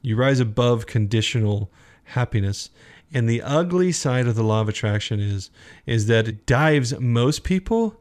you 0.00 0.16
rise 0.16 0.40
above 0.40 0.86
conditional 0.86 1.70
happiness. 2.04 2.70
And 3.14 3.28
the 3.28 3.42
ugly 3.42 3.92
side 3.92 4.26
of 4.26 4.36
the 4.36 4.42
law 4.42 4.62
of 4.62 4.68
attraction 4.68 5.20
is 5.20 5.50
is 5.86 6.06
that 6.06 6.28
it 6.28 6.46
dives 6.46 6.98
most 6.98 7.44
people 7.44 8.00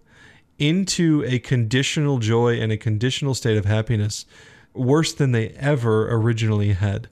into 0.57 1.23
a 1.25 1.39
conditional 1.39 2.19
joy 2.19 2.59
and 2.59 2.71
a 2.71 2.77
conditional 2.77 3.33
state 3.33 3.57
of 3.57 3.65
happiness 3.65 4.25
worse 4.73 5.13
than 5.13 5.31
they 5.31 5.49
ever 5.49 6.13
originally 6.13 6.73
had. 6.73 7.09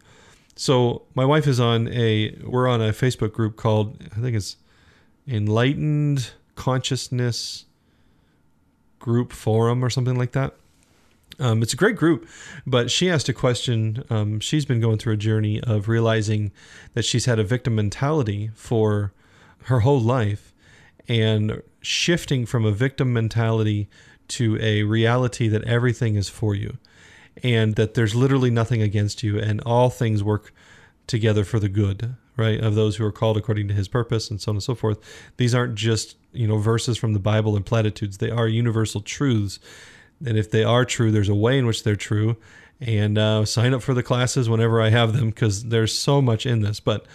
So 0.56 1.04
my 1.15 1.26
wife 1.26 1.48
is 1.48 1.60
on 1.60 1.88
a 1.89 2.38
we're 2.44 2.68
on 2.68 2.82
a 2.82 2.92
Facebook 2.92 3.34
group 3.34 3.56
called 3.56 4.02
I 4.15 4.20
think 4.20 4.36
it's 4.36 4.58
Enlightened 5.28 6.32
Consciousness 6.56 7.65
Group 8.99 9.31
Forum 9.31 9.83
or 9.83 9.89
something 9.89 10.17
like 10.17 10.31
that. 10.33 10.53
Um, 11.39 11.62
it's 11.62 11.73
a 11.73 11.77
great 11.77 11.95
group, 11.95 12.27
but 12.67 12.91
she 12.91 13.09
asked 13.09 13.29
a 13.29 13.33
question. 13.33 14.03
Um, 14.09 14.39
she's 14.39 14.65
been 14.65 14.81
going 14.81 14.97
through 14.97 15.13
a 15.13 15.17
journey 15.17 15.62
of 15.62 15.88
realizing 15.88 16.51
that 16.93 17.05
she's 17.05 17.25
had 17.25 17.39
a 17.39 17.43
victim 17.43 17.75
mentality 17.75 18.49
for 18.55 19.13
her 19.63 19.81
whole 19.81 20.01
life 20.01 20.53
and 21.07 21.62
shifting 21.81 22.45
from 22.45 22.65
a 22.65 22.71
victim 22.71 23.13
mentality 23.13 23.89
to 24.27 24.57
a 24.62 24.83
reality 24.83 25.47
that 25.47 25.63
everything 25.63 26.15
is 26.15 26.27
for 26.27 26.53
you 26.53 26.77
and 27.43 27.75
that 27.75 27.93
there's 27.93 28.15
literally 28.15 28.49
nothing 28.49 28.81
against 28.81 29.23
you, 29.23 29.39
and 29.39 29.62
all 29.62 29.89
things 29.89 30.23
work 30.23 30.53
together 31.07 31.43
for 31.43 31.59
the 31.59 31.69
good, 31.69 32.15
right, 32.39 32.60
of 32.60 32.75
those 32.75 32.95
who 32.95 33.06
are 33.06 33.12
called 33.12 33.38
according 33.38 33.67
to 33.67 33.73
his 33.73 33.88
purpose, 33.88 34.30
and 34.30 34.41
so 34.41 34.52
on 34.52 34.56
and 34.56 34.63
so 34.63 34.75
forth. 34.75 34.99
These 35.38 35.54
aren't 35.54 35.75
just, 35.75 36.15
you 36.32 36.47
know, 36.47 36.58
verses 36.58 36.97
from 36.97 37.13
the 37.13 37.19
Bible 37.19 37.56
and 37.56 37.65
platitudes, 37.65 38.17
they 38.17 38.32
are 38.32 38.47
universal 38.47 39.02
truths. 39.02 39.60
And 40.25 40.38
if 40.38 40.52
they 40.52 40.63
are 40.63 40.84
true, 40.84 41.12
there's 41.12 41.30
a 41.30 41.36
way 41.36 41.58
in 41.58 41.65
which 41.65 41.84
they're 41.84 41.95
true. 41.95 42.36
And 42.82 43.17
uh, 43.17 43.45
sign 43.45 43.73
up 43.73 43.82
for 43.82 43.93
the 43.93 44.04
classes 44.04 44.49
whenever 44.49 44.82
I 44.82 44.89
have 44.89 45.13
them 45.13 45.30
because 45.30 45.65
there's 45.65 45.97
so 45.97 46.21
much 46.21 46.45
in 46.45 46.62
this. 46.62 46.80
But 46.80 47.06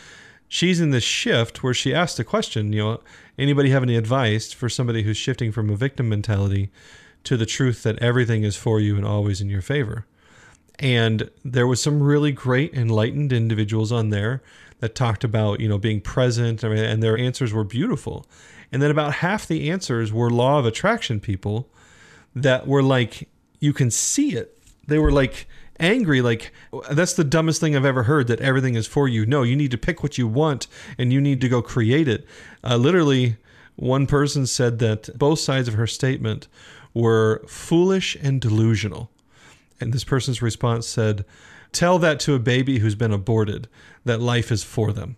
she's 0.48 0.80
in 0.80 0.90
this 0.90 1.04
shift 1.04 1.62
where 1.62 1.74
she 1.74 1.94
asked 1.94 2.18
a 2.18 2.24
question, 2.24 2.72
you 2.72 2.82
know, 2.82 3.00
anybody 3.38 3.70
have 3.70 3.82
any 3.82 3.96
advice 3.96 4.52
for 4.52 4.68
somebody 4.68 5.02
who's 5.02 5.16
shifting 5.16 5.52
from 5.52 5.70
a 5.70 5.76
victim 5.76 6.08
mentality 6.08 6.70
to 7.24 7.36
the 7.36 7.46
truth 7.46 7.82
that 7.82 7.98
everything 7.98 8.42
is 8.42 8.56
for 8.56 8.80
you 8.80 8.96
and 8.96 9.06
always 9.06 9.40
in 9.40 9.48
your 9.48 9.62
favor? 9.62 10.06
and 10.78 11.30
there 11.44 11.66
was 11.66 11.82
some 11.82 12.02
really 12.02 12.32
great 12.32 12.74
enlightened 12.74 13.32
individuals 13.32 13.92
on 13.92 14.10
there 14.10 14.42
that 14.84 14.94
talked 14.94 15.24
about 15.24 15.60
you 15.60 15.68
know 15.68 15.78
being 15.78 15.98
present 15.98 16.62
and 16.62 17.02
their 17.02 17.16
answers 17.16 17.54
were 17.54 17.64
beautiful. 17.64 18.26
And 18.70 18.82
then 18.82 18.90
about 18.90 19.14
half 19.14 19.46
the 19.46 19.70
answers 19.70 20.12
were 20.12 20.28
law 20.28 20.58
of 20.58 20.66
attraction 20.66 21.20
people 21.20 21.70
that 22.34 22.66
were 22.66 22.82
like 22.82 23.30
you 23.60 23.72
can 23.72 23.90
see 23.90 24.34
it. 24.34 24.58
They 24.86 24.98
were 24.98 25.10
like 25.10 25.48
angry 25.80 26.20
like 26.20 26.52
that's 26.92 27.14
the 27.14 27.24
dumbest 27.24 27.60
thing 27.60 27.74
i've 27.74 27.84
ever 27.84 28.04
heard 28.04 28.28
that 28.28 28.40
everything 28.40 28.74
is 28.74 28.86
for 28.86 29.08
you. 29.08 29.24
No 29.24 29.42
you 29.42 29.56
need 29.56 29.70
to 29.70 29.78
pick 29.78 30.02
what 30.02 30.18
you 30.18 30.28
want 30.28 30.66
and 30.98 31.14
you 31.14 31.20
need 31.20 31.40
to 31.40 31.48
go 31.48 31.62
create 31.62 32.06
it. 32.06 32.26
Uh, 32.62 32.76
literally 32.76 33.38
one 33.76 34.06
person 34.06 34.46
said 34.46 34.80
that 34.80 35.18
both 35.18 35.38
sides 35.38 35.66
of 35.66 35.74
her 35.74 35.86
statement 35.86 36.46
were 36.92 37.42
foolish 37.48 38.16
and 38.22 38.38
delusional. 38.38 39.10
And 39.80 39.94
this 39.94 40.04
person's 40.04 40.42
response 40.42 40.86
said, 40.86 41.24
Tell 41.72 41.98
that 41.98 42.20
to 42.20 42.34
a 42.34 42.38
baby 42.38 42.78
who's 42.78 42.94
been 42.94 43.12
aborted, 43.12 43.66
that 44.04 44.20
life 44.20 44.50
is 44.52 44.62
for 44.62 44.92
them. 44.92 45.16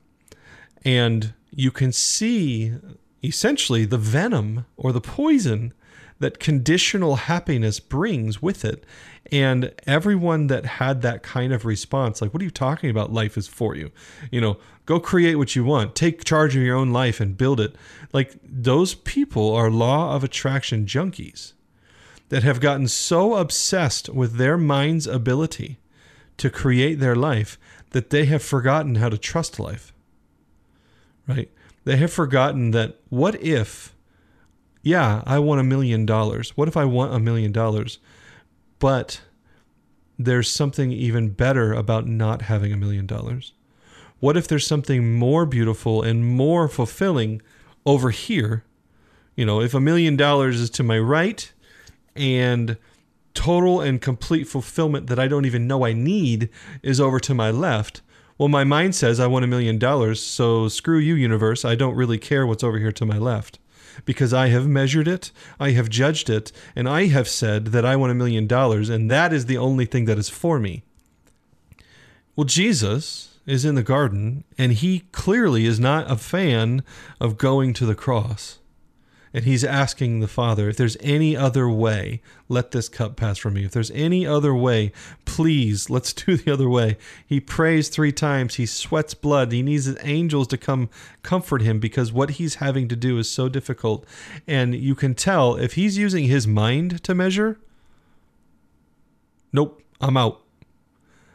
And 0.84 1.34
you 1.50 1.70
can 1.70 1.92
see 1.92 2.74
essentially 3.22 3.84
the 3.84 3.98
venom 3.98 4.66
or 4.76 4.92
the 4.92 5.00
poison 5.00 5.72
that 6.18 6.38
conditional 6.38 7.16
happiness 7.16 7.80
brings 7.80 8.40
with 8.40 8.64
it. 8.64 8.84
And 9.32 9.72
everyone 9.86 10.46
that 10.46 10.64
had 10.64 11.02
that 11.02 11.22
kind 11.22 11.52
of 11.52 11.64
response, 11.64 12.22
like, 12.22 12.32
what 12.32 12.40
are 12.40 12.44
you 12.44 12.50
talking 12.50 12.90
about? 12.90 13.12
Life 13.12 13.36
is 13.36 13.48
for 13.48 13.74
you. 13.74 13.90
You 14.30 14.40
know, 14.40 14.58
go 14.86 15.00
create 15.00 15.34
what 15.34 15.56
you 15.56 15.64
want, 15.64 15.94
take 15.94 16.24
charge 16.24 16.56
of 16.56 16.62
your 16.62 16.76
own 16.76 16.92
life 16.92 17.20
and 17.20 17.36
build 17.36 17.60
it. 17.60 17.74
Like, 18.12 18.36
those 18.42 18.94
people 18.94 19.52
are 19.54 19.70
law 19.70 20.14
of 20.14 20.24
attraction 20.24 20.86
junkies 20.86 21.52
that 22.28 22.44
have 22.44 22.60
gotten 22.60 22.88
so 22.88 23.34
obsessed 23.34 24.08
with 24.08 24.36
their 24.36 24.56
mind's 24.56 25.06
ability 25.06 25.78
to 26.38 26.50
create 26.50 26.98
their 26.98 27.16
life 27.16 27.58
that 27.96 28.10
they 28.10 28.26
have 28.26 28.42
forgotten 28.42 28.96
how 28.96 29.08
to 29.08 29.16
trust 29.16 29.58
life. 29.58 29.90
Right? 31.26 31.50
They 31.84 31.96
have 31.96 32.12
forgotten 32.12 32.72
that 32.72 33.00
what 33.08 33.42
if, 33.42 33.96
yeah, 34.82 35.22
I 35.24 35.38
want 35.38 35.62
a 35.62 35.64
million 35.64 36.04
dollars? 36.04 36.54
What 36.58 36.68
if 36.68 36.76
I 36.76 36.84
want 36.84 37.14
a 37.14 37.18
million 37.18 37.52
dollars, 37.52 37.98
but 38.78 39.22
there's 40.18 40.50
something 40.50 40.92
even 40.92 41.30
better 41.30 41.72
about 41.72 42.06
not 42.06 42.42
having 42.42 42.70
a 42.70 42.76
million 42.76 43.06
dollars? 43.06 43.54
What 44.20 44.36
if 44.36 44.46
there's 44.46 44.66
something 44.66 45.14
more 45.14 45.46
beautiful 45.46 46.02
and 46.02 46.22
more 46.22 46.68
fulfilling 46.68 47.40
over 47.86 48.10
here? 48.10 48.62
You 49.36 49.46
know, 49.46 49.62
if 49.62 49.72
a 49.72 49.80
million 49.80 50.16
dollars 50.16 50.60
is 50.60 50.68
to 50.68 50.82
my 50.82 50.98
right 50.98 51.50
and 52.14 52.76
total 53.36 53.80
and 53.80 54.00
complete 54.00 54.48
fulfillment 54.48 55.06
that 55.06 55.20
I 55.20 55.28
don't 55.28 55.44
even 55.44 55.68
know 55.68 55.84
I 55.84 55.92
need 55.92 56.48
is 56.82 57.00
over 57.00 57.20
to 57.20 57.34
my 57.34 57.52
left, 57.52 58.00
well, 58.38 58.48
my 58.48 58.64
mind 58.64 58.94
says 58.94 59.18
I 59.18 59.28
want 59.28 59.44
a 59.44 59.48
million 59.48 59.78
dollars, 59.78 60.22
so 60.22 60.68
screw 60.68 60.98
you, 60.98 61.14
universe. 61.14 61.64
I 61.64 61.74
don't 61.74 61.94
really 61.94 62.18
care 62.18 62.46
what's 62.46 62.64
over 62.64 62.78
here 62.78 62.92
to 62.92 63.06
my 63.06 63.16
left 63.16 63.58
because 64.04 64.34
I 64.34 64.48
have 64.48 64.66
measured 64.66 65.08
it, 65.08 65.32
I 65.58 65.70
have 65.70 65.88
judged 65.88 66.28
it, 66.28 66.52
and 66.74 66.86
I 66.86 67.06
have 67.06 67.28
said 67.28 67.66
that 67.66 67.86
I 67.86 67.96
want 67.96 68.12
a 68.12 68.14
million 68.14 68.46
dollars, 68.46 68.90
and 68.90 69.10
that 69.10 69.32
is 69.32 69.46
the 69.46 69.56
only 69.56 69.86
thing 69.86 70.04
that 70.04 70.18
is 70.18 70.28
for 70.28 70.58
me. 70.58 70.82
Well, 72.34 72.44
Jesus 72.44 73.38
is 73.46 73.64
in 73.64 73.74
the 73.74 73.82
garden, 73.82 74.44
and 74.58 74.72
he 74.72 75.04
clearly 75.12 75.64
is 75.64 75.80
not 75.80 76.10
a 76.10 76.16
fan 76.16 76.82
of 77.18 77.38
going 77.38 77.72
to 77.74 77.86
the 77.86 77.94
cross 77.94 78.58
and 79.32 79.44
he's 79.44 79.64
asking 79.64 80.20
the 80.20 80.28
Father, 80.28 80.68
if 80.68 80.76
there's 80.76 80.96
any 81.00 81.36
other 81.36 81.68
way, 81.68 82.22
let 82.48 82.70
this 82.70 82.88
cup 82.88 83.16
pass 83.16 83.38
from 83.38 83.54
me. 83.54 83.64
If 83.64 83.72
there's 83.72 83.90
any 83.90 84.26
other 84.26 84.54
way, 84.54 84.92
please, 85.24 85.90
let's 85.90 86.12
do 86.12 86.36
the 86.36 86.52
other 86.52 86.68
way. 86.68 86.96
He 87.26 87.40
prays 87.40 87.88
three 87.88 88.12
times. 88.12 88.54
He 88.54 88.66
sweats 88.66 89.14
blood. 89.14 89.52
He 89.52 89.62
needs 89.62 89.86
his 89.86 89.98
angels 90.02 90.46
to 90.48 90.56
come 90.56 90.88
comfort 91.22 91.62
him 91.62 91.80
because 91.80 92.12
what 92.12 92.30
he's 92.30 92.56
having 92.56 92.88
to 92.88 92.96
do 92.96 93.18
is 93.18 93.30
so 93.30 93.48
difficult. 93.48 94.06
And 94.46 94.74
you 94.74 94.94
can 94.94 95.14
tell 95.14 95.56
if 95.56 95.74
he's 95.74 95.98
using 95.98 96.24
his 96.24 96.46
mind 96.46 97.02
to 97.04 97.14
measure, 97.14 97.58
nope, 99.52 99.82
I'm 100.00 100.16
out. 100.16 100.42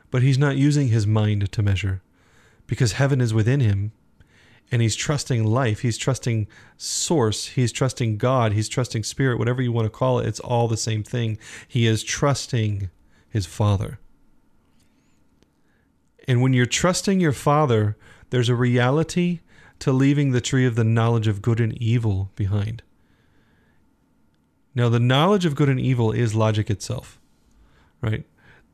But 0.10 0.22
he's 0.22 0.38
not 0.38 0.58
using 0.58 0.90
his 0.90 1.08
mind 1.08 1.52
to 1.52 1.62
measure 1.62 2.02
because 2.68 2.94
heaven 2.94 3.22
is 3.22 3.34
within 3.34 3.60
him 3.60 3.92
and 4.72 4.82
he's 4.82 4.96
trusting 4.96 5.44
life. 5.44 5.82
He's 5.82 5.98
trusting 5.98 6.48
source. 6.78 7.48
He's 7.48 7.72
trusting 7.72 8.18
God. 8.18 8.54
He's 8.54 8.70
trusting 8.70 9.04
spirit, 9.04 9.38
whatever 9.38 9.62
you 9.62 9.72
want 9.72 9.86
to 9.86 9.90
call 9.90 10.20
it. 10.20 10.28
It's 10.28 10.40
all 10.40 10.68
the 10.68 10.78
same 10.78 11.04
thing. 11.04 11.38
He 11.68 11.86
is 11.86 12.04
trusting 12.04 12.90
his 13.30 13.46
Father. 13.46 14.00
And 16.28 16.42
when 16.42 16.54
you're 16.54 16.66
trusting 16.66 17.20
your 17.20 17.34
Father, 17.34 17.98
there's 18.30 18.50
a 18.50 18.56
reality 18.56 19.40
to 19.80 19.92
leaving 19.92 20.32
the 20.32 20.42
tree 20.42 20.66
of 20.66 20.76
the 20.76 20.84
knowledge 20.84 21.28
of 21.28 21.42
good 21.42 21.60
and 21.60 21.74
evil 21.82 22.32
behind. 22.36 22.84
Now, 24.74 24.88
the 24.88 25.00
knowledge 25.00 25.46
of 25.46 25.56
good 25.56 25.68
and 25.68 25.80
evil 25.80 26.12
is 26.12 26.34
logic 26.34 26.70
itself, 26.70 27.20
right? 28.00 28.26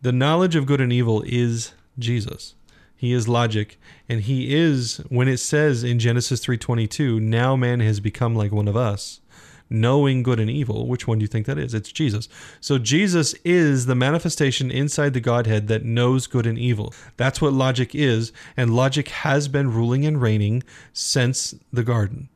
The 0.03 0.11
knowledge 0.11 0.55
of 0.55 0.67
good 0.67 0.79
and 0.79 0.93
evil 0.93 1.23
is 1.25 1.73
Jesus. 1.97 2.53
He 2.97 3.13
is 3.13 3.27
logic, 3.27 3.79
and 4.09 4.21
he 4.21 4.55
is 4.55 4.97
when 5.09 5.27
it 5.27 5.37
says 5.37 5.83
in 5.83 5.99
Genesis 5.99 6.41
3:22, 6.41 7.19
"Now 7.19 7.55
man 7.55 7.79
has 7.79 7.99
become 7.99 8.35
like 8.35 8.51
one 8.51 8.67
of 8.67 8.75
us." 8.75 9.21
knowing 9.69 10.23
good 10.23 10.39
and 10.39 10.49
evil. 10.49 10.87
Which 10.87 11.07
one 11.07 11.19
do 11.19 11.23
you 11.23 11.27
think 11.27 11.45
that 11.45 11.57
is? 11.57 11.73
It's 11.73 11.91
Jesus. 11.91 12.29
So 12.61 12.77
Jesus 12.77 13.35
is 13.43 13.85
the 13.85 13.95
manifestation 13.95 14.71
inside 14.71 15.13
the 15.13 15.19
Godhead 15.19 15.67
that 15.67 15.83
knows 15.83 16.27
good 16.27 16.45
and 16.45 16.57
evil. 16.57 16.93
That's 17.17 17.41
what 17.41 17.53
logic 17.53 17.93
is, 17.93 18.31
and 18.55 18.73
logic 18.73 19.09
has 19.09 19.47
been 19.47 19.73
ruling 19.73 20.05
and 20.05 20.21
reigning 20.21 20.63
since 20.93 21.53
the 21.71 21.83
garden. 21.83 22.29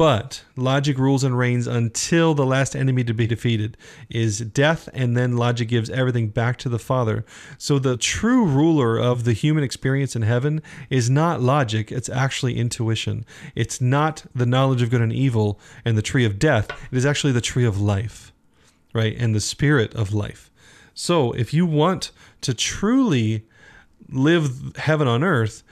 But 0.00 0.44
logic 0.56 0.96
rules 0.96 1.24
and 1.24 1.36
reigns 1.36 1.66
until 1.66 2.32
the 2.32 2.46
last 2.46 2.74
enemy 2.74 3.04
to 3.04 3.12
be 3.12 3.26
defeated 3.26 3.76
is 4.08 4.40
death, 4.40 4.88
and 4.94 5.14
then 5.14 5.36
logic 5.36 5.68
gives 5.68 5.90
everything 5.90 6.28
back 6.28 6.56
to 6.60 6.70
the 6.70 6.78
Father. 6.78 7.22
So 7.58 7.78
the 7.78 7.98
true 7.98 8.46
ruler 8.46 8.96
of 8.96 9.24
the 9.24 9.34
human 9.34 9.62
experience 9.62 10.16
in 10.16 10.22
heaven 10.22 10.62
is 10.88 11.10
not 11.10 11.42
logic, 11.42 11.92
it's 11.92 12.08
actually 12.08 12.56
intuition. 12.56 13.26
It's 13.54 13.82
not 13.82 14.24
the 14.34 14.46
knowledge 14.46 14.80
of 14.80 14.88
good 14.88 15.02
and 15.02 15.12
evil 15.12 15.60
and 15.84 15.98
the 15.98 16.02
tree 16.02 16.24
of 16.24 16.38
death, 16.38 16.70
it 16.90 16.96
is 16.96 17.04
actually 17.04 17.34
the 17.34 17.42
tree 17.42 17.66
of 17.66 17.78
life, 17.78 18.32
right? 18.94 19.14
And 19.18 19.34
the 19.34 19.38
spirit 19.38 19.94
of 19.94 20.14
life. 20.14 20.50
So 20.94 21.32
if 21.32 21.52
you 21.52 21.66
want 21.66 22.10
to 22.40 22.54
truly 22.54 23.44
live 24.08 24.76
heaven 24.76 25.06
on 25.06 25.22
earth, 25.22 25.62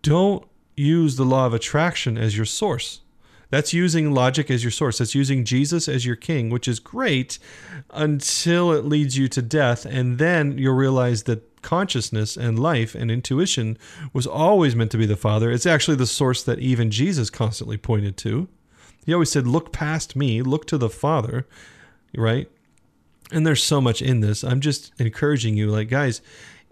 don't 0.00 0.48
use 0.74 1.16
the 1.16 1.26
law 1.26 1.44
of 1.44 1.52
attraction 1.52 2.16
as 2.16 2.34
your 2.34 2.46
source 2.46 3.02
that's 3.50 3.72
using 3.72 4.12
logic 4.12 4.50
as 4.50 4.62
your 4.62 4.70
source. 4.70 4.98
That's 4.98 5.14
using 5.14 5.44
Jesus 5.44 5.88
as 5.88 6.04
your 6.04 6.16
king, 6.16 6.50
which 6.50 6.68
is 6.68 6.78
great 6.78 7.38
until 7.90 8.72
it 8.72 8.84
leads 8.84 9.16
you 9.16 9.28
to 9.28 9.42
death. 9.42 9.86
And 9.86 10.18
then 10.18 10.58
you'll 10.58 10.74
realize 10.74 11.24
that 11.24 11.62
consciousness 11.62 12.36
and 12.36 12.58
life 12.58 12.94
and 12.94 13.10
intuition 13.10 13.78
was 14.12 14.26
always 14.26 14.76
meant 14.76 14.90
to 14.92 14.98
be 14.98 15.06
the 15.06 15.16
Father. 15.16 15.50
It's 15.50 15.66
actually 15.66 15.96
the 15.96 16.06
source 16.06 16.42
that 16.42 16.58
even 16.58 16.90
Jesus 16.90 17.30
constantly 17.30 17.76
pointed 17.76 18.16
to. 18.18 18.48
He 19.06 19.14
always 19.14 19.32
said, 19.32 19.46
Look 19.46 19.72
past 19.72 20.14
me, 20.14 20.42
look 20.42 20.66
to 20.66 20.76
the 20.78 20.90
Father, 20.90 21.46
right? 22.14 22.50
And 23.30 23.46
there's 23.46 23.62
so 23.62 23.80
much 23.80 24.02
in 24.02 24.20
this. 24.20 24.44
I'm 24.44 24.60
just 24.60 24.92
encouraging 24.98 25.56
you, 25.56 25.68
like, 25.70 25.88
guys, 25.88 26.22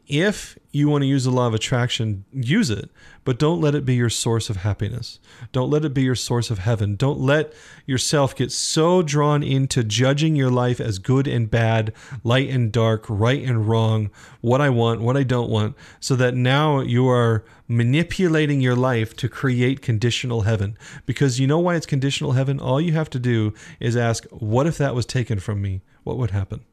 if 0.06 0.58
you 0.70 0.88
want 0.88 1.02
to 1.02 1.06
use 1.06 1.24
the 1.24 1.30
law 1.30 1.46
of 1.46 1.54
attraction, 1.54 2.24
use 2.32 2.70
it, 2.70 2.90
but 3.24 3.38
don't 3.38 3.60
let 3.60 3.74
it 3.74 3.84
be 3.84 3.94
your 3.94 4.10
source 4.10 4.48
of 4.48 4.58
happiness. 4.58 5.18
Don't 5.50 5.70
let 5.70 5.84
it 5.84 5.94
be 5.94 6.02
your 6.02 6.14
source 6.14 6.50
of 6.50 6.58
heaven. 6.58 6.94
Don't 6.94 7.18
let 7.18 7.52
yourself 7.86 8.36
get 8.36 8.52
so 8.52 9.02
drawn 9.02 9.42
into 9.42 9.82
judging 9.82 10.36
your 10.36 10.50
life 10.50 10.80
as 10.80 10.98
good 10.98 11.26
and 11.26 11.50
bad, 11.50 11.92
light 12.22 12.48
and 12.48 12.70
dark, 12.70 13.04
right 13.08 13.42
and 13.42 13.68
wrong, 13.68 14.10
what 14.40 14.60
I 14.60 14.68
want, 14.68 15.00
what 15.00 15.16
I 15.16 15.24
don't 15.24 15.50
want, 15.50 15.74
so 15.98 16.14
that 16.16 16.34
now 16.34 16.80
you 16.80 17.08
are 17.08 17.44
manipulating 17.66 18.60
your 18.60 18.76
life 18.76 19.16
to 19.16 19.28
create 19.28 19.82
conditional 19.82 20.42
heaven. 20.42 20.78
Because 21.04 21.40
you 21.40 21.48
know 21.48 21.58
why 21.58 21.74
it's 21.74 21.86
conditional 21.86 22.32
heaven? 22.32 22.60
All 22.60 22.80
you 22.80 22.92
have 22.92 23.10
to 23.10 23.18
do 23.18 23.54
is 23.80 23.96
ask, 23.96 24.24
what 24.26 24.66
if 24.66 24.78
that 24.78 24.94
was 24.94 25.06
taken 25.06 25.40
from 25.40 25.60
me? 25.60 25.82
What 26.04 26.16
would 26.18 26.30
happen? 26.30 26.64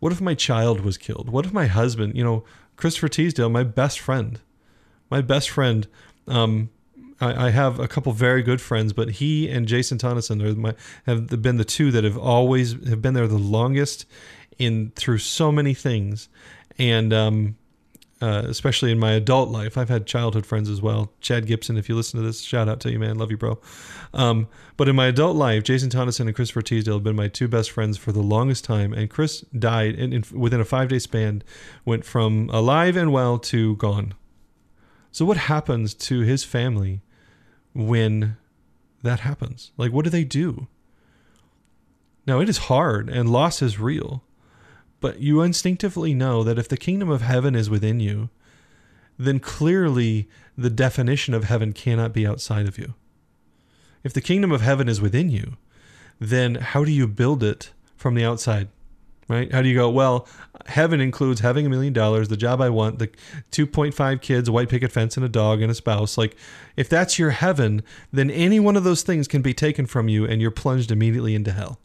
What 0.00 0.12
if 0.12 0.20
my 0.20 0.34
child 0.34 0.80
was 0.80 0.98
killed? 0.98 1.28
What 1.30 1.46
if 1.46 1.52
my 1.52 1.66
husband, 1.66 2.16
you 2.16 2.24
know, 2.24 2.44
Christopher 2.76 3.08
Teasdale, 3.08 3.50
my 3.50 3.62
best 3.62 4.00
friend, 4.00 4.40
my 5.10 5.20
best 5.20 5.50
friend, 5.50 5.86
um, 6.26 6.70
I, 7.20 7.50
have 7.50 7.78
a 7.78 7.86
couple 7.86 8.12
very 8.12 8.42
good 8.42 8.62
friends, 8.62 8.94
but 8.94 9.10
he 9.10 9.48
and 9.48 9.68
Jason 9.68 9.98
Tonneson 9.98 10.56
my 10.56 10.74
have 11.04 11.42
been 11.42 11.58
the 11.58 11.66
two 11.66 11.90
that 11.90 12.02
have 12.02 12.16
always 12.16 12.72
have 12.88 13.02
been 13.02 13.12
there 13.12 13.26
the 13.26 13.36
longest 13.36 14.06
in 14.58 14.92
through 14.96 15.18
so 15.18 15.52
many 15.52 15.74
things, 15.74 16.30
and 16.78 17.12
um, 17.12 17.56
uh, 18.20 18.42
especially 18.46 18.92
in 18.92 18.98
my 18.98 19.12
adult 19.12 19.48
life. 19.48 19.78
I've 19.78 19.88
had 19.88 20.06
childhood 20.06 20.44
friends 20.44 20.68
as 20.68 20.82
well. 20.82 21.10
Chad 21.20 21.46
Gibson, 21.46 21.76
if 21.76 21.88
you 21.88 21.96
listen 21.96 22.20
to 22.20 22.26
this, 22.26 22.42
shout 22.42 22.68
out 22.68 22.80
to 22.80 22.90
you, 22.90 22.98
man. 22.98 23.16
Love 23.16 23.30
you, 23.30 23.36
bro. 23.36 23.58
Um, 24.12 24.48
but 24.76 24.88
in 24.88 24.96
my 24.96 25.06
adult 25.06 25.36
life, 25.36 25.62
Jason 25.62 25.88
Tonneson 25.88 26.26
and 26.26 26.34
Christopher 26.34 26.62
Teasdale 26.62 26.94
have 26.94 27.04
been 27.04 27.16
my 27.16 27.28
two 27.28 27.48
best 27.48 27.70
friends 27.70 27.96
for 27.96 28.12
the 28.12 28.22
longest 28.22 28.64
time. 28.64 28.92
And 28.92 29.08
Chris 29.08 29.40
died 29.58 29.94
in, 29.94 30.12
in, 30.12 30.24
within 30.32 30.60
a 30.60 30.64
five 30.64 30.88
day 30.88 30.98
span, 30.98 31.42
went 31.84 32.04
from 32.04 32.50
alive 32.52 32.96
and 32.96 33.12
well 33.12 33.38
to 33.38 33.76
gone. 33.76 34.14
So, 35.12 35.24
what 35.24 35.36
happens 35.36 35.94
to 35.94 36.20
his 36.20 36.44
family 36.44 37.00
when 37.74 38.36
that 39.02 39.20
happens? 39.20 39.72
Like, 39.76 39.92
what 39.92 40.04
do 40.04 40.10
they 40.10 40.24
do? 40.24 40.68
Now, 42.26 42.40
it 42.40 42.48
is 42.48 42.58
hard 42.58 43.08
and 43.08 43.30
loss 43.30 43.62
is 43.62 43.78
real. 43.78 44.22
But 45.00 45.20
you 45.20 45.40
instinctively 45.40 46.14
know 46.14 46.42
that 46.44 46.58
if 46.58 46.68
the 46.68 46.76
kingdom 46.76 47.08
of 47.08 47.22
heaven 47.22 47.54
is 47.54 47.70
within 47.70 48.00
you, 48.00 48.28
then 49.18 49.38
clearly 49.38 50.28
the 50.56 50.70
definition 50.70 51.34
of 51.34 51.44
heaven 51.44 51.72
cannot 51.72 52.12
be 52.12 52.26
outside 52.26 52.68
of 52.68 52.78
you. 52.78 52.94
If 54.04 54.12
the 54.12 54.20
kingdom 54.20 54.52
of 54.52 54.60
heaven 54.60 54.88
is 54.88 55.00
within 55.00 55.30
you, 55.30 55.56
then 56.18 56.56
how 56.56 56.84
do 56.84 56.92
you 56.92 57.06
build 57.06 57.42
it 57.42 57.72
from 57.96 58.14
the 58.14 58.24
outside? 58.24 58.68
Right? 59.28 59.52
How 59.52 59.62
do 59.62 59.68
you 59.68 59.76
go, 59.76 59.88
well, 59.88 60.26
heaven 60.66 61.00
includes 61.00 61.40
having 61.40 61.64
a 61.64 61.68
million 61.68 61.92
dollars, 61.92 62.28
the 62.28 62.36
job 62.36 62.60
I 62.60 62.68
want, 62.68 62.98
the 62.98 63.08
2.5 63.52 64.20
kids, 64.20 64.48
a 64.48 64.52
white 64.52 64.68
picket 64.68 64.90
fence, 64.90 65.16
and 65.16 65.24
a 65.24 65.28
dog 65.28 65.62
and 65.62 65.70
a 65.70 65.74
spouse. 65.74 66.18
Like, 66.18 66.36
if 66.76 66.88
that's 66.88 67.16
your 67.16 67.30
heaven, 67.30 67.82
then 68.12 68.28
any 68.30 68.58
one 68.58 68.76
of 68.76 68.82
those 68.82 69.02
things 69.02 69.28
can 69.28 69.40
be 69.40 69.54
taken 69.54 69.86
from 69.86 70.08
you 70.08 70.24
and 70.24 70.42
you're 70.42 70.50
plunged 70.50 70.90
immediately 70.90 71.36
into 71.36 71.52
hell. 71.52 71.78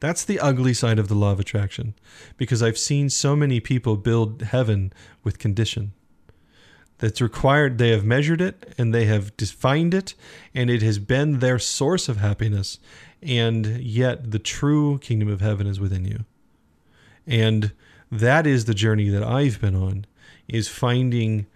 That's 0.00 0.24
the 0.24 0.40
ugly 0.40 0.74
side 0.74 0.98
of 0.98 1.08
the 1.08 1.14
law 1.14 1.32
of 1.32 1.40
attraction 1.40 1.94
because 2.36 2.62
I've 2.62 2.78
seen 2.78 3.08
so 3.08 3.34
many 3.34 3.60
people 3.60 3.96
build 3.96 4.42
heaven 4.42 4.92
with 5.24 5.38
condition. 5.38 5.92
That's 6.98 7.20
required, 7.20 7.78
they 7.78 7.90
have 7.90 8.04
measured 8.04 8.40
it 8.40 8.74
and 8.78 8.94
they 8.94 9.04
have 9.04 9.36
defined 9.36 9.92
it, 9.92 10.14
and 10.54 10.70
it 10.70 10.82
has 10.82 10.98
been 10.98 11.40
their 11.40 11.58
source 11.58 12.08
of 12.08 12.18
happiness. 12.18 12.78
And 13.22 13.80
yet, 13.82 14.30
the 14.30 14.38
true 14.38 14.98
kingdom 14.98 15.28
of 15.28 15.40
heaven 15.40 15.66
is 15.66 15.80
within 15.80 16.04
you. 16.04 16.24
And 17.26 17.72
that 18.10 18.46
is 18.46 18.64
the 18.64 18.74
journey 18.74 19.08
that 19.08 19.22
I've 19.22 19.60
been 19.60 19.74
on, 19.74 20.06
is 20.48 20.68
finding 20.68 21.46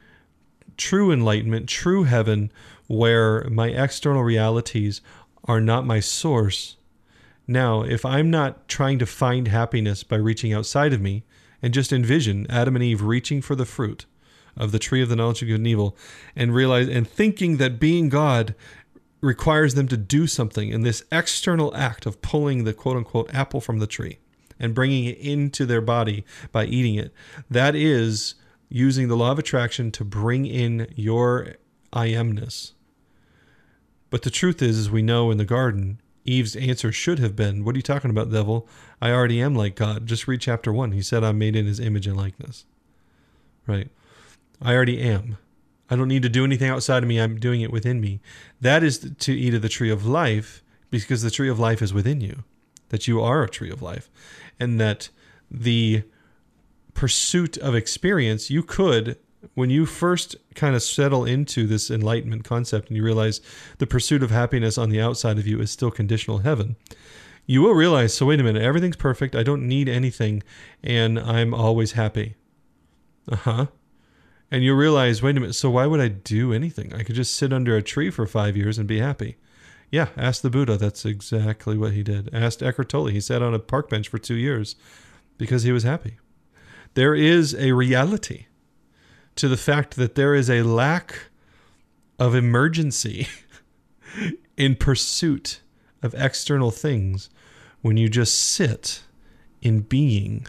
true 0.77 1.13
enlightenment, 1.13 1.69
true 1.69 2.05
heaven, 2.05 2.51
where 2.87 3.45
my 3.49 3.69
external 3.69 4.25
realities 4.25 5.01
are 5.45 5.61
not 5.61 5.87
my 5.87 6.01
source, 6.01 6.77
Now, 7.51 7.83
if 7.83 8.05
I'm 8.05 8.31
not 8.31 8.69
trying 8.69 9.01
to 9.01 9.07
find 9.07 9.49
happiness 9.49 10.05
by 10.05 10.15
reaching 10.15 10.53
outside 10.53 10.93
of 10.93 11.01
me 11.01 11.25
and 11.61 11.75
just 11.75 11.93
envision 11.93 12.47
Adam 12.49 12.77
and 12.77 12.85
Eve 12.85 13.03
reaching 13.03 13.43
for 13.43 13.57
the 13.57 13.67
fruit 13.67 14.07
of 14.57 14.71
the 14.71 14.79
tree 14.79 15.03
of 15.03 15.09
the 15.09 15.17
knowledge 15.17 15.43
of 15.43 15.49
good 15.49 15.57
and 15.57 15.67
evil 15.67 15.97
and 16.37 16.55
realize 16.55 16.89
and 16.89 17.11
thinking 17.11 17.57
that 17.57 17.81
being 17.81 18.09
God 18.09 18.55
requires 19.21 19.75
them 19.75 19.89
to 19.89 19.97
do 19.97 20.29
something 20.29 20.69
in 20.69 20.83
this 20.83 21.03
external 21.11 21.75
act 21.75 22.07
of 22.07 22.23
pulling 22.23 22.63
the 22.63 22.73
quote 22.73 22.97
unquote 22.97 23.35
apple 23.35 23.61
from 23.61 23.81
the 23.81 23.89
tree 23.89 24.19
and 24.61 24.73
bringing 24.73 25.07
it 25.07 25.19
into 25.19 25.67
their 25.67 25.81
body 25.81 26.25
by 26.53 26.67
eating 26.67 26.95
it. 26.95 27.13
That 27.51 27.75
is 27.75 28.37
using 28.69 29.09
the 29.09 29.17
law 29.17 29.33
of 29.33 29.41
attraction 29.41 29.91
to 29.91 30.05
bring 30.05 30.47
in 30.47 30.87
your 30.95 31.57
I 31.93 32.11
amness. 32.11 32.75
But 34.09 34.23
the 34.23 34.31
truth 34.31 34.63
is, 34.63 34.79
as 34.79 34.89
we 34.89 35.03
know 35.03 35.33
in 35.33 35.39
the 35.39 35.45
garden, 35.45 36.01
Eve's 36.25 36.57
answer 36.57 36.93
should 36.93 37.19
have 37.19 37.35
been, 37.35 37.65
What 37.65 37.75
are 37.75 37.79
you 37.79 37.83
talking 37.83 38.11
about, 38.11 38.31
devil? 38.31 38.69
I 39.01 39.11
already 39.11 39.41
am 39.41 39.55
like 39.55 39.75
God. 39.75 40.07
Just 40.07 40.29
read 40.29 40.41
chapter 40.41 40.73
one. 40.73 40.93
He 40.93 41.03
said, 41.03 41.25
I'm 41.25 41.39
made 41.39 41.57
in 41.57 41.67
his 41.67 41.81
image 41.81 42.07
and 42.07 42.17
likeness. 42.17 42.65
Right? 43.67 43.89
I 44.61 44.75
already 44.75 45.01
am. 45.01 45.39
I 45.89 45.97
don't 45.97 46.09
need 46.09 46.23
to 46.23 46.29
do 46.29 46.45
anything 46.45 46.71
outside 46.71 47.03
of 47.03 47.09
me. 47.09 47.21
I'm 47.21 47.39
doing 47.41 47.63
it 47.63 47.73
within 47.73 48.01
me. 48.01 48.21
That 48.61 48.85
is 48.85 49.13
to 49.19 49.33
eat 49.33 49.55
of 49.55 49.63
the 49.63 49.69
tree 49.69 49.91
of 49.91 50.07
life 50.07 50.63
because 50.91 51.23
the 51.23 51.31
tree 51.31 51.49
of 51.49 51.59
life 51.59 51.83
is 51.83 51.95
within 51.95 52.21
you, 52.21 52.45
that 52.91 53.09
you 53.09 53.21
are 53.21 53.43
a 53.43 53.49
tree 53.49 53.71
of 53.71 53.83
life, 53.83 54.11
and 54.59 54.81
that 54.81 55.09
the 55.51 56.05
pursuit 56.95 57.57
of 57.59 57.75
experience, 57.75 58.51
you 58.51 58.63
could, 58.63 59.17
when 59.55 59.71
you 59.71 59.87
first 59.87 60.37
kind 60.55 60.75
of 60.75 60.83
settle 60.83 61.25
into 61.25 61.67
this 61.67 61.91
enlightenment 61.91 62.45
concept 62.45 62.89
and 62.89 62.97
you 62.97 63.03
realize 63.03 63.41
the 63.79 63.87
pursuit 63.87 64.23
of 64.23 64.31
happiness 64.31 64.79
on 64.79 64.91
the 64.91 65.01
outside 65.01 65.39
of 65.39 65.47
you 65.47 65.61
is 65.61 65.71
still 65.71 65.91
conditional 65.91 66.39
heaven, 66.39 66.77
you 67.47 67.63
will 67.63 67.75
realize 67.75 68.15
so, 68.15 68.27
wait 68.27 68.41
a 68.41 68.45
minute, 68.45 68.63
everything's 68.63 68.97
perfect. 68.97 69.35
I 69.35 69.43
don't 69.43 69.67
need 69.67 69.89
anything, 69.89 70.43
and 70.83 71.19
I'm 71.19 71.53
always 71.53 71.93
happy. 71.93 72.37
Uh 73.31 73.37
huh 73.37 73.67
and 74.51 74.65
you'll 74.65 74.77
realize, 74.77 75.23
wait 75.23 75.37
a 75.37 75.41
minute, 75.41 75.55
so 75.55 75.71
why 75.71 75.87
would 75.87 76.01
I 76.01 76.09
do 76.09 76.53
anything? 76.53 76.93
I 76.93 77.05
could 77.05 77.15
just 77.15 77.35
sit 77.35 77.53
under 77.53 77.77
a 77.77 77.83
tree 77.83 78.11
for 78.11 78.27
five 78.27 78.57
years 78.57 78.79
and 78.79 78.89
be 78.89 78.99
happy. 78.99 79.37
Yeah, 79.91 80.09
ask 80.17 80.43
the 80.43 80.51
Buddha. 80.51 80.77
That's 80.77 81.05
exactly 81.05 81.77
what 81.77 81.93
he 81.93 82.03
did. 82.03 82.33
Asked 82.33 82.63
Eckhart 82.63 82.89
Tolle. 82.89 83.07
He 83.07 83.21
sat 83.21 83.43
on 83.43 83.55
a 83.55 83.59
park 83.59 83.89
bench 83.89 84.09
for 84.09 84.19
two 84.19 84.35
years 84.35 84.77
because 85.39 85.63
he 85.63 85.73
was 85.73 85.83
happy. 85.83 86.19
There 86.95 87.15
is 87.15 87.55
a 87.55 87.73
reality 87.73 88.47
to 89.41 89.49
the 89.49 89.57
fact 89.57 89.97
that 89.97 90.17
there 90.17 90.35
is 90.35 90.51
a 90.51 90.63
lack 90.63 91.31
of 92.19 92.35
emergency 92.35 93.27
in 94.59 94.77
pursuit 94.77 95.61
of 96.03 96.15
external 96.15 96.71
things 96.71 97.31
when 97.81 97.97
you 97.97 98.07
just 98.11 98.39
sit 98.39 99.03
in 99.63 99.81
being 99.81 100.47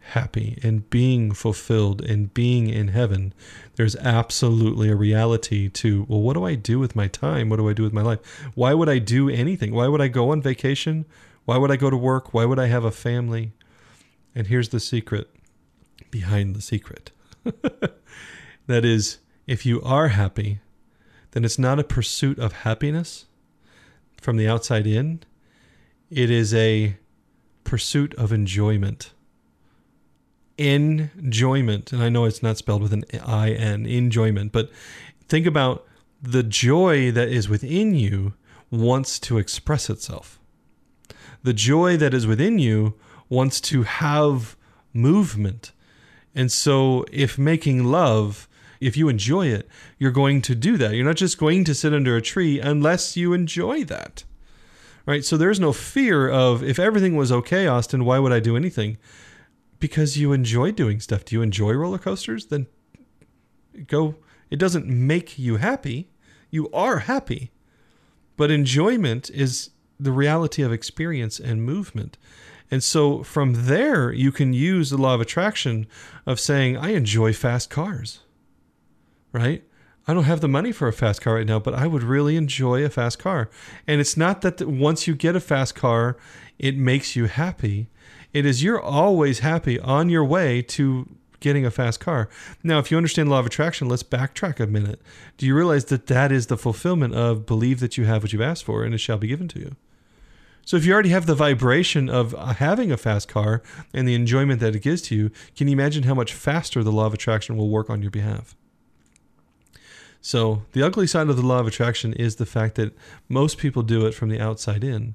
happy 0.00 0.58
and 0.64 0.90
being 0.90 1.30
fulfilled 1.30 2.00
and 2.00 2.34
being 2.34 2.68
in 2.68 2.88
heaven, 2.88 3.32
there's 3.76 3.94
absolutely 3.94 4.88
a 4.88 4.96
reality 4.96 5.68
to, 5.68 6.04
well, 6.08 6.20
what 6.20 6.34
do 6.34 6.42
I 6.42 6.56
do 6.56 6.80
with 6.80 6.96
my 6.96 7.06
time? 7.06 7.48
What 7.48 7.58
do 7.58 7.68
I 7.68 7.74
do 7.74 7.84
with 7.84 7.92
my 7.92 8.02
life? 8.02 8.18
Why 8.56 8.74
would 8.74 8.88
I 8.88 8.98
do 8.98 9.28
anything? 9.28 9.72
Why 9.72 9.86
would 9.86 10.00
I 10.00 10.08
go 10.08 10.30
on 10.30 10.42
vacation? 10.42 11.04
Why 11.44 11.58
would 11.58 11.70
I 11.70 11.76
go 11.76 11.90
to 11.90 11.96
work? 11.96 12.34
Why 12.34 12.44
would 12.44 12.58
I 12.58 12.66
have 12.66 12.84
a 12.84 12.90
family? 12.90 13.52
And 14.34 14.48
here's 14.48 14.70
the 14.70 14.80
secret 14.80 15.30
behind 16.10 16.56
the 16.56 16.60
secret 16.60 17.12
that 18.66 18.84
is, 18.84 19.18
if 19.46 19.64
you 19.64 19.80
are 19.82 20.08
happy, 20.08 20.60
then 21.32 21.44
it's 21.44 21.58
not 21.58 21.78
a 21.78 21.84
pursuit 21.84 22.38
of 22.38 22.52
happiness 22.52 23.26
from 24.20 24.36
the 24.36 24.48
outside 24.48 24.86
in, 24.86 25.20
it 26.10 26.30
is 26.30 26.54
a 26.54 26.96
pursuit 27.64 28.14
of 28.14 28.32
enjoyment 28.32 29.12
enjoyment, 30.58 31.92
and 31.92 32.02
I 32.02 32.08
know 32.08 32.24
it's 32.24 32.42
not 32.42 32.56
spelled 32.56 32.82
with 32.82 32.92
an 32.92 33.04
I 33.24 33.50
N, 33.50 33.86
enjoyment, 33.86 34.52
but 34.52 34.70
think 35.28 35.46
about 35.46 35.86
the 36.22 36.42
joy 36.42 37.10
that 37.10 37.28
is 37.28 37.48
within 37.48 37.94
you 37.94 38.34
wants 38.70 39.18
to 39.20 39.38
express 39.38 39.90
itself. 39.90 40.40
The 41.42 41.52
joy 41.52 41.96
that 41.98 42.14
is 42.14 42.26
within 42.26 42.58
you 42.58 42.94
wants 43.28 43.60
to 43.62 43.82
have 43.82 44.56
movement. 44.92 45.72
And 46.36 46.52
so, 46.52 47.04
if 47.10 47.36
making 47.38 47.84
love, 47.84 48.48
if 48.80 48.96
you 48.96 49.08
enjoy 49.08 49.48
it, 49.48 49.68
you're 49.98 50.12
going 50.12 50.40
to 50.42 50.54
do 50.54 50.76
that. 50.76 50.94
You're 50.94 51.04
not 51.04 51.16
just 51.16 51.38
going 51.38 51.64
to 51.64 51.74
sit 51.74 51.92
under 51.92 52.14
a 52.14 52.22
tree 52.22 52.60
unless 52.60 53.16
you 53.16 53.32
enjoy 53.32 53.82
that. 53.84 54.22
Right? 55.06 55.24
So, 55.24 55.36
there's 55.36 55.58
no 55.58 55.72
fear 55.72 56.28
of 56.28 56.62
if 56.62 56.78
everything 56.78 57.16
was 57.16 57.32
okay, 57.32 57.66
Austin, 57.66 58.04
why 58.04 58.20
would 58.20 58.32
I 58.32 58.38
do 58.38 58.56
anything? 58.56 58.98
because 59.78 60.16
you 60.16 60.32
enjoy 60.32 60.72
doing 60.72 61.00
stuff. 61.00 61.24
Do 61.24 61.36
you 61.36 61.42
enjoy 61.42 61.72
roller 61.72 61.98
coasters? 61.98 62.46
Then 62.46 62.66
go. 63.86 64.16
It 64.50 64.58
doesn't 64.58 64.86
make 64.86 65.38
you 65.38 65.56
happy. 65.56 66.10
You 66.50 66.70
are 66.72 67.00
happy. 67.00 67.50
But 68.36 68.50
enjoyment 68.50 69.30
is 69.30 69.70
the 69.98 70.12
reality 70.12 70.62
of 70.62 70.72
experience 70.72 71.40
and 71.40 71.64
movement. 71.64 72.16
And 72.70 72.82
so 72.82 73.22
from 73.22 73.66
there, 73.66 74.12
you 74.12 74.32
can 74.32 74.52
use 74.52 74.90
the 74.90 74.96
law 74.96 75.14
of 75.14 75.20
attraction 75.20 75.86
of 76.26 76.40
saying, 76.40 76.76
I 76.76 76.90
enjoy 76.90 77.32
fast 77.32 77.70
cars, 77.70 78.20
right? 79.32 79.62
I 80.08 80.14
don't 80.14 80.24
have 80.24 80.40
the 80.40 80.48
money 80.48 80.72
for 80.72 80.86
a 80.86 80.92
fast 80.92 81.20
car 81.20 81.34
right 81.34 81.46
now, 81.46 81.58
but 81.58 81.74
I 81.74 81.86
would 81.86 82.02
really 82.02 82.36
enjoy 82.36 82.84
a 82.84 82.90
fast 82.90 83.18
car. 83.18 83.50
And 83.86 84.00
it's 84.00 84.16
not 84.16 84.42
that 84.42 84.60
once 84.62 85.06
you 85.06 85.14
get 85.14 85.34
a 85.34 85.40
fast 85.40 85.74
car, 85.74 86.16
it 86.58 86.76
makes 86.76 87.16
you 87.16 87.26
happy. 87.26 87.88
It 88.32 88.46
is 88.46 88.62
you're 88.62 88.80
always 88.80 89.40
happy 89.40 89.80
on 89.80 90.08
your 90.08 90.24
way 90.24 90.62
to 90.62 91.08
getting 91.40 91.66
a 91.66 91.70
fast 91.70 92.00
car. 92.00 92.28
Now, 92.62 92.78
if 92.78 92.90
you 92.90 92.96
understand 92.96 93.28
law 93.28 93.40
of 93.40 93.46
attraction, 93.46 93.88
let's 93.88 94.02
backtrack 94.02 94.60
a 94.60 94.66
minute. 94.66 95.00
Do 95.36 95.46
you 95.46 95.54
realize 95.54 95.86
that 95.86 96.06
that 96.06 96.32
is 96.32 96.46
the 96.46 96.56
fulfillment 96.56 97.14
of 97.14 97.46
believe 97.46 97.80
that 97.80 97.98
you 97.98 98.04
have 98.04 98.22
what 98.22 98.32
you've 98.32 98.42
asked 98.42 98.64
for 98.64 98.84
and 98.84 98.94
it 98.94 98.98
shall 98.98 99.18
be 99.18 99.28
given 99.28 99.48
to 99.48 99.58
you? 99.58 99.76
So 100.66 100.76
if 100.76 100.84
you 100.84 100.92
already 100.92 101.10
have 101.10 101.26
the 101.26 101.36
vibration 101.36 102.10
of 102.10 102.34
uh, 102.34 102.46
having 102.46 102.90
a 102.90 102.96
fast 102.96 103.28
car 103.28 103.62
and 103.94 104.06
the 104.06 104.16
enjoyment 104.16 104.58
that 104.58 104.74
it 104.74 104.82
gives 104.82 105.00
to 105.02 105.14
you, 105.14 105.30
can 105.54 105.68
you 105.68 105.72
imagine 105.72 106.02
how 106.02 106.14
much 106.14 106.34
faster 106.34 106.82
the 106.82 106.90
law 106.90 107.06
of 107.06 107.14
attraction 107.14 107.56
will 107.56 107.70
work 107.70 107.88
on 107.88 108.02
your 108.02 108.10
behalf? 108.10 108.56
So, 110.20 110.62
the 110.72 110.82
ugly 110.82 111.06
side 111.06 111.28
of 111.28 111.36
the 111.36 111.46
law 111.46 111.60
of 111.60 111.68
attraction 111.68 112.12
is 112.14 112.34
the 112.34 112.46
fact 112.46 112.74
that 112.74 112.96
most 113.28 113.58
people 113.58 113.82
do 113.82 114.06
it 114.06 114.12
from 114.12 114.28
the 114.28 114.40
outside 114.40 114.82
in. 114.82 115.14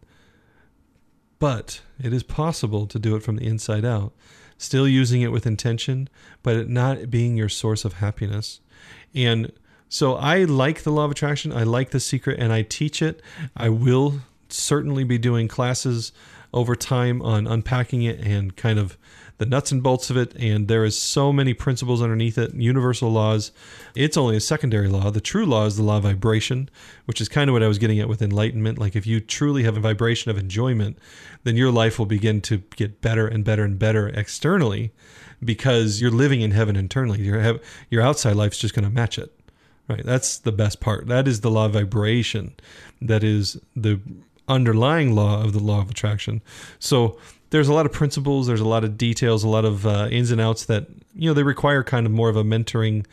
But 1.38 1.82
it 2.02 2.14
is 2.14 2.24
possible 2.24 2.88
to 2.88 2.98
do 2.98 3.18
it 3.18 3.24
from 3.24 3.36
the 3.36 3.46
inside 3.46 3.84
out, 3.84 4.14
still 4.58 4.88
using 4.88 5.22
it 5.22 5.34
with 5.34 5.46
intention, 5.46 6.08
but 6.44 6.56
it 6.56 6.70
not 6.70 7.10
being 7.10 7.36
your 7.36 7.50
source 7.50 7.84
of 7.84 7.94
happiness. 7.94 8.62
And 9.14 9.52
so 9.90 10.16
I 10.16 10.46
like 10.46 10.84
the 10.84 10.94
law 10.94 11.04
of 11.04 11.12
attraction. 11.12 11.52
I 11.52 11.64
like 11.64 11.90
the 11.90 12.00
secret 12.00 12.40
and 12.40 12.54
I 12.54 12.62
teach 12.62 13.02
it. 13.02 13.22
I 13.58 13.68
will 13.68 14.22
certainly 14.54 15.04
be 15.04 15.18
doing 15.18 15.48
classes 15.48 16.12
over 16.54 16.76
time 16.76 17.22
on 17.22 17.48
unpacking 17.48 18.04
it 18.04 18.20
and 18.20 18.56
kind 18.56 18.78
of 18.78 18.98
the 19.42 19.46
nuts 19.48 19.72
and 19.72 19.82
bolts 19.82 20.12
of 20.12 20.18
it, 20.18 20.36
and 20.36 20.68
there 20.68 20.86
is 20.86 20.96
so 20.96 21.34
many 21.34 21.52
principles 21.56 22.00
underneath 22.00 22.38
it, 22.38 22.54
universal 22.54 23.10
laws. 23.10 23.52
It's 23.96 24.16
only 24.16 24.38
a 24.38 24.40
secondary 24.40 24.88
law. 24.88 25.10
The 25.10 25.20
true 25.20 25.48
law 25.48 25.66
is 25.66 25.78
the 25.78 25.84
law 25.84 25.98
of 25.98 26.04
vibration, 26.04 26.70
which 27.06 27.20
is 27.20 27.28
kind 27.28 27.50
of 27.50 27.54
what 27.54 27.64
I 27.64 27.68
was 27.68 27.80
getting 27.80 28.00
at 28.00 28.08
with 28.08 28.22
enlightenment. 28.22 28.78
Like 28.78 28.96
if 28.96 29.08
you 29.08 29.20
truly 29.20 29.64
have 29.64 29.76
a 29.76 29.80
vibration 29.80 30.30
of 30.30 30.38
enjoyment, 30.38 31.00
then 31.44 31.56
your 31.56 31.72
life 31.72 31.98
will 31.98 32.06
begin 32.06 32.42
to 32.42 32.58
get 32.76 33.02
better 33.02 33.28
and 33.28 33.44
better 33.44 33.64
and 33.64 33.80
better 33.80 34.10
externally 34.10 34.92
because 35.44 36.00
you're 36.00 36.12
living 36.12 36.42
in 36.42 36.52
heaven 36.52 36.76
internally. 36.76 37.22
Your 37.22 37.60
your 37.90 38.04
outside 38.04 38.36
life's 38.36 38.60
just 38.60 38.76
going 38.76 38.86
to 38.86 38.92
match 38.92 39.18
it. 39.18 39.34
Right? 39.88 40.06
That's 40.06 40.38
the 40.38 40.52
best 40.52 40.80
part. 40.80 41.08
That 41.08 41.28
is 41.28 41.42
the 41.42 41.50
law 41.50 41.66
of 41.66 41.74
vibration. 41.74 42.54
That 43.02 43.24
is 43.24 43.60
the 43.76 44.00
underlying 44.52 45.16
law 45.16 45.44
of 45.44 45.54
the 45.54 45.60
law 45.60 45.82
of 45.82 45.90
attraction. 45.90 46.42
So 46.80 47.18
there's 47.52 47.68
a 47.68 47.74
lot 47.74 47.86
of 47.86 47.92
principles, 47.92 48.48
there's 48.48 48.62
a 48.62 48.68
lot 48.68 48.84
of 48.84 48.98
details, 48.98 49.44
a 49.44 49.50
lot 49.50 49.66
of 49.66 49.86
uh, 49.86 50.08
ins 50.12 50.32
and 50.32 50.42
outs 50.42 50.66
that 50.66 50.88
you 51.16 51.30
know 51.30 51.34
they 51.34 51.44
require 51.44 51.84
kind 51.84 52.06
of 52.06 52.12
more 52.12 52.30
of 52.30 52.36
a 52.36 52.44
mentoring 52.44 53.06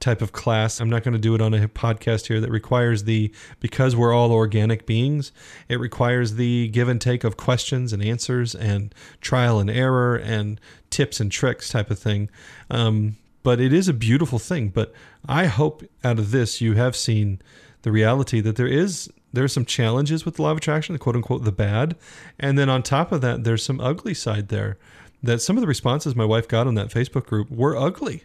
type 0.00 0.22
of 0.22 0.32
class. 0.32 0.80
I'm 0.80 0.88
not 0.88 1.02
going 1.02 1.12
to 1.12 1.20
do 1.20 1.34
it 1.34 1.42
on 1.42 1.52
a 1.52 1.68
podcast 1.68 2.26
here 2.26 2.40
that 2.40 2.50
requires 2.50 3.04
the 3.04 3.32
because 3.60 3.94
we're 3.94 4.14
all 4.14 4.32
organic 4.32 4.86
beings, 4.86 5.30
it 5.68 5.78
requires 5.78 6.34
the 6.34 6.68
give 6.68 6.88
and 6.88 7.00
take 7.00 7.22
of 7.22 7.36
questions 7.36 7.92
and 7.92 8.02
answers 8.02 8.54
and 8.54 8.94
trial 9.20 9.58
and 9.58 9.70
error 9.70 10.16
and 10.16 10.60
tips 10.88 11.20
and 11.20 11.30
tricks 11.30 11.68
type 11.68 11.90
of 11.90 11.98
thing. 11.98 12.30
Um, 12.70 13.16
but 13.42 13.60
it 13.60 13.72
is 13.72 13.88
a 13.88 13.92
beautiful 13.92 14.38
thing. 14.38 14.68
But 14.68 14.92
I 15.28 15.46
hope 15.46 15.82
out 16.02 16.18
of 16.18 16.30
this 16.30 16.60
you 16.60 16.74
have 16.74 16.96
seen 16.96 17.40
the 17.82 17.92
reality 17.92 18.40
that 18.40 18.56
there 18.56 18.66
is 18.66 19.10
there's 19.32 19.52
some 19.52 19.64
challenges 19.64 20.24
with 20.24 20.36
the 20.36 20.42
law 20.42 20.50
of 20.50 20.58
attraction, 20.58 20.92
the 20.92 20.98
quote 20.98 21.16
unquote 21.16 21.44
the 21.44 21.52
bad. 21.52 21.96
And 22.38 22.58
then 22.58 22.68
on 22.68 22.82
top 22.82 23.12
of 23.12 23.20
that, 23.20 23.44
there's 23.44 23.64
some 23.64 23.80
ugly 23.80 24.14
side 24.14 24.48
there. 24.48 24.78
That 25.22 25.42
some 25.42 25.56
of 25.56 25.60
the 25.60 25.66
responses 25.66 26.16
my 26.16 26.24
wife 26.24 26.48
got 26.48 26.66
on 26.66 26.74
that 26.74 26.88
Facebook 26.90 27.26
group 27.26 27.50
were 27.50 27.76
ugly. 27.76 28.24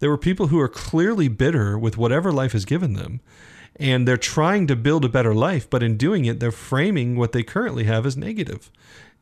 There 0.00 0.10
were 0.10 0.18
people 0.18 0.48
who 0.48 0.60
are 0.60 0.68
clearly 0.68 1.28
bitter 1.28 1.78
with 1.78 1.96
whatever 1.96 2.32
life 2.32 2.52
has 2.52 2.64
given 2.64 2.94
them. 2.94 3.20
and 3.78 4.06
they're 4.08 4.16
trying 4.16 4.66
to 4.66 4.76
build 4.76 5.04
a 5.04 5.08
better 5.08 5.34
life, 5.34 5.68
but 5.68 5.82
in 5.82 5.96
doing 5.96 6.24
it, 6.24 6.40
they're 6.40 6.50
framing 6.50 7.16
what 7.16 7.32
they 7.32 7.42
currently 7.42 7.84
have 7.84 8.06
as 8.06 8.16
negative, 8.16 8.70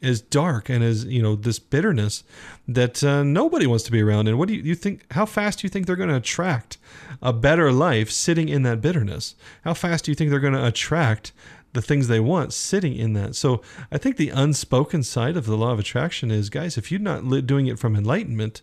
as 0.03 0.21
dark, 0.21 0.69
and 0.69 0.85
as 0.85 1.05
you 1.05 1.23
know 1.23 1.35
this 1.37 1.59
bitterness 1.59 2.25
that 2.69 3.03
uh, 3.03 3.23
nobody 3.23 3.67
wants 3.67 3.85
to 3.85 3.93
be 3.93 4.03
around. 4.03 4.29
And 4.29 4.39
what 4.39 4.49
do 4.49 4.55
you, 4.55 4.63
you 4.63 4.75
think? 4.75 5.11
How 5.13 5.27
fast 5.27 5.61
do 5.61 5.67
you 5.67 5.71
think 5.71 5.87
they're 5.87 5.97
going 5.97 6.09
to 6.09 6.17
attract 6.17 6.79
a 7.23 7.33
better 7.33 7.73
life 7.73 8.11
sitting 8.11 8.49
in 8.49 8.63
that 8.63 8.81
bitterness? 8.81 9.35
How 9.63 9.75
fast 9.75 10.05
do 10.05 10.11
you 10.11 10.15
think 10.15 10.31
they're 10.31 10.41
going 10.41 10.55
to 10.55 10.67
attract 10.67 11.33
the 11.75 11.83
things 11.83 12.07
they 12.07 12.21
want 12.21 12.53
sitting 12.53 12.95
in 12.95 13.15
that. 13.15 13.35
So 13.35 13.61
I 13.91 13.99
think 13.99 14.17
the 14.17 14.29
unspoken 14.31 15.03
side 15.03 15.37
of 15.37 15.45
the 15.45 15.57
law 15.57 15.73
of 15.73 15.81
attraction 15.81 16.31
is, 16.31 16.49
guys, 16.49 16.79
if 16.79 16.93
you're 16.93 17.01
not 17.01 17.47
doing 17.49 17.67
it 17.67 17.81
from 17.81 17.97
enlightenment, 17.97 18.63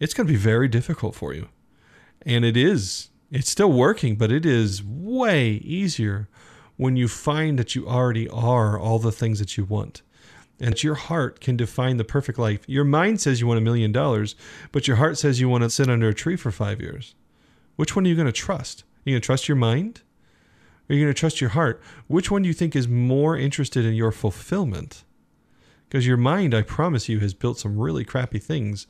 it's 0.00 0.12
going 0.12 0.26
to 0.26 0.32
be 0.32 0.36
very 0.36 0.66
difficult 0.66 1.14
for 1.14 1.32
you. 1.32 1.48
And 2.26 2.44
it 2.44 2.56
is 2.56 3.10
it's 3.30 3.50
still 3.50 3.72
working, 3.72 4.16
but 4.16 4.32
it 4.32 4.46
is 4.46 4.82
way 4.82 5.50
easier 5.50 6.28
when 6.76 6.96
you 6.96 7.08
find 7.08 7.58
that 7.58 7.74
you 7.74 7.86
already 7.86 8.28
are 8.28 8.78
all 8.78 8.98
the 8.98 9.12
things 9.12 9.38
that 9.38 9.56
you 9.56 9.64
want. 9.64 10.02
And 10.60 10.82
your 10.82 10.96
heart 10.96 11.40
can 11.40 11.56
define 11.56 11.98
the 11.98 12.04
perfect 12.04 12.38
life. 12.38 12.60
Your 12.66 12.84
mind 12.84 13.20
says 13.20 13.40
you 13.40 13.46
want 13.46 13.58
a 13.58 13.62
million 13.62 13.92
dollars, 13.92 14.34
but 14.72 14.88
your 14.88 14.96
heart 14.96 15.16
says 15.16 15.40
you 15.40 15.48
want 15.48 15.62
to 15.64 15.70
sit 15.70 15.88
under 15.88 16.08
a 16.08 16.14
tree 16.14 16.36
for 16.36 16.50
five 16.50 16.80
years. 16.80 17.14
Which 17.76 17.94
one 17.94 18.04
are 18.04 18.08
you 18.08 18.16
going 18.16 18.26
to 18.26 18.32
trust? 18.32 18.82
Are 18.82 19.10
you 19.10 19.14
going 19.14 19.22
to 19.22 19.26
trust 19.26 19.48
your 19.48 19.56
mind? 19.56 20.02
Or 20.88 20.92
are 20.92 20.96
you 20.96 21.04
going 21.04 21.14
to 21.14 21.18
trust 21.18 21.40
your 21.40 21.50
heart? 21.50 21.80
Which 22.08 22.30
one 22.30 22.42
do 22.42 22.48
you 22.48 22.54
think 22.54 22.74
is 22.74 22.88
more 22.88 23.36
interested 23.36 23.84
in 23.84 23.94
your 23.94 24.10
fulfillment? 24.10 25.04
Because 25.88 26.06
your 26.06 26.16
mind, 26.16 26.54
I 26.54 26.62
promise 26.62 27.08
you, 27.08 27.20
has 27.20 27.34
built 27.34 27.58
some 27.58 27.78
really 27.78 28.04
crappy 28.04 28.40
things 28.40 28.86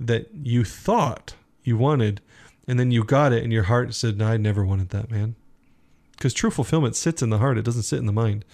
that 0.00 0.28
you 0.32 0.64
thought 0.64 1.34
you 1.62 1.76
wanted 1.76 2.20
and 2.66 2.78
then 2.78 2.90
you 2.90 3.04
got 3.04 3.32
it 3.32 3.42
and 3.42 3.52
your 3.52 3.64
heart 3.64 3.94
said 3.94 4.18
no, 4.18 4.26
i 4.26 4.36
never 4.36 4.64
wanted 4.64 4.90
that 4.90 5.10
man 5.10 5.34
because 6.12 6.34
true 6.34 6.50
fulfillment 6.50 6.96
sits 6.96 7.22
in 7.22 7.30
the 7.30 7.38
heart 7.38 7.58
it 7.58 7.64
doesn't 7.64 7.82
sit 7.82 7.98
in 7.98 8.06
the 8.06 8.12
mind 8.12 8.44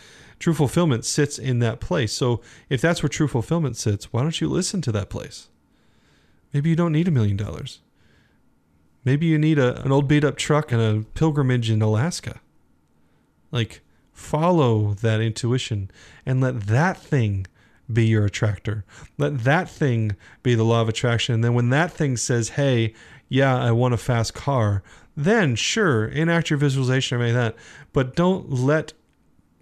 true 0.40 0.54
fulfillment 0.54 1.04
sits 1.04 1.38
in 1.38 1.60
that 1.60 1.78
place 1.78 2.12
so 2.12 2.40
if 2.68 2.80
that's 2.80 3.02
where 3.02 3.08
true 3.08 3.28
fulfillment 3.28 3.76
sits 3.76 4.12
why 4.12 4.22
don't 4.22 4.40
you 4.40 4.48
listen 4.48 4.82
to 4.82 4.90
that 4.90 5.08
place 5.08 5.48
maybe 6.52 6.68
you 6.68 6.76
don't 6.76 6.92
need 6.92 7.06
a 7.06 7.12
million 7.12 7.36
dollars 7.36 7.80
maybe 9.04 9.26
you 9.26 9.38
need 9.38 9.58
a, 9.58 9.80
an 9.82 9.92
old 9.92 10.08
beat 10.08 10.24
up 10.24 10.36
truck 10.36 10.72
and 10.72 10.82
a 10.82 11.04
pilgrimage 11.12 11.70
in 11.70 11.80
alaska 11.80 12.40
like 13.52 13.80
follow 14.12 14.94
that 14.94 15.20
intuition 15.20 15.88
and 16.26 16.40
let 16.40 16.62
that 16.62 16.96
thing 16.98 17.46
be 17.92 18.06
your 18.06 18.24
attractor. 18.24 18.84
Let 19.18 19.44
that 19.44 19.68
thing 19.68 20.16
be 20.42 20.54
the 20.54 20.64
law 20.64 20.82
of 20.82 20.88
attraction. 20.88 21.34
And 21.34 21.44
then 21.44 21.54
when 21.54 21.70
that 21.70 21.92
thing 21.92 22.16
says, 22.16 22.50
hey, 22.50 22.94
yeah, 23.28 23.56
I 23.56 23.72
want 23.72 23.94
a 23.94 23.98
fast 23.98 24.34
car, 24.34 24.82
then 25.16 25.54
sure, 25.54 26.06
enact 26.06 26.50
your 26.50 26.58
visualization 26.58 27.20
or 27.20 27.24
any 27.24 27.32
that. 27.32 27.56
But 27.92 28.14
don't 28.14 28.50
let 28.50 28.92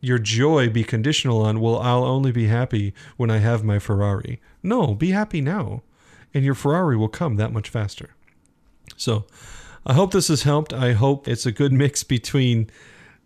your 0.00 0.18
joy 0.18 0.68
be 0.68 0.84
conditional 0.84 1.42
on, 1.42 1.60
well, 1.60 1.78
I'll 1.78 2.04
only 2.04 2.32
be 2.32 2.46
happy 2.46 2.94
when 3.16 3.30
I 3.30 3.38
have 3.38 3.64
my 3.64 3.78
Ferrari. 3.78 4.40
No, 4.62 4.94
be 4.94 5.10
happy 5.10 5.40
now. 5.40 5.82
And 6.32 6.44
your 6.44 6.54
Ferrari 6.54 6.96
will 6.96 7.08
come 7.08 7.36
that 7.36 7.52
much 7.52 7.68
faster. 7.68 8.10
So 8.96 9.26
I 9.86 9.94
hope 9.94 10.12
this 10.12 10.28
has 10.28 10.42
helped. 10.42 10.72
I 10.72 10.92
hope 10.92 11.26
it's 11.26 11.46
a 11.46 11.52
good 11.52 11.72
mix 11.84 12.04
between 12.04 12.70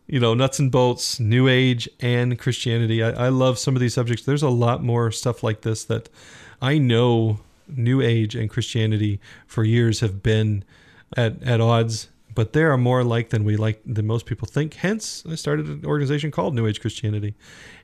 you 0.07 0.21
know, 0.21 0.35
nuts 0.35 0.59
and 0.59 0.71
bolts, 0.71 1.21
New 1.21 1.49
Age, 1.49 1.89
and 2.01 2.39
Christianity. 2.39 3.03
I, 3.03 3.11
I, 3.11 3.29
love 3.29 3.59
some 3.59 3.75
of 3.75 3.81
these 3.81 3.95
subjects. 3.95 4.25
There's 4.25 4.43
a 4.43 4.51
lot 4.51 4.83
more 4.83 5.11
stuff 5.11 5.43
like 5.43 5.63
this 5.63 5.85
that 5.85 6.09
I 6.61 6.79
know 6.79 7.41
New 7.69 8.03
Age 8.03 8.35
and 8.35 8.51
Christianity 8.51 9.21
for 9.47 9.65
years 9.65 10.01
have 10.01 10.23
been 10.23 10.65
at, 11.17 11.43
at 11.43 11.61
odds, 11.61 12.09
but 12.35 12.53
they 12.53 12.63
are 12.63 12.77
more 12.77 13.01
alike 13.01 13.31
than 13.31 13.45
we 13.45 13.57
like 13.57 13.81
than 13.85 14.07
most 14.07 14.27
people 14.27 14.47
think. 14.47 14.75
Hence, 14.75 15.25
I 15.29 15.35
started 15.35 15.67
an 15.67 15.85
organization 15.85 16.31
called 16.31 16.55
New 16.55 16.67
Age 16.67 16.81
Christianity. 16.81 17.35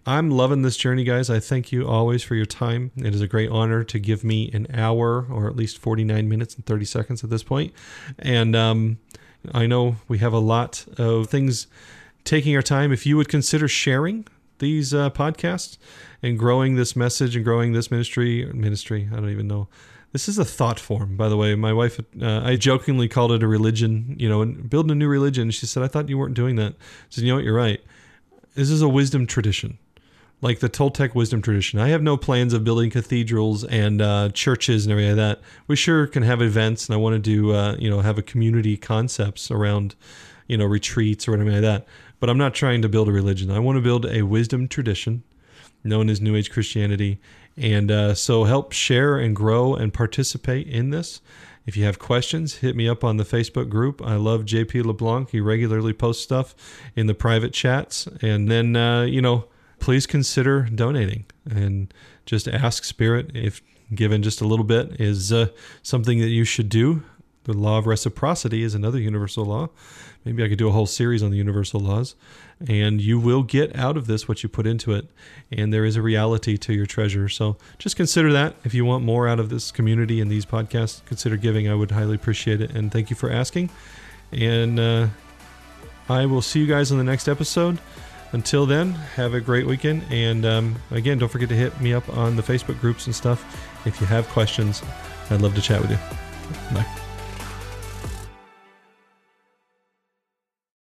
I'm 0.06 0.30
loving 0.30 0.62
this 0.62 0.76
journey, 0.76 1.04
guys. 1.04 1.28
I 1.28 1.40
thank 1.40 1.72
you 1.72 1.86
always 1.86 2.22
for 2.22 2.34
your 2.34 2.46
time. 2.46 2.92
It 2.96 3.14
is 3.14 3.20
a 3.20 3.28
great 3.28 3.50
honor 3.50 3.84
to 3.84 3.98
give 3.98 4.24
me 4.24 4.50
an 4.52 4.66
hour 4.72 5.26
or 5.30 5.48
at 5.48 5.56
least 5.56 5.78
49 5.78 6.28
minutes 6.28 6.54
and 6.54 6.64
30 6.64 6.84
seconds 6.84 7.24
at 7.24 7.30
this 7.30 7.42
point. 7.42 7.72
And 8.18 8.56
um, 8.56 8.98
I 9.52 9.66
know 9.66 9.96
we 10.08 10.18
have 10.18 10.32
a 10.32 10.38
lot 10.38 10.86
of 10.96 11.28
things 11.28 11.66
taking 12.24 12.54
our 12.56 12.62
time. 12.62 12.92
If 12.92 13.06
you 13.06 13.16
would 13.16 13.28
consider 13.28 13.68
sharing 13.68 14.26
these 14.58 14.92
uh, 14.92 15.10
podcasts 15.10 15.78
and 16.22 16.38
growing 16.38 16.74
this 16.74 16.96
message 16.96 17.36
and 17.36 17.44
growing 17.44 17.72
this 17.72 17.90
ministry 17.90 18.44
ministry 18.52 19.08
i 19.12 19.16
don't 19.16 19.30
even 19.30 19.46
know 19.46 19.68
this 20.12 20.28
is 20.28 20.38
a 20.38 20.44
thought 20.44 20.80
form 20.80 21.16
by 21.16 21.28
the 21.28 21.36
way 21.36 21.54
my 21.54 21.72
wife 21.72 22.00
uh, 22.20 22.40
i 22.44 22.56
jokingly 22.56 23.08
called 23.08 23.32
it 23.32 23.42
a 23.42 23.48
religion 23.48 24.14
you 24.18 24.28
know 24.28 24.42
and 24.42 24.68
building 24.70 24.92
a 24.92 24.94
new 24.94 25.08
religion 25.08 25.50
she 25.50 25.66
said 25.66 25.82
i 25.82 25.88
thought 25.88 26.08
you 26.08 26.18
weren't 26.18 26.34
doing 26.34 26.56
that 26.56 26.72
I 26.72 27.06
said 27.10 27.24
you 27.24 27.30
know 27.30 27.36
what 27.36 27.44
you're 27.44 27.54
right 27.54 27.80
this 28.54 28.70
is 28.70 28.82
a 28.82 28.88
wisdom 28.88 29.26
tradition 29.26 29.78
like 30.40 30.60
the 30.60 30.68
Toltec 30.68 31.14
wisdom 31.14 31.42
tradition. 31.42 31.78
I 31.78 31.88
have 31.88 32.02
no 32.02 32.16
plans 32.16 32.52
of 32.52 32.64
building 32.64 32.90
cathedrals 32.90 33.64
and 33.64 34.00
uh, 34.00 34.30
churches 34.30 34.84
and 34.84 34.92
everything 34.92 35.16
like 35.16 35.38
that. 35.38 35.40
We 35.66 35.76
sure 35.76 36.06
can 36.06 36.22
have 36.22 36.40
events, 36.40 36.86
and 36.86 36.94
I 36.94 36.96
want 36.96 37.14
to 37.14 37.18
do, 37.18 37.52
uh, 37.52 37.76
you 37.78 37.90
know, 37.90 38.00
have 38.00 38.18
a 38.18 38.22
community 38.22 38.76
concepts 38.76 39.50
around, 39.50 39.94
you 40.46 40.56
know, 40.56 40.66
retreats 40.66 41.26
or 41.26 41.32
whatever 41.32 41.50
like 41.50 41.62
that. 41.62 41.86
But 42.20 42.30
I'm 42.30 42.38
not 42.38 42.54
trying 42.54 42.82
to 42.82 42.88
build 42.88 43.08
a 43.08 43.12
religion. 43.12 43.50
I 43.50 43.58
want 43.58 43.76
to 43.76 43.82
build 43.82 44.06
a 44.06 44.22
wisdom 44.22 44.68
tradition 44.68 45.22
known 45.84 46.08
as 46.08 46.20
New 46.20 46.36
Age 46.36 46.50
Christianity. 46.50 47.20
And 47.58 47.90
uh, 47.90 48.14
so 48.14 48.44
help 48.44 48.72
share 48.72 49.18
and 49.18 49.34
grow 49.34 49.74
and 49.74 49.92
participate 49.92 50.66
in 50.68 50.90
this. 50.90 51.20
If 51.66 51.76
you 51.76 51.84
have 51.84 51.98
questions, 51.98 52.56
hit 52.56 52.74
me 52.74 52.88
up 52.88 53.04
on 53.04 53.18
the 53.18 53.24
Facebook 53.24 53.68
group. 53.68 54.00
I 54.02 54.16
love 54.16 54.46
JP 54.46 54.86
LeBlanc. 54.86 55.30
He 55.30 55.40
regularly 55.40 55.92
posts 55.92 56.22
stuff 56.22 56.54
in 56.96 57.08
the 57.08 57.14
private 57.14 57.52
chats. 57.52 58.06
And 58.22 58.50
then, 58.50 58.74
uh, 58.74 59.02
you 59.02 59.20
know, 59.20 59.44
please 59.78 60.06
consider 60.06 60.62
donating 60.62 61.26
and 61.50 61.92
just 62.24 62.48
ask 62.48 62.84
Spirit 62.84 63.32
if 63.34 63.60
given 63.94 64.22
just 64.22 64.40
a 64.40 64.46
little 64.46 64.64
bit 64.64 65.00
is 65.00 65.32
uh, 65.32 65.48
something 65.82 66.20
that 66.20 66.28
you 66.28 66.44
should 66.44 66.68
do. 66.68 67.02
The 67.44 67.52
law 67.52 67.78
of 67.78 67.86
reciprocity 67.86 68.62
is 68.62 68.74
another 68.74 68.98
universal 68.98 69.44
law. 69.44 69.70
Maybe 70.24 70.44
I 70.44 70.48
could 70.48 70.58
do 70.58 70.68
a 70.68 70.72
whole 70.72 70.86
series 70.86 71.22
on 71.22 71.30
the 71.30 71.36
universal 71.36 71.80
laws. 71.80 72.14
And 72.66 73.00
you 73.00 73.20
will 73.20 73.44
get 73.44 73.76
out 73.76 73.96
of 73.96 74.06
this 74.06 74.26
what 74.26 74.42
you 74.42 74.48
put 74.48 74.66
into 74.66 74.92
it. 74.92 75.06
And 75.52 75.72
there 75.72 75.84
is 75.84 75.96
a 75.96 76.02
reality 76.02 76.56
to 76.58 76.72
your 76.72 76.86
treasure. 76.86 77.28
So 77.28 77.56
just 77.78 77.96
consider 77.96 78.32
that. 78.32 78.56
If 78.64 78.74
you 78.74 78.84
want 78.84 79.04
more 79.04 79.28
out 79.28 79.38
of 79.38 79.48
this 79.48 79.70
community 79.70 80.20
and 80.20 80.30
these 80.30 80.44
podcasts, 80.44 81.04
consider 81.04 81.36
giving. 81.36 81.68
I 81.68 81.74
would 81.74 81.92
highly 81.92 82.16
appreciate 82.16 82.60
it. 82.60 82.72
And 82.72 82.90
thank 82.90 83.10
you 83.10 83.16
for 83.16 83.30
asking. 83.30 83.70
And 84.32 84.80
uh, 84.80 85.08
I 86.08 86.26
will 86.26 86.42
see 86.42 86.60
you 86.60 86.66
guys 86.66 86.90
on 86.90 86.98
the 86.98 87.04
next 87.04 87.28
episode. 87.28 87.78
Until 88.32 88.66
then, 88.66 88.92
have 88.92 89.34
a 89.34 89.40
great 89.40 89.66
weekend. 89.66 90.02
And 90.10 90.44
um, 90.44 90.76
again, 90.90 91.18
don't 91.18 91.28
forget 91.28 91.48
to 91.48 91.54
hit 91.54 91.80
me 91.80 91.94
up 91.94 92.08
on 92.10 92.36
the 92.36 92.42
Facebook 92.42 92.80
groups 92.80 93.06
and 93.06 93.14
stuff 93.14 93.44
if 93.86 94.00
you 94.00 94.06
have 94.06 94.28
questions. 94.28 94.82
I'd 95.30 95.40
love 95.40 95.54
to 95.54 95.62
chat 95.62 95.80
with 95.80 95.90
you. 95.90 95.98
Bye. 96.74 97.07